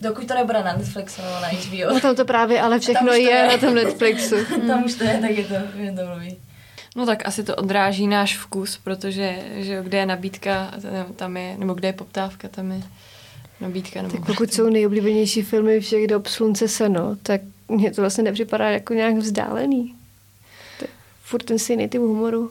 Dokud 0.00 0.28
to 0.28 0.34
nebude 0.34 0.62
na 0.62 0.76
Netflixu 0.76 1.22
nebo 1.22 1.34
na 1.40 1.48
HBO. 1.48 1.94
No 1.94 2.00
tam 2.00 2.16
to 2.16 2.24
právě, 2.24 2.60
ale 2.60 2.78
všechno 2.78 3.12
je, 3.12 3.20
je, 3.20 3.48
na 3.48 3.58
tom 3.58 3.74
Netflixu. 3.74 4.36
tam 4.66 4.84
už 4.84 4.94
to 4.94 5.04
je, 5.04 5.18
tak 5.20 5.30
je 5.30 5.44
to, 5.44 5.54
je 5.76 5.92
to 5.92 6.06
mluví. 6.06 6.36
No 6.96 7.06
tak 7.06 7.26
asi 7.26 7.44
to 7.44 7.56
odráží 7.56 8.06
náš 8.06 8.38
vkus, 8.38 8.78
protože 8.84 9.38
že 9.54 9.82
kde 9.82 9.98
je 9.98 10.06
nabídka, 10.06 10.74
tam 11.16 11.36
je, 11.36 11.56
nebo 11.58 11.74
kde 11.74 11.88
je 11.88 11.92
poptávka, 11.92 12.48
tam 12.48 12.72
je 12.72 12.82
nabídka. 13.60 14.02
Nebo 14.02 14.16
tak 14.16 14.26
pokud 14.26 14.52
jsou 14.52 14.70
nejoblíbenější 14.70 15.42
filmy 15.42 15.80
všech 15.80 16.06
dob 16.06 16.26
Slunce 16.26 16.68
seno, 16.68 17.16
tak 17.22 17.40
mně 17.68 17.90
to 17.90 18.02
vlastně 18.02 18.24
nepřipadá 18.24 18.70
jako 18.70 18.94
nějak 18.94 19.14
vzdálený 19.14 19.94
furt 21.26 21.42
ten 21.42 21.58
stejný 21.58 21.88
typ 21.88 22.00
humoru. 22.00 22.50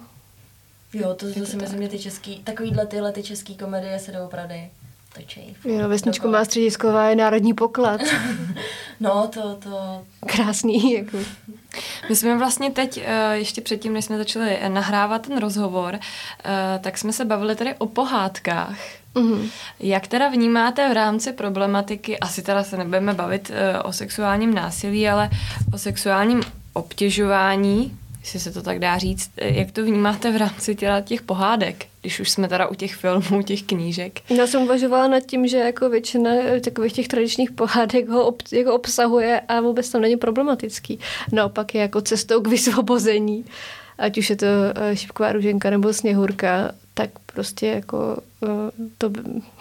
Jo, 0.94 1.14
to, 1.14 1.34
to, 1.34 1.40
to 1.40 1.46
si 1.46 1.58
myslím, 1.58 1.82
že 1.82 1.90
ty 1.90 2.00
český, 2.00 2.44
takovýhle 2.44 2.86
tyhle 2.86 3.12
ty 3.12 3.24
český 3.24 3.58
komedie 3.58 4.00
se 4.00 4.12
doopravdy 4.12 4.70
točí. 5.16 5.56
Jo, 5.66 5.90
vesničko 5.90 6.28
má 6.28 6.46
středisková 6.46 7.10
je 7.10 7.16
národní 7.16 7.54
poklad. 7.54 8.02
no, 9.00 9.30
to, 9.34 9.56
to... 9.56 10.02
Krásný, 10.26 10.94
jako. 10.94 11.18
My 12.10 12.16
jsme 12.16 12.38
vlastně 12.38 12.72
teď, 12.72 13.02
eh, 13.06 13.38
ještě 13.38 13.62
předtím, 13.62 13.94
než 13.94 14.06
jsme 14.06 14.18
začali 14.18 14.60
nahrávat 14.68 15.28
ten 15.28 15.38
rozhovor, 15.38 16.00
eh, 16.00 16.80
tak 16.84 16.98
jsme 16.98 17.14
se 17.14 17.26
bavili 17.26 17.56
tady 17.56 17.76
o 17.78 17.86
pohádkách. 17.86 18.78
Mm-hmm. 19.16 19.50
Jak 19.80 20.08
teda 20.08 20.30
vnímáte 20.30 20.90
v 20.90 20.94
rámci 20.94 21.34
problematiky, 21.34 22.20
asi 22.20 22.42
teda 22.42 22.64
se 22.64 22.78
nebudeme 22.78 23.14
bavit 23.14 23.52
eh, 23.54 23.80
o 23.80 23.94
sexuálním 23.94 24.54
násilí, 24.54 25.10
ale 25.10 25.30
o 25.74 25.78
sexuálním 25.78 26.42
obtěžování 26.74 27.98
jestli 28.26 28.40
se 28.40 28.52
to 28.52 28.62
tak 28.62 28.80
dá 28.80 28.98
říct. 28.98 29.32
Jak 29.38 29.72
to 29.72 29.84
vnímáte 29.84 30.32
v 30.32 30.38
rámci 30.38 30.78
těch 31.04 31.22
pohádek, 31.22 31.86
když 32.02 32.20
už 32.20 32.30
jsme 32.30 32.48
teda 32.48 32.68
u 32.68 32.76
těch 32.76 32.96
filmů, 32.96 33.42
těch 33.44 33.64
knížek? 33.64 34.32
Já 34.32 34.48
jsem 34.48 34.62
uvažovala 34.62 35.08
nad 35.08 35.20
tím, 35.20 35.48
že 35.48 35.58
jako 35.58 35.90
většina 35.90 36.32
takových 36.64 36.94
těch 36.94 37.08
tradičních 37.08 37.52
pohádek 37.52 38.10
ho 38.10 38.26
ob, 38.26 38.42
jako 38.52 38.74
obsahuje 38.74 39.40
a 39.40 39.62
vůbec 39.62 39.90
tam 39.90 40.02
není 40.02 40.18
problematický. 40.18 41.00
Naopak 41.32 41.76
je 41.76 41.82
jako 41.82 42.02
cestou 42.02 42.42
k 42.42 42.48
vysvobození. 42.48 43.46
Ať 43.98 44.18
už 44.18 44.30
je 44.30 44.36
to 44.36 44.46
eh, 44.76 44.96
šipková 44.96 45.32
ruženka 45.32 45.70
nebo 45.70 45.94
sněhurka, 45.94 46.72
tak 46.94 47.10
prostě 47.26 47.68
jako 47.68 48.18
to 48.98 49.12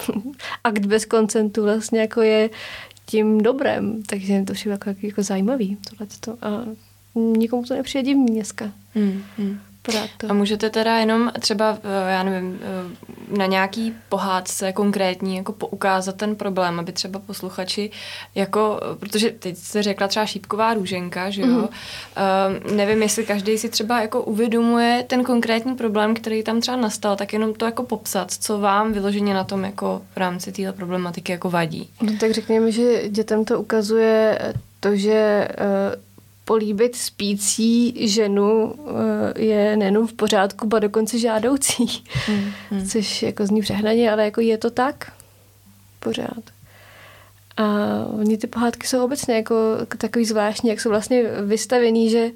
akt 0.65 0.87
bez 0.87 1.05
koncentu 1.05 1.63
vlastně 1.63 2.01
jako 2.01 2.23
je 2.23 2.51
tím 3.07 3.41
dobrem, 3.41 4.03
takže 4.07 4.43
to 4.47 4.53
přijde 4.53 4.73
jako, 4.73 4.95
jako 5.03 5.23
zajímavý 5.23 5.79
tohleto. 5.91 6.47
A 6.47 6.65
nikomu 7.15 7.63
to 7.63 7.75
nepřijde 7.75 8.03
divný 8.03 8.27
dneska. 8.27 8.73
Hmm, 8.95 9.23
hmm. 9.39 9.61
Proto. 9.85 10.31
A 10.31 10.33
můžete 10.33 10.71
teda 10.71 10.99
jenom 10.99 11.33
třeba, 11.41 11.79
eh, 11.83 12.13
já 12.13 12.23
nevím, 12.23 12.61
eh, 12.63 13.37
na 13.39 13.47
nějaký 13.47 13.95
pohádce 14.09 14.73
konkrétní 14.73 15.37
jako 15.37 15.53
poukázat 15.53 16.17
ten 16.17 16.37
problém, 16.37 16.81
aby 16.81 16.93
třeba 16.93 17.19
posluchači, 17.19 17.91
jako, 18.35 18.81
protože 19.01 19.31
teď 19.31 19.57
jste 19.57 19.83
řekla 19.83 20.09
třeba 20.09 20.27
šípková 20.27 20.75
růženka, 20.75 21.31
že 21.31 21.43
jo, 21.43 21.47
mm. 21.47 21.55
uh, 21.63 21.69
nevím, 22.77 23.03
jestli 23.03 23.27
každý 23.27 23.59
si 23.59 23.69
třeba 23.69 24.01
jako 24.01 24.23
uvědomuje 24.23 25.05
ten 25.07 25.25
konkrétní 25.25 25.75
problém, 25.75 26.15
který 26.15 26.43
tam 26.43 26.61
třeba 26.61 26.77
nastal, 26.77 27.17
tak 27.17 27.33
jenom 27.33 27.55
to 27.55 27.65
jako 27.65 27.83
popsat, 27.83 28.31
co 28.31 28.59
vám 28.59 28.93
vyloženě 28.93 29.35
na 29.35 29.45
tom 29.45 29.65
jako 29.65 30.03
v 30.15 30.17
rámci 30.17 30.53
téhle 30.53 30.73
problematiky 30.73 31.33
jako 31.33 31.51
vadí. 31.51 31.91
No 32.03 32.13
tak 32.21 32.31
řekněme, 32.31 32.73
že 32.73 33.09
dětem 33.09 33.45
to 33.45 33.61
ukazuje 33.61 34.39
to, 34.81 34.97
že 34.97 35.49
uh, 35.61 36.05
políbit 36.45 36.97
spící 36.97 38.09
ženu 38.09 38.75
eh, 39.37 39.43
je 39.43 39.77
nejenom 39.77 40.07
v 40.07 40.13
pořádku, 40.13 40.67
ba 40.67 40.79
dokonce 40.79 41.19
žádoucí. 41.19 42.05
Hmm, 42.27 42.53
hmm. 42.71 42.89
Což 42.89 43.23
jako 43.23 43.47
zní 43.47 43.61
přehnaně, 43.61 44.13
ale 44.13 44.25
jako 44.25 44.41
je 44.41 44.59
to 44.59 44.71
tak 44.71 45.13
pořád. 45.99 46.43
A 47.57 47.65
oni 48.21 48.39
ty 48.39 48.47
pohádky 48.47 48.87
jsou 48.87 49.05
obecně 49.05 49.35
jako 49.35 49.55
takový 49.99 50.25
zvláštní, 50.25 50.71
jak 50.71 50.81
jsou 50.81 50.89
vlastně 50.89 51.23
vystavený, 51.23 52.11
že 52.11 52.31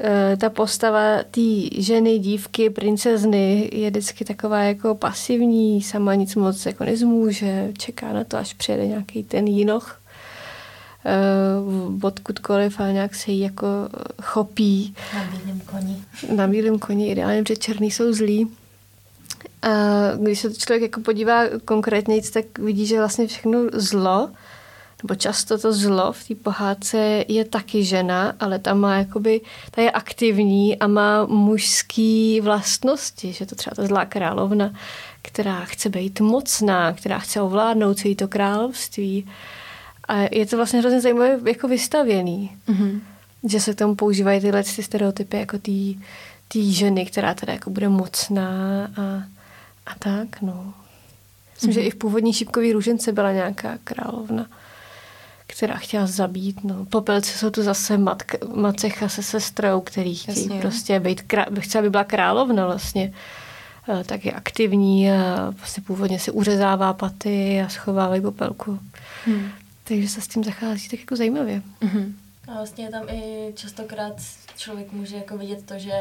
eh, 0.00 0.36
ta 0.36 0.50
postava 0.50 1.22
té 1.30 1.80
ženy, 1.82 2.18
dívky, 2.18 2.70
princezny 2.70 3.70
je 3.72 3.90
vždycky 3.90 4.24
taková 4.24 4.62
jako 4.62 4.94
pasivní, 4.94 5.82
sama 5.82 6.14
nic 6.14 6.34
moc 6.34 6.66
jako 6.66 6.84
nezmůže, 6.84 7.72
čeká 7.78 8.12
na 8.12 8.24
to, 8.24 8.36
až 8.36 8.54
přijede 8.54 8.86
nějaký 8.86 9.22
ten 9.22 9.46
jinoch 9.46 10.00
uh, 11.04 11.98
odkudkoliv 12.02 12.80
a 12.80 12.90
nějak 12.90 13.14
se 13.14 13.30
jí 13.30 13.40
jako 13.40 13.66
chopí. 14.22 14.94
Na 15.14 15.24
bílém 15.24 15.60
koni. 15.60 16.04
Na 16.36 16.46
bílém 16.46 16.78
koni, 16.78 17.10
ideálně, 17.10 17.42
protože 17.42 17.56
černý 17.56 17.90
jsou 17.90 18.12
zlí. 18.12 18.50
A 19.62 19.68
když 20.22 20.40
se 20.40 20.50
to 20.50 20.56
člověk 20.56 20.82
jako 20.82 21.00
podívá 21.00 21.42
konkrétně, 21.64 22.22
tak 22.32 22.58
vidí, 22.58 22.86
že 22.86 22.98
vlastně 22.98 23.26
všechno 23.26 23.58
zlo, 23.72 24.30
nebo 25.02 25.14
často 25.14 25.58
to 25.58 25.72
zlo 25.72 26.12
v 26.12 26.28
té 26.28 26.34
pohádce 26.34 27.24
je 27.28 27.44
taky 27.44 27.84
žena, 27.84 28.32
ale 28.40 28.58
ta 28.58 28.74
má 28.74 28.96
jakoby, 28.98 29.40
ta 29.70 29.82
je 29.82 29.90
aktivní 29.90 30.78
a 30.78 30.86
má 30.86 31.26
mužský 31.26 32.40
vlastnosti, 32.40 33.32
že 33.32 33.46
to 33.46 33.54
třeba 33.54 33.74
ta 33.74 33.86
zlá 33.86 34.04
královna, 34.04 34.72
která 35.22 35.64
chce 35.64 35.88
být 35.88 36.20
mocná, 36.20 36.92
která 36.92 37.18
chce 37.18 37.40
ovládnout 37.40 37.98
celé 37.98 38.14
to 38.14 38.28
království. 38.28 39.26
A 40.08 40.16
je 40.32 40.46
to 40.46 40.56
vlastně 40.56 40.80
hrozně 40.80 41.00
zajímavé 41.00 41.38
jako 41.50 41.68
vystavěný. 41.68 42.56
Mm-hmm. 42.68 43.00
Že 43.44 43.60
se 43.60 43.74
k 43.74 43.78
tomu 43.78 43.94
používají 43.94 44.40
tyhle 44.40 44.62
ty 44.62 44.82
stereotypy 44.82 45.36
jako 45.36 45.58
té 46.48 46.62
ženy, 46.62 47.06
která 47.06 47.34
teda 47.34 47.52
jako 47.52 47.70
bude 47.70 47.88
mocná 47.88 48.50
a, 48.96 49.22
a 49.86 49.94
tak, 49.98 50.42
no. 50.42 50.74
Myslím, 51.54 51.70
mm-hmm. 51.70 51.74
že 51.74 51.80
i 51.80 51.90
v 51.90 51.94
původní 51.96 52.32
šipkový 52.32 52.72
růžence 52.72 53.12
byla 53.12 53.32
nějaká 53.32 53.78
královna, 53.84 54.46
která 55.46 55.76
chtěla 55.76 56.06
zabít. 56.06 56.64
No. 56.64 56.84
Popelci 56.84 57.38
jsou 57.38 57.50
tu 57.50 57.62
zase 57.62 57.98
matka, 57.98 58.38
macecha 58.54 59.08
se 59.08 59.22
sestrou, 59.22 59.80
který 59.80 60.14
chtějí 60.14 60.46
Jasně. 60.46 60.60
prostě 60.60 61.00
být, 61.00 61.22
krá, 61.22 61.46
chce, 61.60 61.78
aby 61.78 61.90
byla 61.90 62.04
královna 62.04 62.66
vlastně. 62.66 63.12
Tak 64.06 64.24
je 64.24 64.32
aktivní 64.32 65.10
a 65.10 65.54
vlastně 65.58 65.82
původně 65.82 66.18
si 66.18 66.30
uřezává 66.30 66.92
paty 66.92 67.62
a 67.66 67.68
schovávají 67.68 68.20
popelku. 68.20 68.78
Hmm. 69.26 69.50
Takže 69.88 70.08
se 70.08 70.20
s 70.20 70.28
tím 70.28 70.44
zachází 70.44 70.88
tak 70.88 71.00
jako 71.00 71.16
zajímavě. 71.16 71.62
Mm-hmm. 71.80 72.12
A 72.48 72.52
vlastně 72.52 72.88
tam 72.88 73.08
i 73.08 73.52
častokrát 73.56 74.22
člověk 74.56 74.92
může 74.92 75.16
jako 75.16 75.38
vidět 75.38 75.66
to, 75.66 75.78
že 75.78 75.92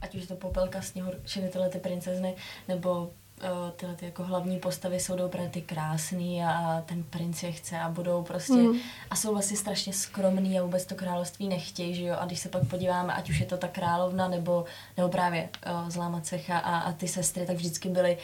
ať 0.00 0.14
už 0.14 0.20
je 0.20 0.26
to 0.26 0.34
Popelka, 0.34 0.82
Sněhur, 0.82 1.14
všechny 1.24 1.48
tyhle 1.48 1.68
ty 1.68 1.78
princezny, 1.78 2.34
nebo 2.68 3.00
uh, 3.00 3.70
tyhle 3.76 3.96
ty 3.96 4.04
jako 4.04 4.22
hlavní 4.24 4.58
postavy 4.58 5.00
jsou 5.00 5.24
opravdu 5.24 5.50
ty 5.50 5.62
krásný 5.62 6.44
a 6.44 6.82
ten 6.86 7.02
princ 7.02 7.42
je 7.42 7.52
chce 7.52 7.78
a 7.78 7.88
budou 7.88 8.22
prostě 8.22 8.52
mm. 8.52 8.78
a 9.10 9.16
jsou 9.16 9.32
vlastně 9.32 9.56
strašně 9.56 9.92
skromný 9.92 10.58
a 10.58 10.62
vůbec 10.62 10.86
to 10.86 10.94
království 10.94 11.48
nechtějí, 11.48 11.94
že 11.94 12.02
jo, 12.02 12.16
a 12.18 12.26
když 12.26 12.40
se 12.40 12.48
pak 12.48 12.68
podíváme, 12.68 13.14
ať 13.14 13.30
už 13.30 13.40
je 13.40 13.46
to 13.46 13.56
ta 13.56 13.68
královna 13.68 14.28
nebo, 14.28 14.64
nebo 14.96 15.08
právě 15.08 15.48
uh, 15.66 15.90
zlá 15.90 16.08
macecha 16.08 16.58
a, 16.58 16.78
a 16.78 16.92
ty 16.92 17.08
sestry, 17.08 17.46
tak 17.46 17.56
vždycky 17.56 17.88
byly 17.88 18.16
uh, 18.16 18.22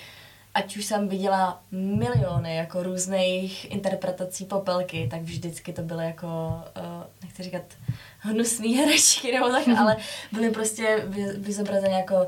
ať 0.54 0.76
už 0.76 0.84
jsem 0.84 1.08
viděla 1.08 1.62
miliony 1.70 2.56
jako 2.56 2.82
různých 2.82 3.70
interpretací 3.72 4.44
popelky, 4.44 5.08
tak 5.10 5.22
vždycky 5.22 5.72
to 5.72 5.82
byly 5.82 6.04
jako, 6.04 6.26
uh, 6.76 7.04
nechci 7.22 7.42
říkat 7.42 7.62
hnusný 8.18 8.74
herečky 8.74 9.32
nebo 9.32 9.48
tak, 9.48 9.68
ale 9.78 9.96
byly 10.32 10.50
prostě 10.50 11.02
vyzobrazené 11.38 11.94
jako 11.94 12.26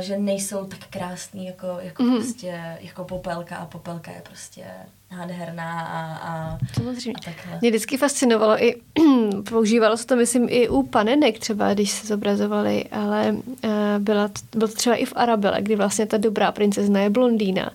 že 0.00 0.18
nejsou 0.18 0.64
tak 0.64 0.78
krásný 0.90 1.46
jako, 1.46 1.66
jako 1.80 2.02
mm. 2.02 2.16
prostě 2.16 2.76
jako 2.80 3.04
popelka 3.04 3.56
a 3.56 3.66
popelka 3.66 4.10
je 4.10 4.22
prostě 4.28 4.64
nádherná 5.10 5.80
a, 5.80 6.14
a, 6.16 6.58
Samozřejmě. 6.74 7.12
a 7.12 7.24
takhle. 7.24 7.58
Mě 7.60 7.70
vždycky 7.70 7.96
fascinovalo 7.96 8.64
i, 8.64 8.74
používalo 9.48 9.96
se 9.96 10.06
to 10.06 10.16
myslím 10.16 10.46
i 10.50 10.68
u 10.68 10.82
panenek 10.82 11.38
třeba, 11.38 11.74
když 11.74 11.90
se 11.90 12.06
zobrazovali, 12.06 12.84
ale 12.92 13.32
uh, 13.32 13.70
byla, 13.98 14.30
bylo 14.56 14.68
to 14.68 14.74
třeba 14.74 14.96
i 14.96 15.04
v 15.04 15.12
Arabele, 15.16 15.62
kdy 15.62 15.76
vlastně 15.76 16.06
ta 16.06 16.16
dobrá 16.16 16.52
princezna 16.52 17.00
je 17.00 17.10
blondýna 17.10 17.70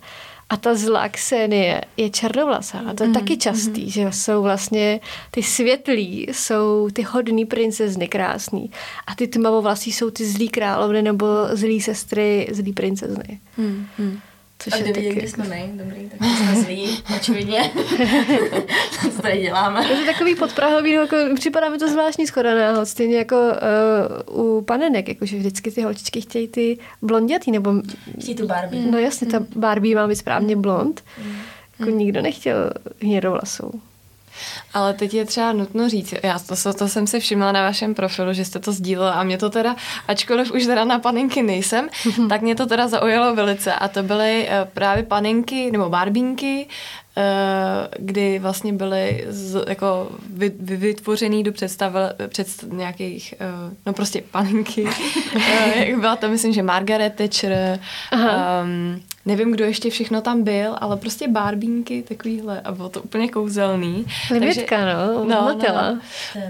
a 0.50 0.58
ta 0.58 0.76
zlá 0.76 1.10
Ksenie 1.10 1.82
je 1.98 2.10
černovlasá. 2.10 2.80
A 2.80 2.94
to 2.94 3.04
je 3.04 3.08
mm, 3.08 3.14
taky 3.14 3.38
častý, 3.38 3.84
mm. 3.84 3.90
že 3.90 4.02
jsou 4.12 4.42
vlastně 4.42 5.00
ty 5.32 5.44
světlí, 5.44 6.28
jsou 6.32 6.90
ty 6.94 7.02
hodný 7.02 7.46
princezny 7.46 8.08
krásný. 8.08 8.72
A 9.08 9.16
ty 9.16 9.28
tmavovlasí 9.28 9.92
jsou 9.92 10.10
ty 10.10 10.26
zlý 10.26 10.50
královny 10.50 11.02
nebo 11.02 11.26
zlý 11.54 11.82
sestry, 11.82 12.48
zlý 12.52 12.74
princezny. 12.74 13.40
Mm, 13.58 13.88
mm. 13.98 14.20
Což 14.64 14.74
a 14.74 14.78
kde 14.78 14.94
vidět, 14.94 15.14
kde 15.14 15.28
jsme 15.28 15.48
my, 15.48 15.70
dobrý, 15.74 16.10
tak 16.10 16.30
jsme 16.38 16.62
zlí, 16.62 17.04
očividně. 17.16 17.72
Co 19.16 19.22
tady 19.22 19.42
děláme? 19.42 19.86
To 19.86 19.94
je 19.94 20.06
takový 20.06 20.36
podprahový, 20.36 20.96
no, 20.96 21.02
jako, 21.02 21.16
připadá 21.36 21.70
mi 21.70 21.78
to 21.78 21.90
zvláštní 21.90 22.28
schoda 22.28 22.86
stejně 22.86 23.18
jako 23.18 23.36
uh, 24.30 24.58
u 24.58 24.62
panenek, 24.62 25.08
jakože 25.08 25.38
vždycky 25.38 25.72
ty 25.72 25.82
holčičky 25.82 26.22
chtějí 26.22 26.48
ty 26.48 26.78
blondětý, 27.02 27.52
nebo... 27.52 27.74
Chtějí 28.22 28.36
tu 28.36 28.48
Barbie. 28.48 28.92
No 28.92 28.98
jasně, 28.98 29.28
ta 29.28 29.46
Barbie 29.56 29.96
má 29.96 30.08
být 30.08 30.16
správně 30.16 30.56
blond. 30.56 31.04
Mm. 31.24 31.36
Jako 31.80 31.92
mm. 31.92 31.98
nikdo 31.98 32.22
nechtěl 32.22 32.70
hnědovlasou. 33.02 33.72
Ale 34.74 34.94
teď 34.94 35.14
je 35.14 35.26
třeba 35.26 35.54
nutno 35.54 35.90
říct, 35.90 36.14
já 36.24 36.40
to, 36.40 36.74
to 36.74 36.88
jsem 36.88 37.08
si 37.08 37.20
všimla 37.20 37.52
na 37.52 37.62
vašem 37.62 37.96
profilu, 37.96 38.34
že 38.34 38.46
jste 38.46 38.60
to 38.60 38.72
sdílela 38.72 39.12
a 39.12 39.24
mě 39.24 39.38
to 39.38 39.50
teda, 39.50 39.76
ačkoliv 40.08 40.52
už 40.52 40.66
teda 40.66 40.86
na 40.86 41.00
paninky 41.00 41.44
nejsem, 41.44 41.90
tak 42.30 42.42
mě 42.42 42.56
to 42.56 42.66
teda 42.66 42.88
zaujalo 42.88 43.36
velice 43.36 43.74
a 43.74 43.88
to 43.88 44.04
byly 44.04 44.48
eh, 44.50 44.68
právě 44.74 45.04
paninky 45.04 45.72
nebo 45.72 45.90
barbínky, 45.90 46.68
kdy 48.00 48.40
vlastně 48.40 48.74
byly 48.74 49.26
z, 49.28 49.64
jako 49.68 50.10
vy, 50.34 50.52
vy, 50.60 50.78
vytvořený 50.78 51.44
do 51.44 51.52
představ, 51.52 51.94
před 52.28 52.48
nějakých, 52.72 53.34
eh, 53.40 53.76
no 53.86 53.94
prostě 53.94 54.24
paninky. 54.32 54.88
Jak 55.76 56.00
byla 56.00 56.16
to, 56.16 56.30
myslím, 56.30 56.54
že 56.54 56.64
Margaret 56.64 57.16
Thatcher, 57.16 57.80
um, 58.14 59.02
nevím, 59.26 59.52
kdo 59.52 59.66
ještě 59.66 59.90
všechno 59.90 60.22
tam 60.22 60.44
byl, 60.44 60.76
ale 60.82 60.98
prostě 60.98 61.28
barbínky 61.28 62.04
takovýhle 62.08 62.62
a 62.62 62.72
bylo 62.72 62.90
to 62.90 63.02
úplně 63.02 63.30
kouzelný. 63.30 64.06
Limitka, 64.32 64.86
no, 64.86 65.26
no, 65.26 65.26
no, 65.26 65.58
no. 65.68 66.00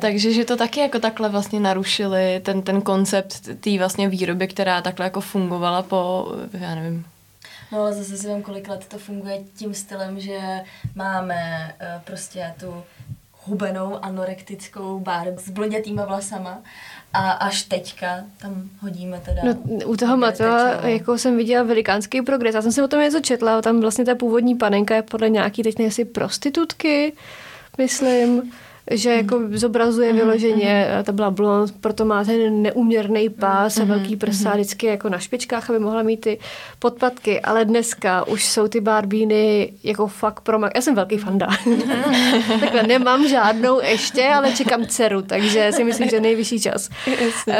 Takže, 0.01 0.33
že 0.33 0.45
to 0.45 0.57
taky 0.57 0.79
jako 0.79 0.99
takhle 0.99 1.29
vlastně 1.29 1.59
narušili 1.59 2.41
ten, 2.43 2.61
ten 2.61 2.81
koncept 2.81 3.49
té 3.59 3.77
vlastně 3.77 4.09
výroby, 4.09 4.47
která 4.47 4.81
takhle 4.81 5.05
jako 5.05 5.21
fungovala 5.21 5.81
po, 5.81 6.31
já 6.53 6.75
nevím, 6.75 7.05
No 7.71 7.79
ale 7.79 7.93
zase 7.93 8.17
si 8.17 8.27
vím, 8.27 8.41
kolik 8.41 8.67
let 8.67 8.85
to 8.87 8.97
funguje 8.97 9.43
tím 9.55 9.73
stylem, 9.73 10.19
že 10.19 10.39
máme 10.95 11.73
uh, 11.81 12.01
prostě 12.03 12.53
tu 12.59 12.83
hubenou 13.45 14.03
anorektickou 14.03 14.99
barb 14.99 15.39
s 15.39 15.49
blondětýma 15.49 16.05
vlasama. 16.05 16.61
A 17.13 17.31
až 17.31 17.63
teďka 17.63 18.23
tam 18.37 18.69
hodíme 18.81 19.21
teda... 19.25 19.41
No, 19.43 19.53
u 19.85 19.95
toho 19.97 20.17
Matela 20.17 20.87
jako 20.87 21.17
jsem 21.17 21.37
viděla 21.37 21.63
velikánský 21.63 22.21
progres. 22.21 22.55
Já 22.55 22.61
jsem 22.61 22.71
si 22.71 22.81
o 22.81 22.87
tom 22.87 22.99
něco 22.99 23.19
četla, 23.19 23.61
tam 23.61 23.81
vlastně 23.81 24.05
ta 24.05 24.15
původní 24.15 24.55
panenka 24.55 24.95
je 24.95 25.01
podle 25.01 25.29
nějaký 25.29 25.63
teď 25.63 25.79
nejsi 25.79 26.05
prostitutky, 26.05 27.13
myslím, 27.77 28.51
že 28.91 29.09
jako 29.09 29.41
zobrazuje 29.51 30.13
vyloženě, 30.13 30.87
ta 31.03 31.11
byla 31.11 31.31
blond, 31.31 31.73
proto 31.81 32.05
má 32.05 32.23
ten 32.23 32.61
neuměrný 32.61 33.29
pás 33.29 33.77
a 33.77 33.83
velký 33.83 34.15
prsa 34.15 34.53
vždycky 34.53 34.87
jako 34.87 35.09
na 35.09 35.19
špičkách, 35.19 35.69
aby 35.69 35.79
mohla 35.79 36.03
mít 36.03 36.21
ty 36.21 36.39
podpatky, 36.79 37.41
ale 37.41 37.65
dneska 37.65 38.27
už 38.27 38.45
jsou 38.45 38.67
ty 38.67 38.79
barbíny 38.79 39.73
jako 39.83 40.07
fakt 40.07 40.41
pro 40.41 40.59
Já 40.75 40.81
jsem 40.81 40.95
velký 40.95 41.17
fanda. 41.17 41.47
Takhle 42.59 42.83
nemám 42.83 43.27
žádnou 43.27 43.81
ještě, 43.81 44.27
ale 44.27 44.51
čekám 44.51 44.85
dceru, 44.85 45.21
takže 45.21 45.71
si 45.71 45.83
myslím, 45.83 46.09
že 46.09 46.19
nejvyšší 46.19 46.59
čas. 46.59 46.89
Uh, 47.47 47.53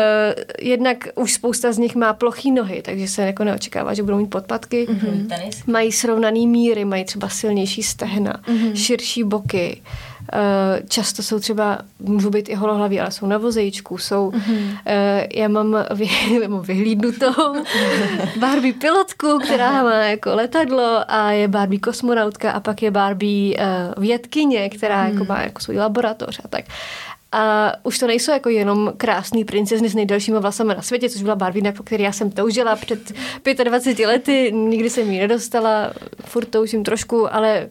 jednak 0.60 1.08
už 1.16 1.34
spousta 1.34 1.72
z 1.72 1.78
nich 1.78 1.96
má 1.96 2.14
plochý 2.14 2.52
nohy, 2.52 2.82
takže 2.82 3.08
se 3.08 3.22
jako 3.22 3.44
neočekává, 3.44 3.94
že 3.94 4.04
budou 4.04 4.18
mít 4.18 4.30
podpatky. 4.30 4.88
Mm-hmm. 4.90 5.50
Mají 5.68 5.92
srovnaný 5.92 6.48
míry, 6.48 6.86
mají 6.86 7.06
třeba 7.06 7.30
silnější 7.30 7.84
stehna, 7.84 8.42
mm-hmm. 8.48 8.74
širší 8.74 9.24
boky. 9.24 9.82
Uh, 9.82 10.09
často 10.88 11.24
jsou 11.24 11.40
třeba, 11.40 11.80
můžou 12.00 12.30
být 12.30 12.50
i 12.50 12.56
holohlaví, 12.56 13.00
ale 13.00 13.12
jsou 13.12 13.26
na 13.26 13.38
vozejčku, 13.38 13.98
jsou, 13.98 14.30
mm-hmm. 14.30 14.78
já 15.36 15.48
mám, 15.48 15.78
vy, 15.94 16.10
vyhlídnutou 16.62 17.34
Barbie 18.40 18.74
pilotku, 18.74 19.40
která 19.44 19.84
má 19.84 19.96
jako 19.96 20.36
letadlo 20.36 21.04
a 21.08 21.32
je 21.32 21.48
Barbie 21.48 21.80
kosmonautka 21.80 22.52
a 22.52 22.60
pak 22.60 22.82
je 22.82 22.92
Barbie 22.92 23.58
uh, 23.58 24.04
vědkyně, 24.04 24.70
která 24.70 25.04
mm. 25.04 25.14
jako 25.14 25.26
má 25.26 25.42
jako 25.42 25.62
svůj 25.62 25.78
laboratoř 25.78 26.42
a 26.44 26.48
tak. 26.48 26.66
A 27.32 27.74
už 27.84 28.00
to 28.00 28.08
nejsou 28.08 28.32
jako 28.32 28.50
jenom 28.50 28.94
krásný 28.98 29.46
princezny 29.46 29.90
s 29.90 29.96
nejdelšíma 29.96 30.40
vlasama 30.40 30.74
na 30.74 30.82
světě, 30.82 31.10
což 31.10 31.24
byla 31.24 31.36
Barbie, 31.36 31.72
po 31.72 31.84
který 31.84 32.04
já 32.04 32.12
jsem 32.12 32.32
toužila 32.32 32.76
před 32.76 33.12
25 33.64 34.08
lety, 34.08 34.52
nikdy 34.52 34.90
jsem 34.90 35.12
ji 35.12 35.20
nedostala, 35.20 35.94
furt 36.26 36.46
toužím 36.46 36.84
trošku, 36.84 37.34
ale 37.34 37.70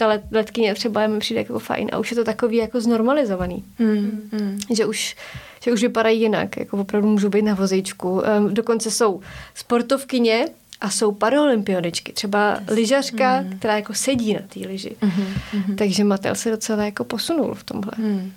ta 0.00 0.06
let, 0.06 0.22
letkyně 0.30 0.74
třeba 0.74 1.06
mi 1.06 1.18
přijde 1.18 1.40
jako 1.40 1.58
fajn 1.58 1.88
a 1.92 1.98
už 1.98 2.10
je 2.10 2.16
to 2.16 2.24
takový 2.24 2.56
jako 2.56 2.80
znormalizovaný. 2.80 3.64
Mm, 3.78 4.28
mm. 4.32 4.58
Že 4.70 4.86
už 4.86 5.16
že 5.62 5.72
už 5.72 5.82
vypadají 5.82 6.20
jinak, 6.20 6.56
jako 6.56 6.76
opravdu 6.76 7.08
můžou 7.08 7.28
být 7.28 7.42
na 7.42 7.54
vozíčku. 7.54 8.22
Um, 8.38 8.54
dokonce 8.54 8.90
jsou 8.90 9.20
sportovkyně, 9.54 10.48
a 10.80 10.90
jsou 10.90 11.12
paralympioničky, 11.12 12.12
třeba 12.12 12.50
yes. 12.60 12.70
lyžařka, 12.70 13.40
mm. 13.40 13.58
která 13.58 13.76
jako 13.76 13.94
sedí 13.94 14.34
na 14.34 14.40
té 14.40 14.60
lyži. 14.60 14.96
Mm-hmm. 15.00 15.74
Takže 15.76 16.04
Matel 16.04 16.34
se 16.34 16.50
docela 16.50 16.84
jako 16.84 17.04
posunul 17.04 17.54
v 17.54 17.64
tomhle. 17.64 17.92
Mm. 17.98 18.32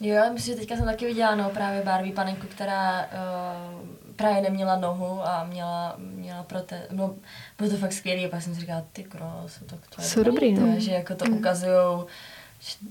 Jo, 0.00 0.22
myslím, 0.32 0.54
že 0.54 0.60
teďka 0.60 0.76
jsem 0.76 0.84
taky 0.84 1.06
viděla 1.06 1.34
no, 1.34 1.50
právě 1.50 1.82
Barbie 1.82 2.12
panenku, 2.12 2.46
která 2.46 3.00
uh, 3.00 4.05
právě 4.16 4.42
neměla 4.42 4.76
nohu 4.76 5.20
a 5.22 5.44
měla, 5.44 5.96
měla 5.98 6.42
prote... 6.42 6.82
No, 6.90 7.14
bylo 7.58 7.70
to 7.70 7.76
fakt 7.76 7.92
skvělé 7.92 8.26
a 8.26 8.28
pak 8.28 8.42
jsem 8.42 8.54
si 8.54 8.60
říkala, 8.60 8.82
ty 8.92 9.04
kros, 9.04 9.58
tak 9.66 9.78
to 9.96 10.02
je 10.02 10.08
Jsou 10.08 10.22
dobrý, 10.22 10.52
no. 10.52 10.80
že 10.80 10.92
jako 10.92 11.14
to 11.14 11.24
mm. 11.24 11.36
ukazujou. 11.36 12.06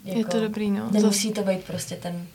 Jako, 0.05 0.19
je 0.19 0.25
to 0.25 0.39
dobrý, 0.39 0.71
no. 0.71 0.89
Nemusí 0.91 1.31
to 1.31 1.43
být 1.43 1.63
prostě 1.63 1.95
ten 1.95 2.27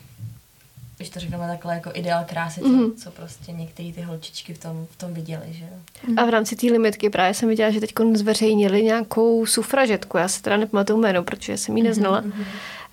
když 1.01 1.09
to 1.09 1.19
řekneme 1.19 1.47
takhle, 1.47 1.73
jako 1.73 1.91
ideál 1.93 2.25
krásy, 2.29 2.61
mm. 2.61 2.95
co 2.95 3.11
prostě 3.11 3.51
některé 3.51 3.91
ty 3.91 4.01
holčičky 4.01 4.53
v 4.53 4.57
tom, 4.57 4.87
v 4.91 4.97
tom 4.97 5.13
viděli, 5.13 5.45
že 5.49 5.63
jo. 5.63 6.13
A 6.17 6.25
v 6.25 6.29
rámci 6.29 6.55
té 6.55 6.67
limitky 6.67 7.09
právě 7.09 7.33
jsem 7.33 7.49
viděla, 7.49 7.71
že 7.71 7.79
teď 7.79 7.93
zveřejnili 8.13 8.83
nějakou 8.83 9.45
sufražetku, 9.45 10.17
já 10.17 10.27
se 10.27 10.41
teda 10.41 10.57
nepamatuju 10.57 10.99
jméno, 10.99 11.23
protože 11.23 11.57
jsem 11.57 11.77
ji 11.77 11.83
neznala. 11.83 12.21
Mm-hmm 12.21 12.45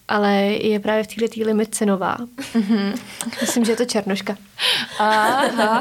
ale 0.08 0.34
je 0.42 0.80
právě 0.80 1.04
v 1.04 1.06
této 1.06 1.44
limitce 1.44 1.86
nová. 1.86 2.16
Mm-hmm. 2.54 2.98
Myslím, 3.40 3.64
že 3.64 3.72
je 3.72 3.76
to 3.76 3.84
Černoška. 3.84 4.36
Aha. 4.98 5.80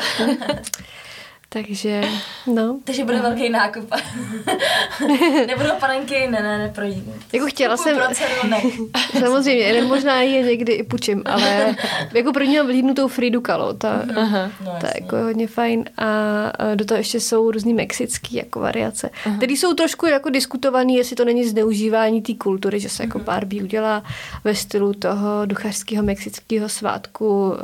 Takže, 1.66 2.02
no. 2.54 2.80
Takže 2.84 3.06
bude 3.06 3.20
velký 3.22 3.50
nákup. 3.50 3.92
Nebudou 5.48 5.72
panenky, 5.80 6.28
ne, 6.28 6.42
ne, 6.42 6.58
neprojít. 6.58 7.04
Jako 7.34 7.46
chtěla 7.46 7.78
jsem... 7.78 7.98
ne. 8.50 8.62
Samozřejmě, 9.20 9.74
ne, 9.74 9.82
možná 9.82 10.22
je 10.22 10.42
někdy 10.42 10.74
i 10.74 10.84
pučím, 10.84 11.24
ale 11.26 11.76
jako 12.14 12.34
pro 12.34 12.46
mě 12.46 12.58
mám 12.58 12.68
vlídnutou 12.68 13.08
Fridu 13.08 13.42
Kalo, 13.42 13.74
ta, 13.74 14.06
Aha. 14.16 14.52
No, 14.66 14.78
ta 14.82 14.88
jako 14.96 15.16
je 15.16 15.24
hodně 15.24 15.48
fajn 15.48 15.86
a 15.98 16.06
do 16.76 16.86
toho 16.86 16.98
ještě 16.98 17.20
jsou 17.20 17.52
různý 17.52 17.74
mexický 17.74 18.36
jako 18.36 18.60
variace, 18.60 19.10
Aha. 19.26 19.38
které 19.38 19.54
jsou 19.54 19.74
trošku 19.74 20.06
jako 20.06 20.30
diskutovaný, 20.30 20.96
jestli 20.96 21.16
to 21.16 21.26
není 21.26 21.46
zneužívání 21.48 22.22
té 22.22 22.34
kultury, 22.34 22.80
že 22.80 22.90
se 22.90 23.04
jako 23.04 23.20
Barbie 23.20 23.64
udělá 23.64 24.04
ve 24.44 24.56
stylu 24.56 24.94
toho 24.94 25.46
duchařského 25.46 26.04
mexického 26.04 26.70
svátku 26.70 27.50
uh, 27.50 27.56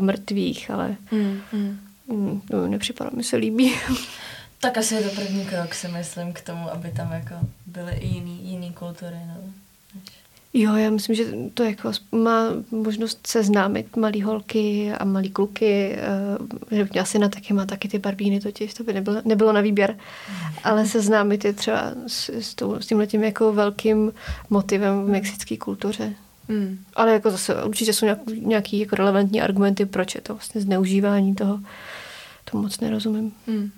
mrtvých, 0.00 0.70
ale... 0.70 0.96
Mm, 1.10 1.40
mm. 1.52 1.78
Mm, 2.12 2.42
no, 2.50 2.66
nepřipadá, 2.66 3.10
mi 3.14 3.24
se 3.24 3.36
líbí. 3.36 3.74
Tak 4.60 4.78
asi 4.78 4.94
je 4.94 5.02
to 5.02 5.20
první 5.20 5.44
krok, 5.44 5.74
si 5.74 5.88
myslím, 5.88 6.32
k 6.32 6.40
tomu, 6.40 6.70
aby 6.70 6.90
tam 6.90 7.12
jako 7.12 7.34
byly 7.66 7.92
i 7.92 8.06
jiný, 8.06 8.40
jiný 8.42 8.72
kultury. 8.72 9.16
No. 9.26 9.34
Jo, 10.54 10.74
já 10.74 10.90
myslím, 10.90 11.16
že 11.16 11.24
to 11.54 11.62
jako 11.62 11.92
má 12.12 12.48
možnost 12.70 13.26
seznámit 13.26 13.96
malý 13.96 14.22
holky 14.22 14.92
a 14.98 15.04
malý 15.04 15.30
kluky. 15.30 15.96
Eh, 16.72 16.86
že 16.92 17.00
asi 17.00 17.18
na 17.18 17.28
taky 17.28 17.54
má 17.54 17.66
taky 17.66 17.88
ty 17.88 17.98
barbíny 17.98 18.40
totiž, 18.40 18.74
to 18.74 18.84
by 18.84 18.92
nebylo, 18.92 19.22
nebylo 19.24 19.52
na 19.52 19.60
výběr. 19.60 19.96
Ale 20.64 20.86
seznámit 20.86 21.44
je 21.44 21.52
třeba 21.52 21.92
s, 22.06 22.28
s, 22.28 22.54
tou, 22.54 22.74
s 22.74 22.86
tímhletím 22.86 23.24
jako 23.24 23.52
velkým 23.52 24.12
motivem 24.50 25.04
v 25.04 25.08
mexické 25.08 25.56
kultuře. 25.56 26.14
Hmm. 26.48 26.78
Ale 26.94 27.12
jako 27.12 27.30
zase 27.30 27.64
určitě 27.64 27.92
jsou 27.92 28.06
nějaký, 28.06 28.40
nějaký 28.40 28.78
jako 28.78 28.96
relevantní 28.96 29.40
argumenty, 29.42 29.86
proč 29.86 30.14
je 30.14 30.20
to 30.20 30.34
vlastně 30.34 30.60
zneužívání 30.60 31.34
toho 31.34 31.60
to 32.44 32.58
moc 32.58 32.80
nerozumím. 32.80 33.32
Hmm. 33.46 33.70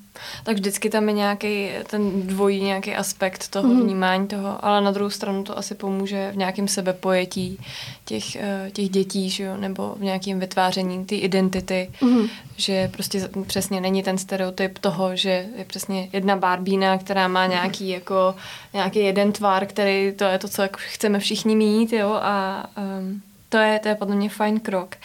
Tak 0.44 0.56
vždycky 0.56 0.90
tam 0.90 1.08
je 1.08 1.14
nějaký 1.14 1.68
ten 1.86 2.26
dvojí 2.26 2.62
nějaký 2.62 2.94
aspekt 2.94 3.48
toho 3.48 3.68
mm. 3.68 3.82
vnímání 3.82 4.26
toho, 4.26 4.64
ale 4.64 4.80
na 4.80 4.90
druhou 4.90 5.10
stranu 5.10 5.44
to 5.44 5.58
asi 5.58 5.74
pomůže 5.74 6.30
v 6.32 6.36
nějakém 6.36 6.68
sebepojetí 6.68 7.58
těch, 8.04 8.36
eh, 8.36 8.70
těch 8.72 8.88
dětí, 8.88 9.30
že 9.30 9.44
jo? 9.44 9.56
nebo 9.56 9.94
v 9.98 10.02
nějakém 10.02 10.40
vytváření 10.40 11.04
té 11.04 11.14
identity, 11.14 11.90
mm. 12.00 12.26
že 12.56 12.88
prostě 12.92 13.28
přesně 13.46 13.80
není 13.80 14.02
ten 14.02 14.18
stereotyp 14.18 14.78
toho, 14.78 15.16
že 15.16 15.46
je 15.56 15.64
přesně 15.64 16.08
jedna 16.12 16.36
barbína, 16.36 16.98
která 16.98 17.28
má 17.28 17.46
nějaký 17.46 17.88
jako 17.88 18.34
nějaký 18.72 18.98
jeden 18.98 19.32
tvar, 19.32 19.66
který 19.66 20.12
to 20.16 20.24
je 20.24 20.38
to, 20.38 20.48
co 20.48 20.62
jako 20.62 20.78
chceme 20.78 21.18
všichni 21.18 21.56
mít, 21.56 21.92
jo, 21.92 22.18
a 22.22 22.66
um, 23.00 23.22
to 23.54 23.58
je, 23.58 23.78
to 23.78 23.88
je 23.88 23.94
podle 23.94 24.16
mě 24.16 24.28
fajn 24.28 24.60
krok. 24.60 24.96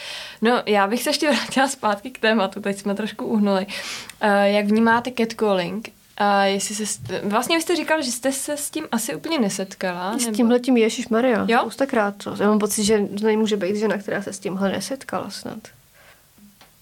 No, 0.41 0.63
já 0.65 0.87
bych 0.87 1.03
se 1.03 1.09
ještě 1.09 1.31
vrátila 1.31 1.67
zpátky 1.67 2.11
k 2.11 2.19
tématu, 2.19 2.61
teď 2.61 2.77
jsme 2.79 2.95
trošku 2.95 3.25
uhnuli. 3.25 3.65
Uh, 3.65 4.29
jak 4.43 4.65
vnímáte 4.65 5.11
catcalling? 5.17 5.89
A 6.17 6.39
uh, 6.39 6.43
jestli 6.43 6.75
se, 6.75 7.01
vlastně 7.23 7.57
vy 7.57 7.61
jste 7.61 7.75
říkal, 7.75 8.01
že 8.01 8.11
jste 8.11 8.31
se 8.31 8.57
s 8.57 8.69
tím 8.69 8.87
asi 8.91 9.15
úplně 9.15 9.39
nesetkala. 9.39 10.17
S 10.17 10.25
nebo... 10.25 10.35
tímhle 10.35 10.59
tím 10.59 10.77
Ježíš 10.77 11.07
Maria. 11.07 11.45
Jo? 11.47 11.59
Spoustakrát. 11.59 12.15
Já 12.39 12.47
mám 12.47 12.59
pocit, 12.59 12.83
že 12.83 13.07
nemůže 13.21 13.57
být 13.57 13.75
žena, 13.75 13.97
která 13.97 14.21
se 14.21 14.33
s 14.33 14.39
tímhle 14.39 14.71
nesetkala 14.71 15.29
snad. 15.29 15.59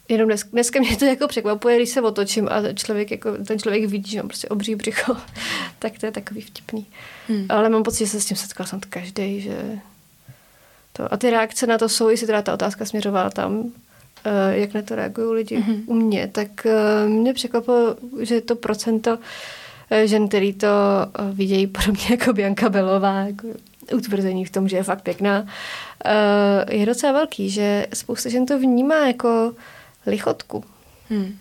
Jenom 0.10 0.28
dnes, 0.28 0.44
dneska 0.44 0.80
mě 0.80 0.98
to 0.98 1.06
jako 1.06 1.28
překvapuje, 1.28 1.76
když 1.76 1.90
se 1.90 2.02
otočím 2.02 2.50
a 2.52 2.74
člověk, 2.74 3.12
jako, 3.12 3.32
ten 3.48 3.60
člověk 3.60 3.86
vidí, 3.86 4.12
že 4.12 4.18
mám 4.18 4.28
prostě 4.28 4.50
obří 4.50 4.76
břicho, 4.76 5.18
tak 5.80 6.00
to 6.00 6.06
je 6.06 6.12
takový 6.12 6.42
vtipný. 6.42 6.86
Hmm. 7.28 7.46
Ale 7.50 7.70
mám 7.70 7.84
pocit, 7.84 8.06
že 8.06 8.12
se 8.12 8.22
s 8.22 8.26
tím 8.26 8.38
setkala 8.38 8.68
snad 8.68 8.86
každý, 8.86 9.42
že 9.42 9.80
to. 10.98 11.14
A 11.14 11.18
ty 11.18 11.30
reakce 11.30 11.68
na 11.68 11.78
to 11.78 11.90
jsou, 11.90 12.10
jestli 12.10 12.28
teda 12.28 12.42
ta 12.42 12.54
otázka 12.54 12.86
směřovala 12.86 13.30
tam, 13.30 13.72
eh, 14.26 14.58
jak 14.58 14.74
na 14.74 14.82
to 14.82 14.96
reagují 14.96 15.36
lidi 15.36 15.58
mm-hmm. 15.58 15.84
u 15.86 15.94
mě, 15.94 16.28
tak 16.28 16.66
eh, 16.66 17.08
mě 17.08 17.34
překvapilo, 17.34 17.96
že 18.20 18.42
to 18.42 18.56
procento 18.56 19.18
eh, 19.90 20.08
žen, 20.08 20.28
který 20.28 20.54
to 20.54 20.68
vidějí 21.34 21.68
podobně 21.68 22.06
jako 22.10 22.34
Bianka 22.34 22.70
Belová, 22.70 23.20
jako 23.20 23.48
utvrzení 23.94 24.46
v 24.46 24.52
tom, 24.52 24.68
že 24.68 24.78
je 24.78 24.84
fakt 24.84 25.02
pěkná, 25.02 25.48
je 26.70 26.86
docela 26.86 27.14
velký, 27.14 27.50
že 27.50 27.88
spousta 27.94 28.30
žen 28.30 28.46
to 28.46 28.60
vnímá 28.60 29.08
jako 29.08 29.54
lichotku. 30.06 30.64
Hmm. 31.10 31.38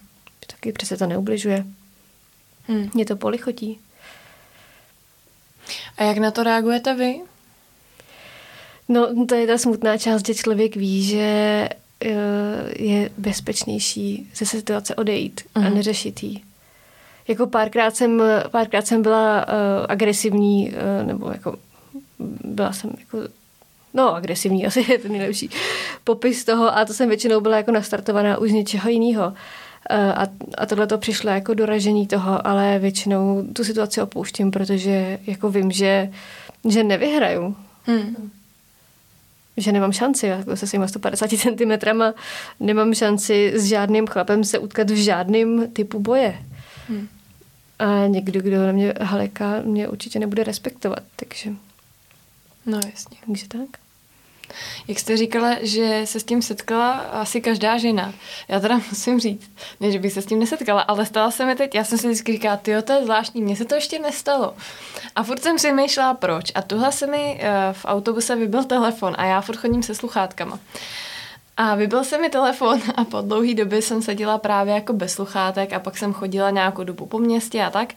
Taky 0.47 0.73
přece 0.73 0.97
to 0.97 1.07
neubližuje. 1.07 1.65
Hmm. 2.69 2.91
Mě 2.95 3.07
to 3.07 3.17
polichotí. 3.17 3.81
A 5.99 6.03
jak 6.03 6.19
na 6.19 6.31
to 6.31 6.43
reagujete 6.43 6.95
vy? 6.95 7.21
No, 8.89 9.27
to 9.27 9.35
je 9.35 9.47
ta 9.47 9.59
smutná 9.59 9.99
část, 9.99 10.27
že 10.27 10.35
člověk 10.35 10.77
ví, 10.77 11.03
že 11.03 11.69
eh, 12.05 12.13
je 12.79 13.11
bezpečnější 13.19 14.31
ze 14.35 14.47
situace 14.47 14.95
odejít 14.95 15.41
uh-huh. 15.41 15.61
a 15.61 15.69
mhm. 15.69 15.75
neřešit 15.75 16.23
jí. 16.23 16.45
Jako 17.29 17.47
párkrát 17.47 17.97
jsem, 17.97 18.23
párkrát 18.51 18.87
jsem 18.87 19.03
byla 19.03 19.47
uh, 19.49 19.53
agresivní, 19.89 20.71
uh, 20.71 21.07
nebo 21.07 21.31
jako 21.31 21.57
byla 22.45 22.73
jsem 22.73 22.91
jako 22.99 23.19
no 23.95 24.15
agresivní, 24.15 24.67
asi 24.67 24.93
je 24.93 24.99
to 24.99 25.09
nejlepší 25.09 25.51
popis 26.05 26.45
toho 26.45 26.77
a 26.77 26.85
to 26.85 26.95
jsem 26.95 27.09
většinou 27.09 27.41
byla 27.41 27.57
jako 27.57 27.73
nastartovaná 27.73 28.39
už 28.39 28.51
z 28.51 28.53
něčeho 28.53 28.89
jiného. 28.91 29.33
A, 29.91 30.27
a 30.59 30.67
tohle 30.67 30.87
to 30.87 30.99
přišlo 30.99 31.31
jako 31.31 31.55
doražení 31.55 32.07
toho, 32.07 32.47
ale 32.47 32.79
většinou 32.79 33.45
tu 33.53 33.65
situaci 33.65 34.03
opouštím, 34.03 34.51
protože 34.51 35.19
jako 35.27 35.51
vím, 35.51 35.71
že, 35.71 36.11
že 36.69 36.85
nevyhraju. 36.85 37.57
Hmm 37.85 38.31
že 39.57 39.73
nemám 39.73 39.93
šanci 39.93 40.27
jako 40.27 40.57
se 40.57 40.67
svýma 40.67 40.89
150 40.89 41.31
cm, 41.31 41.91
nemám 42.61 42.95
šanci 42.95 43.53
s 43.57 43.65
žádným 43.65 44.07
chlapem 44.07 44.45
se 44.45 44.59
utkat 44.59 44.91
v 44.91 44.97
žádném 44.97 45.73
typu 45.73 46.01
boje. 46.01 46.39
Hmm. 46.89 47.09
A 47.79 48.07
někdo, 48.07 48.41
kdo 48.41 48.67
na 48.67 48.73
mě 48.73 48.95
haleká, 49.01 49.63
mě 49.65 49.89
určitě 49.89 50.19
nebude 50.19 50.45
respektovat, 50.45 51.03
takže... 51.17 51.51
No 52.67 52.81
jasně. 52.91 53.17
Takže 53.27 53.49
tak. 53.49 53.86
Jak 54.89 54.99
jste 54.99 55.17
říkala, 55.17 55.57
že 55.61 56.03
se 56.05 56.21
s 56.21 56.25
tím 56.25 56.43
setkala 56.43 56.93
asi 56.93 57.41
každá 57.41 57.79
žena. 57.79 58.15
Já 58.49 58.61
teda 58.61 58.81
musím 58.91 59.21
říct, 59.21 59.51
ne, 59.81 59.93
že 59.93 59.99
bych 59.99 60.13
se 60.13 60.23
s 60.23 60.27
tím 60.27 60.39
nesetkala, 60.39 60.81
ale 60.81 61.07
stala 61.07 61.31
se 61.31 61.47
mi 61.47 61.55
teď, 61.55 61.75
já 61.75 61.85
jsem 61.85 61.99
si 61.99 62.07
vždycky 62.07 62.33
říkala, 62.33 62.57
ty 62.57 62.83
to 62.83 62.93
je 62.93 63.05
zvláštní, 63.05 63.43
mně 63.43 63.57
se 63.57 63.65
to 63.65 63.75
ještě 63.75 63.99
nestalo. 63.99 64.55
A 65.17 65.23
furt 65.23 65.43
jsem 65.43 65.59
si 65.59 65.73
myšlela, 65.73 66.15
proč. 66.15 66.53
A 66.55 66.63
tuhle 66.63 66.93
se 66.93 67.07
mi 67.07 67.41
uh, 67.43 67.49
v 67.73 67.85
autobuse 67.85 68.37
vybil 68.37 68.65
telefon 68.65 69.15
a 69.19 69.25
já 69.25 69.41
furt 69.41 69.57
chodím 69.57 69.83
se 69.83 69.95
sluchátkama. 69.95 70.59
A 71.57 71.75
vybil 71.75 72.05
se 72.05 72.19
mi 72.19 72.29
telefon 72.29 72.81
a 72.95 73.05
po 73.05 73.21
dlouhý 73.21 73.55
době 73.55 73.83
jsem 73.83 74.03
seděla 74.03 74.39
právě 74.39 74.75
jako 74.75 74.93
bez 74.93 75.13
sluchátek 75.13 75.73
a 75.73 75.81
pak 75.81 75.99
jsem 75.99 76.13
chodila 76.13 76.51
nějakou 76.51 76.85
dobu 76.85 77.07
po 77.07 77.19
městě 77.19 77.63
a 77.63 77.71
tak. 77.71 77.93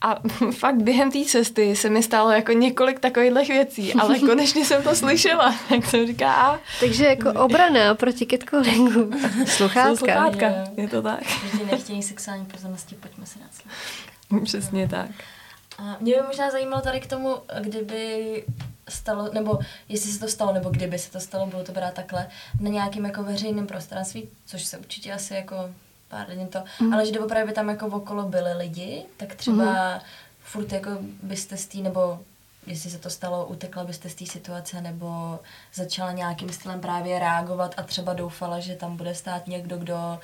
A 0.00 0.16
fakt 0.58 0.82
během 0.82 1.10
té 1.10 1.24
cesty 1.24 1.76
se 1.76 1.90
mi 1.90 2.02
stalo 2.02 2.30
jako 2.30 2.52
několik 2.52 3.00
takových 3.00 3.48
věcí, 3.48 3.94
ale 3.94 4.18
konečně 4.28 4.64
jsem 4.64 4.82
to 4.82 4.94
slyšela, 4.94 5.54
jak 5.70 5.86
jsem 5.86 6.06
říká. 6.06 6.32
A... 6.32 6.60
Takže 6.80 7.04
jako 7.04 7.32
obrana 7.44 7.94
proti 7.94 8.26
catcallingu. 8.26 9.10
Sluchátka. 9.46 9.96
Sluchátka, 9.96 10.46
je, 10.46 10.64
je 10.76 10.88
to 10.88 11.02
tak. 11.02 11.20
Když 11.52 11.70
nechtějí 11.70 12.02
sexuální 12.02 12.46
pozornosti, 12.46 12.94
pojďme 12.94 13.26
si 13.26 13.38
dát 13.38 13.48
sluchátka. 13.54 14.44
Přesně 14.44 14.88
tak. 14.88 15.10
A 15.78 15.96
mě 16.00 16.14
by 16.14 16.20
možná 16.26 16.50
zajímalo 16.50 16.82
tady 16.82 17.00
k 17.00 17.06
tomu, 17.06 17.36
kdyby 17.60 18.44
stalo, 18.92 19.30
nebo 19.32 19.58
jestli 19.88 20.12
se 20.12 20.20
to 20.20 20.28
stalo, 20.28 20.52
nebo 20.52 20.70
kdyby 20.70 20.98
se 20.98 21.10
to 21.10 21.20
stalo, 21.20 21.46
bylo 21.46 21.64
to 21.64 21.72
brát 21.72 21.94
takhle, 21.94 22.26
na 22.60 22.70
nějakém 22.70 23.04
jako 23.04 23.22
veřejném 23.22 23.66
prostranství, 23.66 24.28
což 24.46 24.64
se 24.64 24.78
určitě 24.78 25.12
asi 25.12 25.34
jako 25.34 25.56
pár 26.08 26.28
lidí 26.28 26.46
to, 26.46 26.64
mm. 26.80 26.94
ale 26.94 27.06
že 27.06 27.20
opravdu 27.20 27.48
by 27.48 27.54
tam 27.54 27.68
jako 27.68 27.86
okolo 27.86 28.22
byli 28.22 28.52
lidi, 28.52 29.02
tak 29.16 29.34
třeba 29.34 29.94
mm. 29.94 30.00
furt 30.40 30.72
jako 30.72 30.90
byste 31.22 31.56
z 31.56 31.66
té, 31.66 31.78
nebo 31.78 32.20
jestli 32.66 32.90
se 32.90 32.98
to 32.98 33.10
stalo, 33.10 33.46
utekla 33.46 33.84
byste 33.84 34.08
z 34.08 34.14
té 34.14 34.26
situace, 34.26 34.80
nebo 34.80 35.40
začala 35.74 36.12
nějakým 36.12 36.52
stylem 36.52 36.80
právě 36.80 37.18
reagovat 37.18 37.74
a 37.76 37.82
třeba 37.82 38.12
doufala, 38.12 38.60
že 38.60 38.74
tam 38.74 38.96
bude 38.96 39.14
stát 39.14 39.46
někdo, 39.46 39.78
kdo 39.78 40.18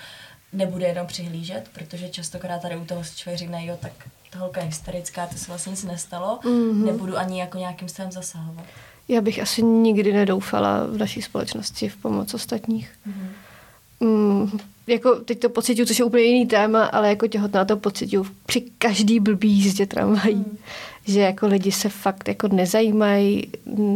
nebude 0.52 0.86
jenom 0.86 1.06
přihlížet, 1.06 1.68
protože 1.72 2.08
častokrát 2.08 2.62
tady 2.62 2.76
u 2.76 2.84
toho 2.84 3.04
si 3.04 3.16
člověk 3.16 3.38
řekne, 3.38 3.66
jo, 3.66 3.76
tak 3.80 3.92
ta 4.30 4.38
holka 4.38 4.60
je 4.60 4.66
hysterická, 4.66 5.26
to 5.26 5.38
se 5.38 5.46
vlastně 5.48 5.70
nic 5.70 5.84
nestalo, 5.84 6.38
mm-hmm. 6.42 6.84
nebudu 6.84 7.18
ani 7.18 7.40
jako 7.40 7.58
nějakým 7.58 7.88
stylem 7.88 8.12
zasahovat. 8.12 8.64
Já 9.08 9.20
bych 9.20 9.42
asi 9.42 9.62
nikdy 9.62 10.12
nedoufala 10.12 10.86
v 10.86 10.98
naší 10.98 11.22
společnosti 11.22 11.88
v 11.88 11.96
pomoc 11.96 12.34
ostatních. 12.34 12.90
Mm-hmm. 13.08 13.28
Mm, 14.00 14.58
jako 14.86 15.14
teď 15.14 15.40
to 15.40 15.48
pocituju, 15.48 15.86
což 15.86 15.98
je 15.98 16.04
úplně 16.04 16.24
jiný 16.24 16.46
téma, 16.46 16.84
ale 16.84 17.08
jako 17.08 17.26
těhotná 17.26 17.64
to 17.64 17.76
pocituju 17.76 18.26
při 18.46 18.60
každý 18.78 19.20
blbý 19.20 19.50
jízdě 19.50 19.86
tramvají. 19.86 20.36
Mm. 20.36 20.58
Že 21.08 21.20
jako 21.20 21.46
lidi 21.46 21.72
se 21.72 21.88
fakt 21.88 22.28
jako 22.28 22.48
nezajímají, 22.48 23.46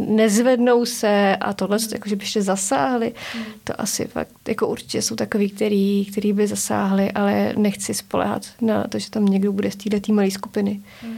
nezvednou 0.07 0.85
se 0.85 1.35
a 1.35 1.53
tohle, 1.53 1.77
mm. 1.77 1.87
jako 1.93 2.09
že 2.09 2.15
by 2.15 2.23
ještě 2.23 2.41
zasáhli. 2.41 3.13
Mm. 3.35 3.43
To 3.63 3.81
asi 3.81 4.05
fakt, 4.05 4.29
jako 4.47 4.67
určitě 4.67 5.01
jsou 5.01 5.15
takový, 5.15 5.49
který, 5.49 6.05
který 6.11 6.33
by 6.33 6.47
zasáhli, 6.47 7.11
ale 7.11 7.53
nechci 7.57 7.93
spolehat 7.93 8.45
na 8.61 8.83
to, 8.83 8.99
že 8.99 9.09
tam 9.09 9.25
někdo 9.25 9.51
bude 9.51 9.71
z 9.71 9.75
této 9.75 10.13
malé 10.13 10.31
skupiny. 10.31 10.81
Mm. 11.03 11.17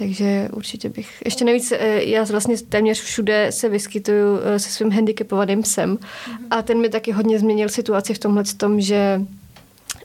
Takže 0.00 0.48
určitě 0.52 0.88
bych, 0.88 1.22
ještě 1.24 1.44
navíc, 1.44 1.72
eh, 1.72 2.04
já 2.04 2.24
vlastně 2.24 2.56
téměř 2.58 3.00
všude 3.00 3.46
se 3.52 3.68
vyskytuju 3.68 4.38
eh, 4.44 4.58
se 4.58 4.70
svým 4.70 4.92
handicapovaným 4.92 5.62
psem 5.62 5.96
mm-hmm. 5.96 6.46
a 6.50 6.62
ten 6.62 6.80
mi 6.80 6.88
taky 6.88 7.12
hodně 7.12 7.38
změnil 7.38 7.68
situaci 7.68 8.14
v 8.14 8.18
tomhle 8.18 8.44
tom, 8.56 8.80
že 8.80 9.20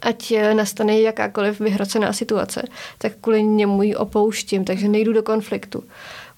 ať 0.01 0.31
eh, 0.31 0.53
nastane 0.53 0.99
jakákoliv 1.01 1.59
vyhrocená 1.59 2.13
situace, 2.13 2.63
tak 2.97 3.11
kvůli 3.21 3.43
němu 3.43 3.83
ji 3.83 3.95
opouštím, 3.95 4.65
takže 4.65 4.87
nejdu 4.87 5.13
do 5.13 5.23
konfliktu, 5.23 5.83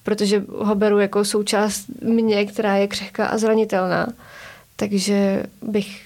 protože 0.02 0.42
ho 0.48 0.74
beru 0.74 0.98
jako 0.98 1.24
součást 1.24 1.84
mě, 2.02 2.46
která 2.46 2.76
je 2.76 2.88
křehká 2.88 3.26
a 3.26 3.38
zranitelná. 3.38 4.08
Takže 4.76 5.42
bych 5.62 6.00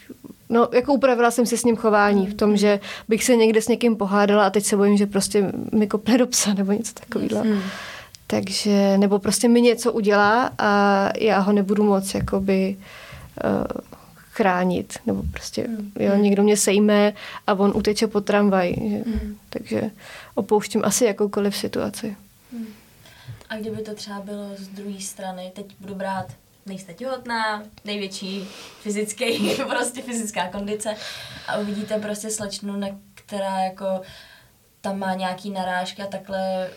No, 0.53 0.69
jako 0.73 0.93
upravila 0.93 1.31
jsem 1.31 1.47
si 1.47 1.59
s 1.59 1.65
ním 1.65 1.77
chování 1.77 2.27
v 2.27 2.35
tom, 2.35 2.57
že 2.57 2.81
bych 3.09 3.25
se 3.25 3.37
někde 3.37 3.63
s 3.63 3.69
někým 3.69 3.97
pohádala 3.97 4.47
a 4.47 4.51
teď 4.51 4.65
se 4.65 4.77
bojím, 4.77 4.97
že 4.97 5.07
prostě 5.07 5.53
mi 5.73 5.87
kopne 5.87 6.19
do 6.19 6.27
psa 6.27 6.55
nebo 6.55 6.73
něco 6.73 6.93
takového. 6.95 7.43
Hmm. 7.43 7.63
Takže, 8.27 8.99
nebo 8.99 9.19
prostě 9.19 9.49
mi 9.49 9.61
něco 9.61 9.93
udělá 9.93 10.51
a 10.59 11.09
já 11.19 11.39
ho 11.39 11.53
nebudu 11.53 11.85
moc 11.85 12.15
jakoby 12.15 12.77
uh, 13.45 13.65
chránit, 14.33 14.99
nebo 15.07 15.23
prostě, 15.33 15.63
hmm. 15.63 15.93
jo, 15.99 16.17
někdo 16.17 16.43
mě 16.43 16.57
sejme 16.57 17.13
a 17.47 17.55
on 17.55 17.73
uteče 17.75 18.07
po 18.07 18.21
tramvaj. 18.21 18.73
Hmm. 18.73 19.39
Takže 19.51 19.91
opouštím 20.35 20.85
asi 20.85 21.05
jakoukoliv 21.05 21.57
situaci. 21.57 22.17
Hmm. 22.53 22.67
A 23.49 23.57
kdyby 23.57 23.83
to 23.83 23.95
třeba 23.95 24.21
bylo 24.21 24.49
z 24.57 24.69
druhé 24.69 25.01
strany, 25.01 25.53
teď 25.55 25.67
budu 25.81 25.95
brát 25.95 26.33
nejste 26.67 26.95
těhotná, 26.95 27.63
největší 27.85 28.49
fyzický, 28.81 29.51
prostě 29.69 30.03
fyzická 30.03 30.49
kondice 30.49 30.97
a 31.49 31.59
uvidíte 31.59 31.99
prostě 31.99 32.31
slečnu, 32.31 32.77
na, 32.77 32.89
která 33.15 33.59
jako 33.59 34.01
tam 34.81 34.99
má 34.99 35.15
nějaký 35.15 35.51
narážky 35.51 36.03
a 36.03 36.07
takhle 36.07 36.71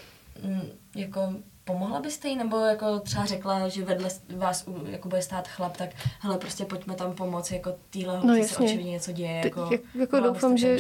mm, 0.43 0.69
jako 0.95 1.33
pomohla 1.65 1.99
byste 1.99 2.27
jí, 2.27 2.35
nebo 2.35 2.59
jako 2.59 2.99
třeba 2.99 3.25
řekla, 3.25 3.67
že 3.67 3.85
vedle 3.85 4.09
vás 4.37 4.65
jako 4.89 5.09
bude 5.09 5.21
stát 5.21 5.47
chlap, 5.47 5.77
tak 5.77 5.89
hele, 6.19 6.37
prostě 6.37 6.65
pojďme 6.65 6.95
tam 6.95 7.13
pomoct, 7.13 7.51
jako 7.51 7.75
týhle 7.89 8.19
no, 8.23 8.43
se 8.43 8.57
očividně 8.57 8.91
něco 8.91 9.11
děje, 9.11 9.41
jako, 9.43 9.65
Teď, 9.65 9.81
jako 9.95 10.19
doufám, 10.19 10.57
že 10.57 10.77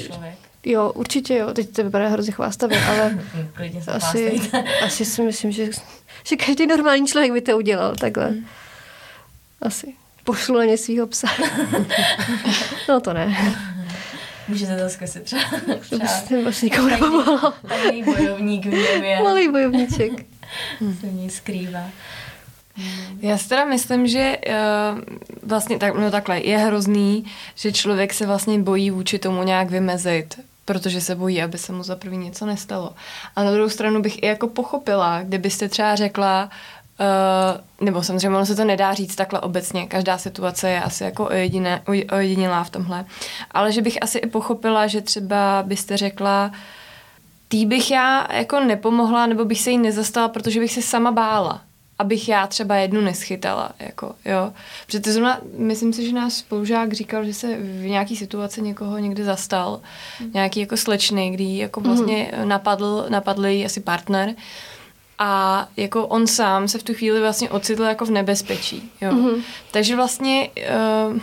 Jo, 0.67 0.91
určitě 0.91 1.37
jo, 1.37 1.53
teď 1.53 1.69
to 1.69 1.83
vypadá 1.83 2.07
hrozně 2.07 2.31
chvástavě, 2.31 2.85
ale 2.85 3.19
asi, 3.87 4.41
asi 4.85 5.05
si 5.05 5.21
myslím, 5.21 5.51
že, 5.51 5.69
že 6.23 6.35
každý 6.35 6.67
normální 6.67 7.07
člověk 7.07 7.31
by 7.31 7.41
to 7.41 7.57
udělal 7.57 7.95
takhle. 7.95 8.27
Hmm. 8.27 8.45
Asi. 9.61 9.93
Pošlu 10.23 10.57
na 10.57 10.63
ně 10.65 10.77
svýho 10.77 11.07
psa. 11.07 11.27
no 12.89 12.99
to 12.99 13.13
ne. 13.13 13.55
Můžete 14.47 14.83
to 14.83 14.89
zkusit 14.89 15.23
třeba. 15.23 15.41
třeba. 15.81 16.07
To 16.29 16.41
vlastně 16.43 16.65
nikomu 16.65 16.87
nepomohlo. 16.87 17.53
Malý 17.69 18.03
bojovník 18.03 18.65
v 18.65 18.73
něm 18.73 19.23
Malý 19.23 19.47
bojovníček. 19.47 20.11
Se 20.99 21.07
v 21.07 21.13
ní 21.13 21.29
skrývá. 21.29 21.83
Já 23.21 23.37
si 23.37 23.49
teda 23.49 23.65
myslím, 23.65 24.07
že 24.07 24.37
uh, 24.47 24.99
vlastně 25.43 25.79
tak, 25.79 25.95
no 25.95 26.11
takhle, 26.11 26.39
je 26.39 26.57
hrozný, 26.57 27.25
že 27.55 27.71
člověk 27.71 28.13
se 28.13 28.25
vlastně 28.25 28.59
bojí 28.59 28.91
vůči 28.91 29.19
tomu 29.19 29.43
nějak 29.43 29.69
vymezit, 29.69 30.39
protože 30.65 31.01
se 31.01 31.15
bojí, 31.15 31.41
aby 31.41 31.57
se 31.57 31.71
mu 31.71 31.83
za 31.83 31.95
první 31.95 32.25
něco 32.25 32.45
nestalo. 32.45 32.93
A 33.35 33.43
na 33.43 33.51
druhou 33.51 33.69
stranu 33.69 34.01
bych 34.01 34.23
i 34.23 34.25
jako 34.25 34.47
pochopila, 34.47 35.21
kdybyste 35.21 35.69
třeba 35.69 35.95
řekla, 35.95 36.49
Uh, 36.99 37.85
nebo 37.85 38.03
samozřejmě 38.03 38.29
ono 38.29 38.45
se 38.45 38.55
to 38.55 38.65
nedá 38.65 38.93
říct 38.93 39.15
takhle 39.15 39.39
obecně, 39.39 39.87
každá 39.87 40.17
situace 40.17 40.69
je 40.69 40.81
asi 40.81 41.03
jako 41.03 41.25
ojediné, 41.25 41.81
ojedinělá 42.11 42.63
v 42.63 42.69
tomhle, 42.69 43.05
ale 43.51 43.71
že 43.71 43.81
bych 43.81 44.03
asi 44.03 44.17
i 44.17 44.27
pochopila, 44.27 44.87
že 44.87 45.01
třeba 45.01 45.63
byste 45.67 45.97
řekla, 45.97 46.51
tý 47.47 47.65
bych 47.65 47.91
já 47.91 48.33
jako 48.33 48.59
nepomohla, 48.59 49.25
nebo 49.25 49.45
bych 49.45 49.61
se 49.61 49.71
jí 49.71 49.77
nezastala, 49.77 50.27
protože 50.27 50.59
bych 50.59 50.73
se 50.73 50.81
sama 50.81 51.11
bála, 51.11 51.61
abych 51.99 52.29
já 52.29 52.47
třeba 52.47 52.75
jednu 52.75 53.01
neschytala, 53.01 53.71
jako, 53.79 54.15
jo. 54.25 54.53
Protože 54.85 54.99
to 54.99 55.11
zrovna, 55.11 55.39
myslím 55.57 55.93
si, 55.93 56.05
že 56.05 56.13
náš 56.13 56.33
spolužák 56.33 56.93
říkal, 56.93 57.25
že 57.25 57.33
se 57.33 57.57
v 57.57 57.85
nějaký 57.85 58.15
situaci 58.15 58.61
někoho 58.61 58.97
někde 58.97 59.23
zastal, 59.23 59.81
mm. 60.19 60.31
nějaký 60.33 60.59
jako 60.59 60.77
slečny, 60.77 61.29
kdy 61.29 61.57
jako 61.57 61.81
vlastně 61.81 62.31
mm. 62.37 62.49
napadl, 62.49 63.05
napadl 63.09 63.45
jí 63.45 63.65
asi 63.65 63.79
partner, 63.79 64.35
a 65.19 65.67
jako 65.77 66.07
on 66.07 66.27
sám 66.27 66.67
se 66.67 66.77
v 66.77 66.83
tu 66.83 66.93
chvíli 66.93 67.19
vlastně 67.19 67.49
ocitl 67.49 67.83
jako 67.83 68.05
v 68.05 68.11
nebezpečí. 68.11 68.91
Jo. 69.01 69.11
Mm-hmm. 69.11 69.41
Takže 69.71 69.95
vlastně 69.95 70.49
uh, 71.09 71.19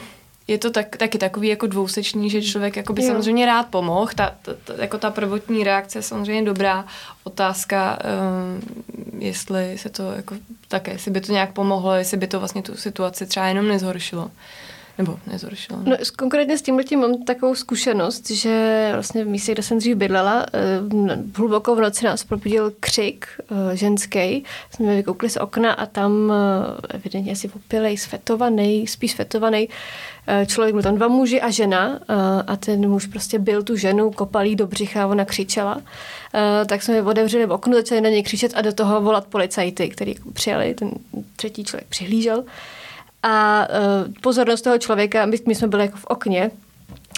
je 0.49 0.59
to 0.59 0.71
tak, 0.71 0.97
taky 0.97 1.19
takový 1.19 1.49
jako 1.49 1.67
dvousečný, 1.67 2.31
že 2.31 2.43
člověk 2.43 2.77
jako 2.77 2.93
by 2.93 3.03
jo. 3.03 3.09
samozřejmě 3.09 3.47
rád 3.47 3.67
pomohl. 3.67 4.11
Ta, 4.15 4.35
ta, 4.43 4.53
ta, 4.65 4.75
jako 4.79 4.99
ta 4.99 5.11
prvotní 5.11 5.65
reakce 5.65 5.99
je 5.99 6.03
samozřejmě 6.03 6.43
dobrá. 6.43 6.85
Otázka, 7.25 7.99
uh, 8.05 9.23
jestli 9.23 9.79
se 9.79 9.89
to 9.89 10.13
jako 10.13 10.35
také, 10.69 10.93
jestli 10.93 11.11
by 11.11 11.21
to 11.21 11.33
nějak 11.33 11.53
pomohlo, 11.53 11.93
jestli 11.95 12.17
by 12.17 12.27
to 12.27 12.39
vlastně 12.39 12.63
tu 12.63 12.77
situaci 12.77 13.27
třeba 13.27 13.47
jenom 13.47 13.69
nezhoršilo. 13.69 14.31
Nebo 14.99 15.19
nezhoršilo. 15.27 15.79
No, 15.85 15.97
konkrétně 16.17 16.59
s 16.59 16.63
tím 16.63 16.81
mám 16.97 17.23
takovou 17.25 17.55
zkušenost, 17.55 18.31
že 18.31 18.91
vlastně 18.93 19.25
v 19.25 19.29
místě, 19.29 19.53
kde 19.53 19.63
jsem 19.63 19.79
dřív 19.79 19.97
bydlela, 19.97 20.47
eh, 20.53 20.61
hluboko 21.37 21.75
v 21.75 21.81
noci 21.81 22.05
nás 22.05 22.25
probudil 22.25 22.73
křik 22.81 23.27
eh, 23.41 23.77
ženský. 23.77 24.45
Jsme 24.71 24.97
vykoukli 24.97 25.31
z 25.31 25.37
okna 25.37 25.73
a 25.73 25.87
tam 25.87 26.33
eh, 26.33 26.97
evidentně 26.97 27.33
asi 27.33 27.51
opilej, 27.57 27.99
svetovaný, 27.99 28.87
spíš 28.87 29.13
svetovaný 29.13 29.69
člověk, 30.47 30.75
byl 30.75 30.83
tam 30.83 30.97
dva 30.97 31.09
muži 31.09 31.41
a 31.41 31.51
žena 31.51 31.99
a 32.47 32.57
ten 32.57 32.91
muž 32.91 33.07
prostě 33.07 33.39
byl 33.39 33.63
tu 33.63 33.77
ženu, 33.77 34.11
kopal 34.11 34.45
jí 34.45 34.57
do 34.57 34.67
břicha 34.67 35.03
a 35.03 35.07
ona 35.07 35.25
křičela. 35.25 35.81
Tak 36.67 36.83
jsme 36.83 37.03
otevřeli 37.03 37.47
v 37.47 37.53
oknu, 37.53 37.75
začali 37.75 38.01
na 38.01 38.09
něj 38.09 38.23
křičet 38.23 38.53
a 38.55 38.63
do 38.63 38.73
toho 38.73 39.01
volat 39.01 39.27
policajty, 39.27 39.89
který 39.89 40.15
přijali, 40.33 40.75
ten 40.75 40.91
třetí 41.37 41.65
člověk 41.65 41.89
přihlížel. 41.89 42.45
A 43.23 43.67
pozornost 44.21 44.63
toho 44.63 44.79
člověka, 44.79 45.27
my, 45.27 45.37
my 45.47 45.55
jsme 45.55 45.69
byli 45.69 45.83
jako 45.83 45.97
v 45.97 46.05
okně, 46.05 46.51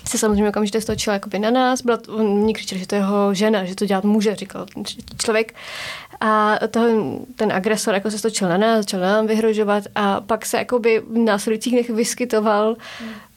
se 0.06 0.18
samozřejmě 0.18 0.48
okamžitě 0.48 0.80
stočil 0.80 1.12
jakoby 1.12 1.38
na 1.38 1.50
nás. 1.50 1.82
Byla, 1.82 1.98
on 2.08 2.26
mě 2.26 2.54
křičel, 2.54 2.78
že 2.78 2.86
to 2.86 2.94
je 2.94 3.00
jeho 3.00 3.34
žena, 3.34 3.64
že 3.64 3.74
to 3.74 3.86
dělat 3.86 4.04
může, 4.04 4.34
říkal 4.34 4.66
ten 4.74 4.84
člověk. 5.18 5.54
A 6.20 6.58
to, 6.70 6.80
ten 7.36 7.52
agresor 7.52 7.94
jako 7.94 8.10
se 8.10 8.18
stočil 8.18 8.48
na 8.48 8.56
nás, 8.56 8.78
začal 8.78 9.00
nám 9.00 9.26
vyhrožovat 9.26 9.84
a 9.94 10.20
pak 10.20 10.46
se 10.46 10.56
jakoby 10.56 11.02
v 11.10 11.18
následujících 11.18 11.72
dnech 11.72 11.90
vyskytoval 11.90 12.76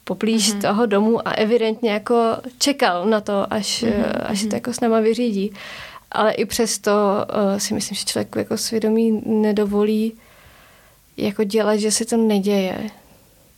poblíž 0.04 0.54
mm-hmm. 0.54 0.62
toho 0.62 0.86
domu 0.86 1.28
a 1.28 1.32
evidentně 1.32 1.92
jako 1.92 2.38
čekal 2.60 3.06
na 3.06 3.22
to, 3.22 3.54
až, 3.54 3.84
mm-hmm. 3.84 4.22
až 4.24 4.46
to 4.50 4.56
jako 4.56 4.74
s 4.74 4.80
náma 4.80 5.00
vyřídí. 5.00 5.52
Ale 6.12 6.32
i 6.32 6.46
přesto 6.46 6.92
uh, 6.92 7.58
si 7.58 7.74
myslím, 7.74 7.96
že 7.96 8.06
člověku 8.06 8.40
jako 8.40 8.58
svědomí 8.58 9.22
nedovolí 9.26 10.14
jako 11.18 11.44
dělat, 11.44 11.76
že 11.76 11.92
se 11.92 12.06
to 12.06 12.18
neděje. 12.18 12.90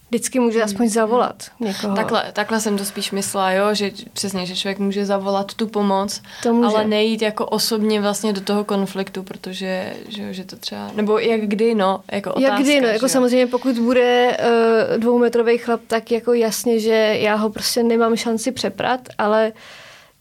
Vždycky 0.09 0.39
může 0.39 0.63
aspoň 0.63 0.85
hmm. 0.85 0.93
zavolat 0.93 1.43
někoho. 1.59 1.95
Takhle, 1.95 2.23
takhle 2.33 2.59
jsem 2.59 2.77
to 2.77 2.85
spíš 2.85 3.11
myslela, 3.11 3.51
jo, 3.51 3.73
že 3.73 3.91
přesně, 4.13 4.45
že 4.45 4.55
člověk 4.55 4.79
může 4.79 5.05
zavolat 5.05 5.53
tu 5.53 5.67
pomoc, 5.67 6.21
to 6.43 6.53
může. 6.53 6.67
ale 6.67 6.85
nejít 6.85 7.21
jako 7.21 7.45
osobně 7.45 8.01
vlastně 8.01 8.33
do 8.33 8.41
toho 8.41 8.63
konfliktu, 8.63 9.23
protože 9.23 9.93
že, 10.07 10.33
že 10.33 10.43
to 10.43 10.55
třeba, 10.55 10.91
nebo 10.95 11.19
jak 11.19 11.41
kdy, 11.41 11.75
no, 11.75 12.01
jako 12.11 12.33
otázka. 12.33 12.53
Jak 12.53 12.61
kdy, 12.61 12.81
no, 12.81 12.87
jako 12.87 13.09
samozřejmě 13.09 13.47
pokud 13.47 13.79
bude 13.79 14.37
uh, 14.39 14.97
dvoumetrový 14.97 15.57
chlap, 15.57 15.81
tak 15.87 16.11
jako 16.11 16.33
jasně, 16.33 16.79
že 16.79 17.17
já 17.19 17.35
ho 17.35 17.49
prostě 17.49 17.83
nemám 17.83 18.15
šanci 18.15 18.51
přeprat, 18.51 19.01
ale 19.17 19.51
uh, 19.55 19.59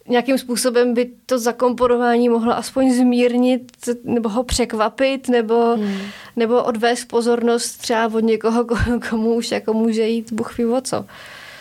nějakým 0.08 0.38
způsobem 0.38 0.94
by 0.94 1.10
to 1.26 1.38
zakomponování 1.38 2.28
mohlo 2.28 2.56
aspoň 2.56 2.92
zmírnit 2.92 3.72
nebo 4.04 4.28
ho 4.28 4.44
překvapit 4.44 5.28
nebo, 5.28 5.76
hmm. 5.76 5.98
nebo 6.36 6.64
odvést 6.64 7.04
pozornost 7.04 7.76
třeba 7.76 8.06
od 8.14 8.20
někoho, 8.20 8.66
komu 9.10 9.34
už 9.34 9.50
jako 9.50 9.72
může 9.72 10.06
jít 10.06 10.32
Bůh 10.32 10.58
ví 10.58 10.64
o 10.64 10.80
co. 10.80 11.06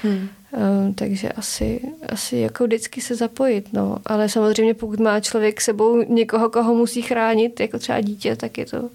Hmm. 0.03 0.29
Uh, 0.51 0.93
takže 0.95 1.29
asi, 1.29 1.81
asi 2.09 2.37
jako 2.37 2.63
vždycky 2.63 3.01
se 3.01 3.15
zapojit, 3.15 3.73
no. 3.73 3.97
Ale 4.05 4.29
samozřejmě 4.29 4.73
pokud 4.73 4.99
má 4.99 5.19
člověk 5.19 5.61
sebou 5.61 6.01
někoho, 6.01 6.49
koho 6.49 6.75
musí 6.75 7.01
chránit, 7.01 7.59
jako 7.59 7.79
třeba 7.79 8.01
dítě, 8.01 8.35
tak 8.35 8.57
je 8.57 8.65
to, 8.65 8.89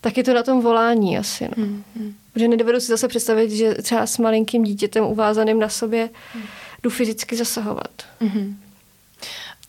tak 0.00 0.16
je 0.16 0.24
to 0.24 0.34
na 0.34 0.42
tom 0.42 0.60
volání 0.60 1.18
asi, 1.18 1.44
no. 1.44 1.64
Hmm. 1.64 1.82
Hmm. 1.96 2.14
Protože 2.32 2.48
nedovedu 2.48 2.80
si 2.80 2.86
zase 2.86 3.08
představit, 3.08 3.50
že 3.50 3.74
třeba 3.74 4.06
s 4.06 4.18
malinkým 4.18 4.62
dítětem 4.62 5.04
uvázaným 5.04 5.58
na 5.58 5.68
sobě 5.68 6.10
hmm. 6.32 6.42
jdu 6.82 6.90
fyzicky 6.90 7.36
zasahovat. 7.36 7.90
Hmm. 8.20 8.56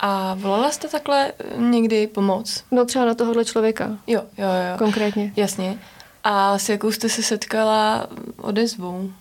A 0.03 0.33
volala 0.39 0.71
jste 0.71 0.87
takhle 0.87 1.31
někdy 1.57 2.07
pomoc? 2.07 2.63
No 2.71 2.85
třeba 2.85 3.05
na 3.05 3.13
tohohle 3.13 3.45
člověka. 3.45 3.97
Jo, 4.07 4.21
jo, 4.37 4.45
jo. 4.47 4.77
Konkrétně. 4.77 5.33
Jasně. 5.35 5.79
A 6.23 6.57
s 6.57 6.69
jakou 6.69 6.91
jste 6.91 7.09
se 7.09 7.23
setkala 7.23 8.07
odezvou? 8.37 9.11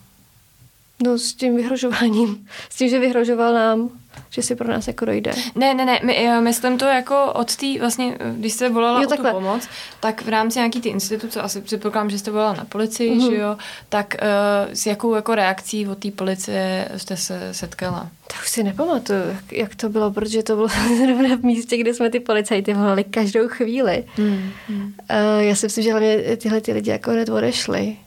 No 1.03 1.17
s 1.17 1.33
tím 1.33 1.55
vyhrožováním. 1.55 2.47
S 2.69 2.75
tím, 2.75 2.89
že 2.89 2.99
vyhrožoval 2.99 3.53
nám 3.53 3.89
že 4.29 4.41
si 4.41 4.55
pro 4.55 4.67
nás 4.67 4.87
jako 4.87 5.05
dojde. 5.05 5.31
Ne, 5.55 5.73
ne, 5.73 5.85
ne, 5.85 5.99
my, 6.03 6.23
já 6.23 6.39
myslím 6.39 6.77
to 6.77 6.85
jako 6.85 7.31
od 7.33 7.55
té, 7.55 7.79
vlastně, 7.79 8.17
když 8.35 8.53
jste 8.53 8.69
volala 8.69 9.01
jo, 9.01 9.09
o 9.09 9.15
tu 9.15 9.23
pomoc, 9.23 9.67
tak 9.99 10.21
v 10.21 10.29
rámci 10.29 10.59
nějaký 10.59 10.81
ty 10.81 10.89
instituce, 10.89 11.41
asi 11.41 11.61
předpokládám, 11.61 12.09
že 12.09 12.19
jste 12.19 12.31
volala 12.31 12.53
na 12.53 12.65
policii, 12.65 13.11
mm-hmm. 13.11 13.29
že 13.29 13.35
jo, 13.35 13.57
tak 13.89 14.15
uh, 14.21 14.73
s 14.73 14.85
jakou 14.85 15.15
jako 15.15 15.35
reakcí 15.35 15.87
od 15.87 15.97
té 15.97 16.11
policie 16.11 16.89
jste 16.97 17.17
se 17.17 17.49
setkala? 17.51 18.09
To 18.27 18.33
už 18.41 18.49
si 18.49 18.63
nepamatuju, 18.63 19.19
jak, 19.19 19.53
jak 19.53 19.75
to 19.75 19.89
bylo, 19.89 20.11
protože 20.11 20.43
to 20.43 20.55
bylo 20.55 20.67
zrovna 20.97 21.35
v 21.35 21.43
místě, 21.43 21.77
kde 21.77 21.93
jsme 21.93 22.09
ty 22.09 22.19
policajty 22.19 22.73
volali 22.73 23.03
každou 23.03 23.47
chvíli. 23.47 24.03
Mm, 24.17 24.51
mm. 24.69 24.81
Uh, 24.83 24.93
já 25.39 25.55
si 25.55 25.65
myslím, 25.65 25.83
že 25.83 25.91
hlavně 25.91 26.37
tyhle 26.37 26.61
ty 26.61 26.73
lidi 26.73 26.91
jako 26.91 27.11
hned 27.11 27.29
odešli. 27.29 27.97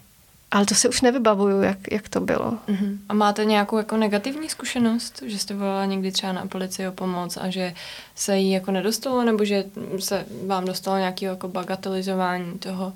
Ale 0.55 0.66
to 0.66 0.74
si 0.74 0.88
už 0.88 1.00
nevybavuju, 1.00 1.62
jak, 1.62 1.78
jak 1.90 2.09
to 2.09 2.20
bylo. 2.20 2.59
Uh-huh. 2.68 2.98
A 3.09 3.14
máte 3.14 3.44
nějakou 3.44 3.78
jako 3.78 3.96
negativní 3.96 4.48
zkušenost, 4.48 5.22
že 5.26 5.38
jste 5.38 5.55
volala 5.55 5.84
někdy 5.84 6.12
třeba 6.12 6.32
na 6.32 6.46
policii 6.46 6.88
o 6.88 6.92
pomoc 6.92 7.36
a 7.36 7.50
že 7.50 7.74
se 8.14 8.38
jí 8.38 8.50
jako 8.50 8.70
nedostalo, 8.70 9.24
nebo 9.24 9.44
že 9.44 9.64
se 9.98 10.26
vám 10.46 10.64
dostalo 10.64 10.98
nějaké 10.98 11.26
jako 11.26 11.48
bagatelizování 11.48 12.59
toho 12.59 12.92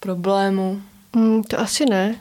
problému? 0.00 0.82
Mm, 1.16 1.42
to 1.42 1.60
asi 1.60 1.86
ne. 1.86 2.16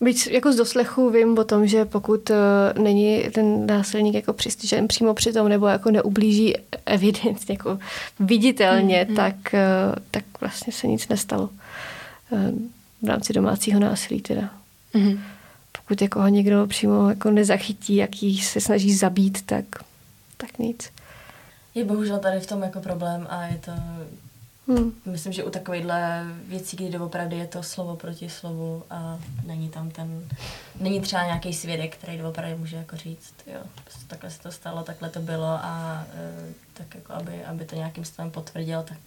Byť 0.00 0.26
jako 0.30 0.52
z 0.52 0.56
doslechu 0.56 1.10
vím 1.10 1.38
o 1.38 1.44
tom, 1.44 1.66
že 1.66 1.84
pokud 1.84 2.30
uh, 2.30 2.36
není 2.82 3.22
ten 3.34 3.66
násilník 3.66 4.14
jako 4.14 4.32
přistižen 4.32 4.88
přímo 4.88 5.14
při 5.14 5.32
tom, 5.32 5.48
nebo 5.48 5.66
jako 5.66 5.90
neublíží 5.90 6.54
evidentně, 6.86 7.54
jako 7.54 7.78
viditelně, 8.20 9.06
mm-hmm. 9.10 9.16
tak, 9.16 9.34
uh, 9.52 9.94
tak 10.10 10.24
vlastně 10.40 10.72
se 10.72 10.86
nic 10.86 11.08
nestalo. 11.08 11.50
Uh, 12.30 12.40
v 13.04 13.08
rámci 13.08 13.32
domácího 13.32 13.80
násilí 13.80 14.20
teda. 14.20 14.50
Mm-hmm. 14.94 15.18
Pokud 15.72 16.02
jako 16.02 16.20
ho 16.20 16.28
někdo 16.28 16.66
přímo 16.66 17.08
jako 17.08 17.30
nezachytí, 17.30 17.96
jaký 17.96 18.38
se 18.38 18.60
snaží 18.60 18.94
zabít, 18.94 19.46
tak, 19.46 19.64
tak 20.36 20.58
nic. 20.58 20.90
Je 21.74 21.84
bohužel 21.84 22.18
tady 22.18 22.40
v 22.40 22.46
tom 22.46 22.62
jako 22.62 22.80
problém 22.80 23.26
a 23.30 23.44
je 23.44 23.58
to 23.64 23.72
Hmm. 24.68 24.92
Myslím, 25.06 25.32
že 25.32 25.44
u 25.44 25.50
takovýchhle 25.50 26.24
věcí, 26.48 26.76
kdy 26.76 26.98
opravdu 26.98 27.36
je 27.36 27.46
to 27.46 27.62
slovo 27.62 27.96
proti 27.96 28.28
slovu 28.28 28.84
a 28.90 29.18
není 29.46 29.68
tam 29.68 29.90
ten, 29.90 30.28
není 30.80 31.00
třeba 31.00 31.24
nějaký 31.24 31.52
svědek, 31.52 31.96
který 31.96 32.22
opravdu 32.22 32.58
může 32.58 32.76
jako 32.76 32.96
říct, 32.96 33.34
jo, 33.46 33.60
prostě 33.84 34.04
takhle 34.06 34.30
se 34.30 34.42
to 34.42 34.52
stalo, 34.52 34.82
takhle 34.82 35.10
to 35.10 35.20
bylo 35.20 35.46
a 35.46 36.04
e, 36.14 36.52
tak 36.72 36.94
jako 36.94 37.12
aby, 37.12 37.44
aby 37.44 37.64
to 37.64 37.76
nějakým 37.76 38.04
způsobem 38.04 38.30
potvrdil, 38.30 38.82
tak 38.82 38.98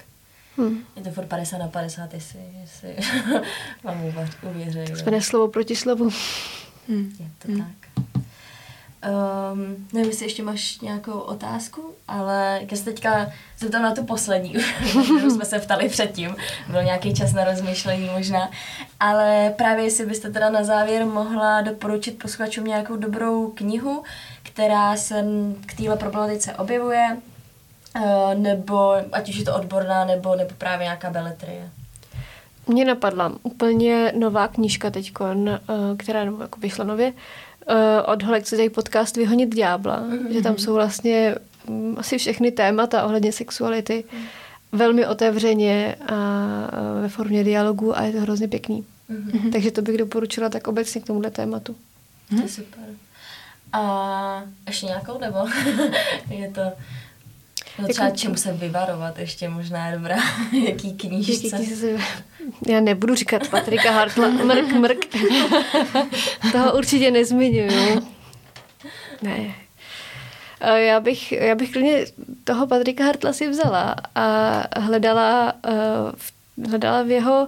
Hmm. 0.57 0.83
Je 0.95 1.03
to 1.03 1.11
furt 1.11 1.25
50 1.25 1.57
na 1.57 1.67
50, 1.67 2.13
jestli, 2.13 2.39
jestli 2.61 2.95
vám 3.83 4.13
uvěří. 4.51 4.79
Jsme 4.95 5.21
slovo 5.21 5.47
proti 5.47 5.75
slovu. 5.75 6.09
Hmm. 6.87 7.13
Je 7.19 7.29
to 7.39 7.51
hmm. 7.51 7.57
tak. 7.57 7.87
Um, 9.07 9.87
nevím, 9.93 10.09
jestli 10.09 10.25
ještě 10.25 10.43
máš 10.43 10.79
nějakou 10.79 11.19
otázku, 11.19 11.93
ale 12.07 12.61
já 12.71 12.77
se 12.77 12.83
teďka 12.83 13.31
zeptám 13.59 13.81
na 13.81 13.95
tu 13.95 14.03
poslední, 14.03 14.53
kterou 14.89 15.29
jsme 15.29 15.45
se 15.45 15.59
ptali 15.59 15.89
předtím. 15.89 16.35
Byl 16.67 16.83
nějaký 16.83 17.13
čas 17.13 17.33
na 17.33 17.43
rozmýšlení 17.43 18.09
možná. 18.13 18.51
Ale 18.99 19.53
právě 19.57 19.83
jestli 19.83 20.05
byste 20.05 20.31
teda 20.31 20.49
na 20.49 20.63
závěr 20.63 21.05
mohla 21.05 21.61
doporučit 21.61 22.19
posluchačům 22.19 22.63
nějakou 22.63 22.95
dobrou 22.95 23.47
knihu, 23.51 24.03
která 24.43 24.97
se 24.97 25.25
k 25.65 25.73
téhle 25.73 25.97
problematice 25.97 26.55
objevuje, 26.55 27.17
nebo 28.33 28.95
ať 29.11 29.29
už 29.29 29.35
je 29.35 29.45
to 29.45 29.55
odborná, 29.55 30.05
nebo, 30.05 30.35
nebo 30.35 30.49
právě 30.57 30.83
nějaká 30.83 31.09
beletrie. 31.09 31.69
Mně 32.67 32.85
napadla 32.85 33.33
úplně 33.43 34.13
nová 34.15 34.47
knížka 34.47 34.89
teď, 34.89 35.11
eh, 35.21 35.59
která 35.97 36.25
nebo 36.25 36.41
jako 36.41 36.59
vyšla 36.59 36.85
nově, 36.85 37.13
eh, 37.67 38.01
od 38.01 38.23
Holek, 38.23 38.43
co 38.43 38.55
dělají 38.55 38.69
podcast 38.69 39.17
Vyhonit 39.17 39.55
ďábla, 39.55 40.03
mm-hmm. 40.03 40.29
že 40.29 40.41
tam 40.41 40.57
jsou 40.57 40.73
vlastně 40.73 41.35
mm, 41.67 41.95
asi 41.97 42.17
všechny 42.17 42.51
témata 42.51 43.05
ohledně 43.05 43.31
sexuality 43.31 44.03
mm. 44.13 44.25
velmi 44.71 45.07
otevřeně 45.07 45.95
a 46.07 46.15
ve 47.01 47.09
formě 47.09 47.43
dialogu 47.43 47.97
a 47.97 48.01
je 48.01 48.11
to 48.11 48.21
hrozně 48.21 48.47
pěkný. 48.47 48.85
Mm-hmm. 49.11 49.51
Takže 49.51 49.71
to 49.71 49.81
bych 49.81 49.97
doporučila 49.97 50.49
tak 50.49 50.67
obecně 50.67 51.01
k 51.01 51.05
tomuhle 51.05 51.31
tématu. 51.31 51.75
Mm-hmm. 52.31 52.37
To 52.37 52.43
je 52.43 52.49
super. 52.49 52.83
A 53.73 54.43
ještě 54.67 54.85
nějakou, 54.85 55.19
nebo 55.19 55.37
je 56.29 56.51
to... 56.51 56.61
No 57.79 57.87
třeba 57.87 58.05
jako... 58.05 58.17
čemu 58.17 58.35
se 58.35 58.53
vyvarovat 58.53 59.19
ještě 59.19 59.49
možná 59.49 59.87
je 59.87 59.97
dobrá, 59.97 60.15
jaký 60.67 60.93
knížce. 60.93 61.57
Já 62.67 62.79
nebudu 62.79 63.15
říkat 63.15 63.47
Patrika 63.47 63.91
Hartla, 63.91 64.27
mrk, 64.27 64.71
mrk. 64.71 65.05
Toho 66.51 66.77
určitě 66.77 67.11
nezmiňuju. 67.11 68.07
Ne. 69.21 69.55
Já 70.75 70.99
bych, 70.99 71.31
já 71.31 71.55
bych 71.55 71.71
klidně 71.71 72.05
toho 72.43 72.67
Patrika 72.67 73.03
Hartla 73.03 73.33
si 73.33 73.47
vzala 73.47 73.95
a 74.15 74.79
hledala, 74.79 75.53
eh, 75.67 76.67
hledala 76.67 77.03
v 77.03 77.11
jeho 77.11 77.47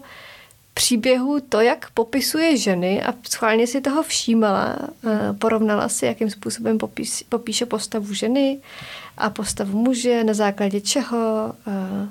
příběhu 0.80 1.40
to, 1.40 1.62
jak 1.62 1.90
popisuje 1.92 2.58
ženy 2.58 3.04
a 3.04 3.14
schválně 3.30 3.68
si 3.68 3.82
toho 3.82 4.04
všímala, 4.04 4.78
eh, 5.08 5.34
porovnala 5.40 5.90
si, 5.90 6.06
jakým 6.06 6.30
způsobem 6.30 6.78
popíš, 6.78 7.24
popíše 7.30 7.66
postavu 7.66 8.14
ženy 8.14 8.60
a 9.18 9.30
postavu 9.30 9.78
muže, 9.78 10.24
na 10.24 10.34
základě 10.34 10.82
čeho, 10.82 11.54
eh, 11.68 12.08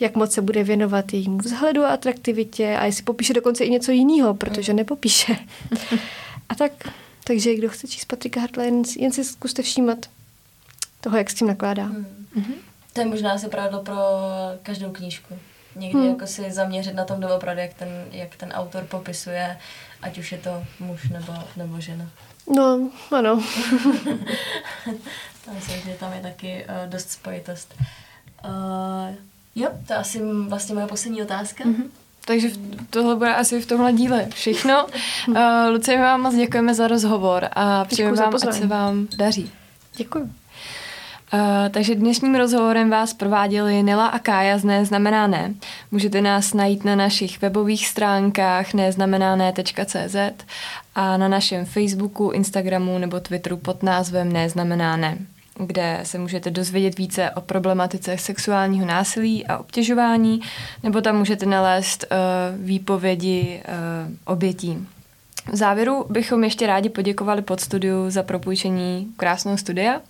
jak 0.00 0.16
moc 0.16 0.32
se 0.32 0.42
bude 0.42 0.64
věnovat 0.64 1.12
jejímu 1.12 1.38
vzhledu 1.38 1.84
a 1.84 1.88
atraktivitě 1.88 2.76
a 2.76 2.84
jestli 2.84 3.02
popíše 3.02 3.34
dokonce 3.34 3.64
i 3.64 3.70
něco 3.70 3.92
jiného, 3.92 4.34
protože 4.34 4.74
nepopíše. 4.74 5.36
A 6.48 6.54
tak, 6.54 6.72
takže 7.24 7.54
kdo 7.54 7.68
chce 7.68 7.88
číst 7.88 8.04
Patrika 8.04 8.40
Hartla, 8.40 8.64
jen, 8.64 8.82
jen 8.98 9.12
si 9.12 9.24
zkuste 9.24 9.62
všímat 9.62 9.98
toho, 11.00 11.16
jak 11.16 11.30
s 11.30 11.34
tím 11.34 11.46
nakládá. 11.46 11.88
Mm-hmm. 11.88 12.54
To 12.92 13.00
je 13.00 13.06
možná 13.06 13.38
se 13.38 13.48
pravdlo 13.48 13.82
pro 13.82 13.96
každou 14.62 14.90
knížku. 14.90 15.34
Někdy 15.76 15.98
hmm. 15.98 16.08
jako 16.08 16.26
si 16.26 16.52
zaměřit 16.52 16.94
na 16.94 17.04
tom 17.04 17.20
doopravdy, 17.20 17.62
jak 17.62 17.74
ten, 17.74 17.88
jak 18.10 18.36
ten 18.36 18.52
autor 18.52 18.84
popisuje, 18.84 19.58
ať 20.02 20.18
už 20.18 20.32
je 20.32 20.38
to 20.38 20.64
muž 20.80 21.08
nebo, 21.08 21.32
nebo 21.56 21.80
žena. 21.80 22.06
No, 22.56 22.90
ano. 23.10 23.36
Myslím, 25.54 25.80
že 25.80 25.96
tam 26.00 26.12
je 26.12 26.20
taky 26.20 26.64
uh, 26.64 26.90
dost 26.90 27.10
spojitost. 27.10 27.74
Uh, 28.44 29.14
jo, 29.54 29.68
to 29.86 29.92
je 29.92 29.98
asi 29.98 30.20
vlastně 30.48 30.74
moje 30.74 30.86
poslední 30.86 31.22
otázka. 31.22 31.64
Mm-hmm. 31.64 31.84
takže 32.24 32.48
tohle 32.90 33.16
bude 33.16 33.34
asi 33.34 33.60
v 33.60 33.66
tomhle 33.66 33.92
díle 33.92 34.28
všechno. 34.34 34.86
Uh, 35.28 35.36
Lucie, 35.70 35.96
my 35.96 36.02
vám 36.02 36.20
moc 36.20 36.34
děkujeme 36.34 36.74
za 36.74 36.88
rozhovor 36.88 37.48
a 37.52 37.84
přejeme 37.84 38.16
vám, 38.16 38.34
ať 38.34 38.54
se 38.54 38.66
vám 38.66 39.08
daří. 39.16 39.52
Děkuji. 39.96 40.39
Uh, 41.32 41.40
takže 41.70 41.94
dnešním 41.94 42.34
rozhovorem 42.34 42.90
vás 42.90 43.14
prováděli 43.14 43.82
Nela 43.82 44.06
a 44.06 44.18
Kája 44.18 44.58
z 44.58 44.64
Neznamená 44.64 45.26
ne. 45.26 45.54
Můžete 45.90 46.20
nás 46.20 46.54
najít 46.54 46.84
na 46.84 46.96
našich 46.96 47.40
webových 47.40 47.86
stránkách 47.86 48.74
neznamenáne.cz 48.74 50.16
a 50.94 51.16
na 51.16 51.28
našem 51.28 51.64
Facebooku, 51.64 52.30
Instagramu 52.30 52.98
nebo 52.98 53.20
Twitteru 53.20 53.56
pod 53.56 53.82
názvem 53.82 54.32
Neznamená 54.32 54.96
ne 54.96 55.18
kde 55.66 56.00
se 56.02 56.18
můžete 56.18 56.50
dozvědět 56.50 56.98
více 56.98 57.30
o 57.30 57.40
problematice 57.40 58.18
sexuálního 58.18 58.86
násilí 58.86 59.46
a 59.46 59.58
obtěžování, 59.58 60.40
nebo 60.82 61.00
tam 61.00 61.18
můžete 61.18 61.46
nalézt 61.46 62.04
uh, 62.10 62.66
výpovědi 62.66 63.62
uh, 63.68 64.14
obětí. 64.24 64.86
V 65.52 65.56
závěru 65.56 66.06
bychom 66.08 66.44
ještě 66.44 66.66
rádi 66.66 66.88
poděkovali 66.88 67.42
pod 67.42 67.60
studiu 67.60 68.10
za 68.10 68.22
propůjčení 68.22 69.12
krásného 69.16 69.58
studia. 69.58 70.00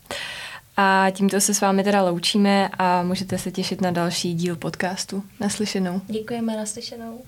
A 0.77 1.07
tímto 1.11 1.41
se 1.41 1.55
s 1.55 1.61
vámi 1.61 1.85
teda 1.85 2.03
loučíme 2.03 2.69
a 2.79 3.03
můžete 3.03 3.39
se 3.39 3.51
těšit 3.51 3.81
na 3.81 3.91
další 3.91 4.35
díl 4.35 4.57
podcastu. 4.57 5.23
Naslyšenou. 5.41 6.01
Děkujeme, 6.07 6.57
naslyšenou. 6.57 7.21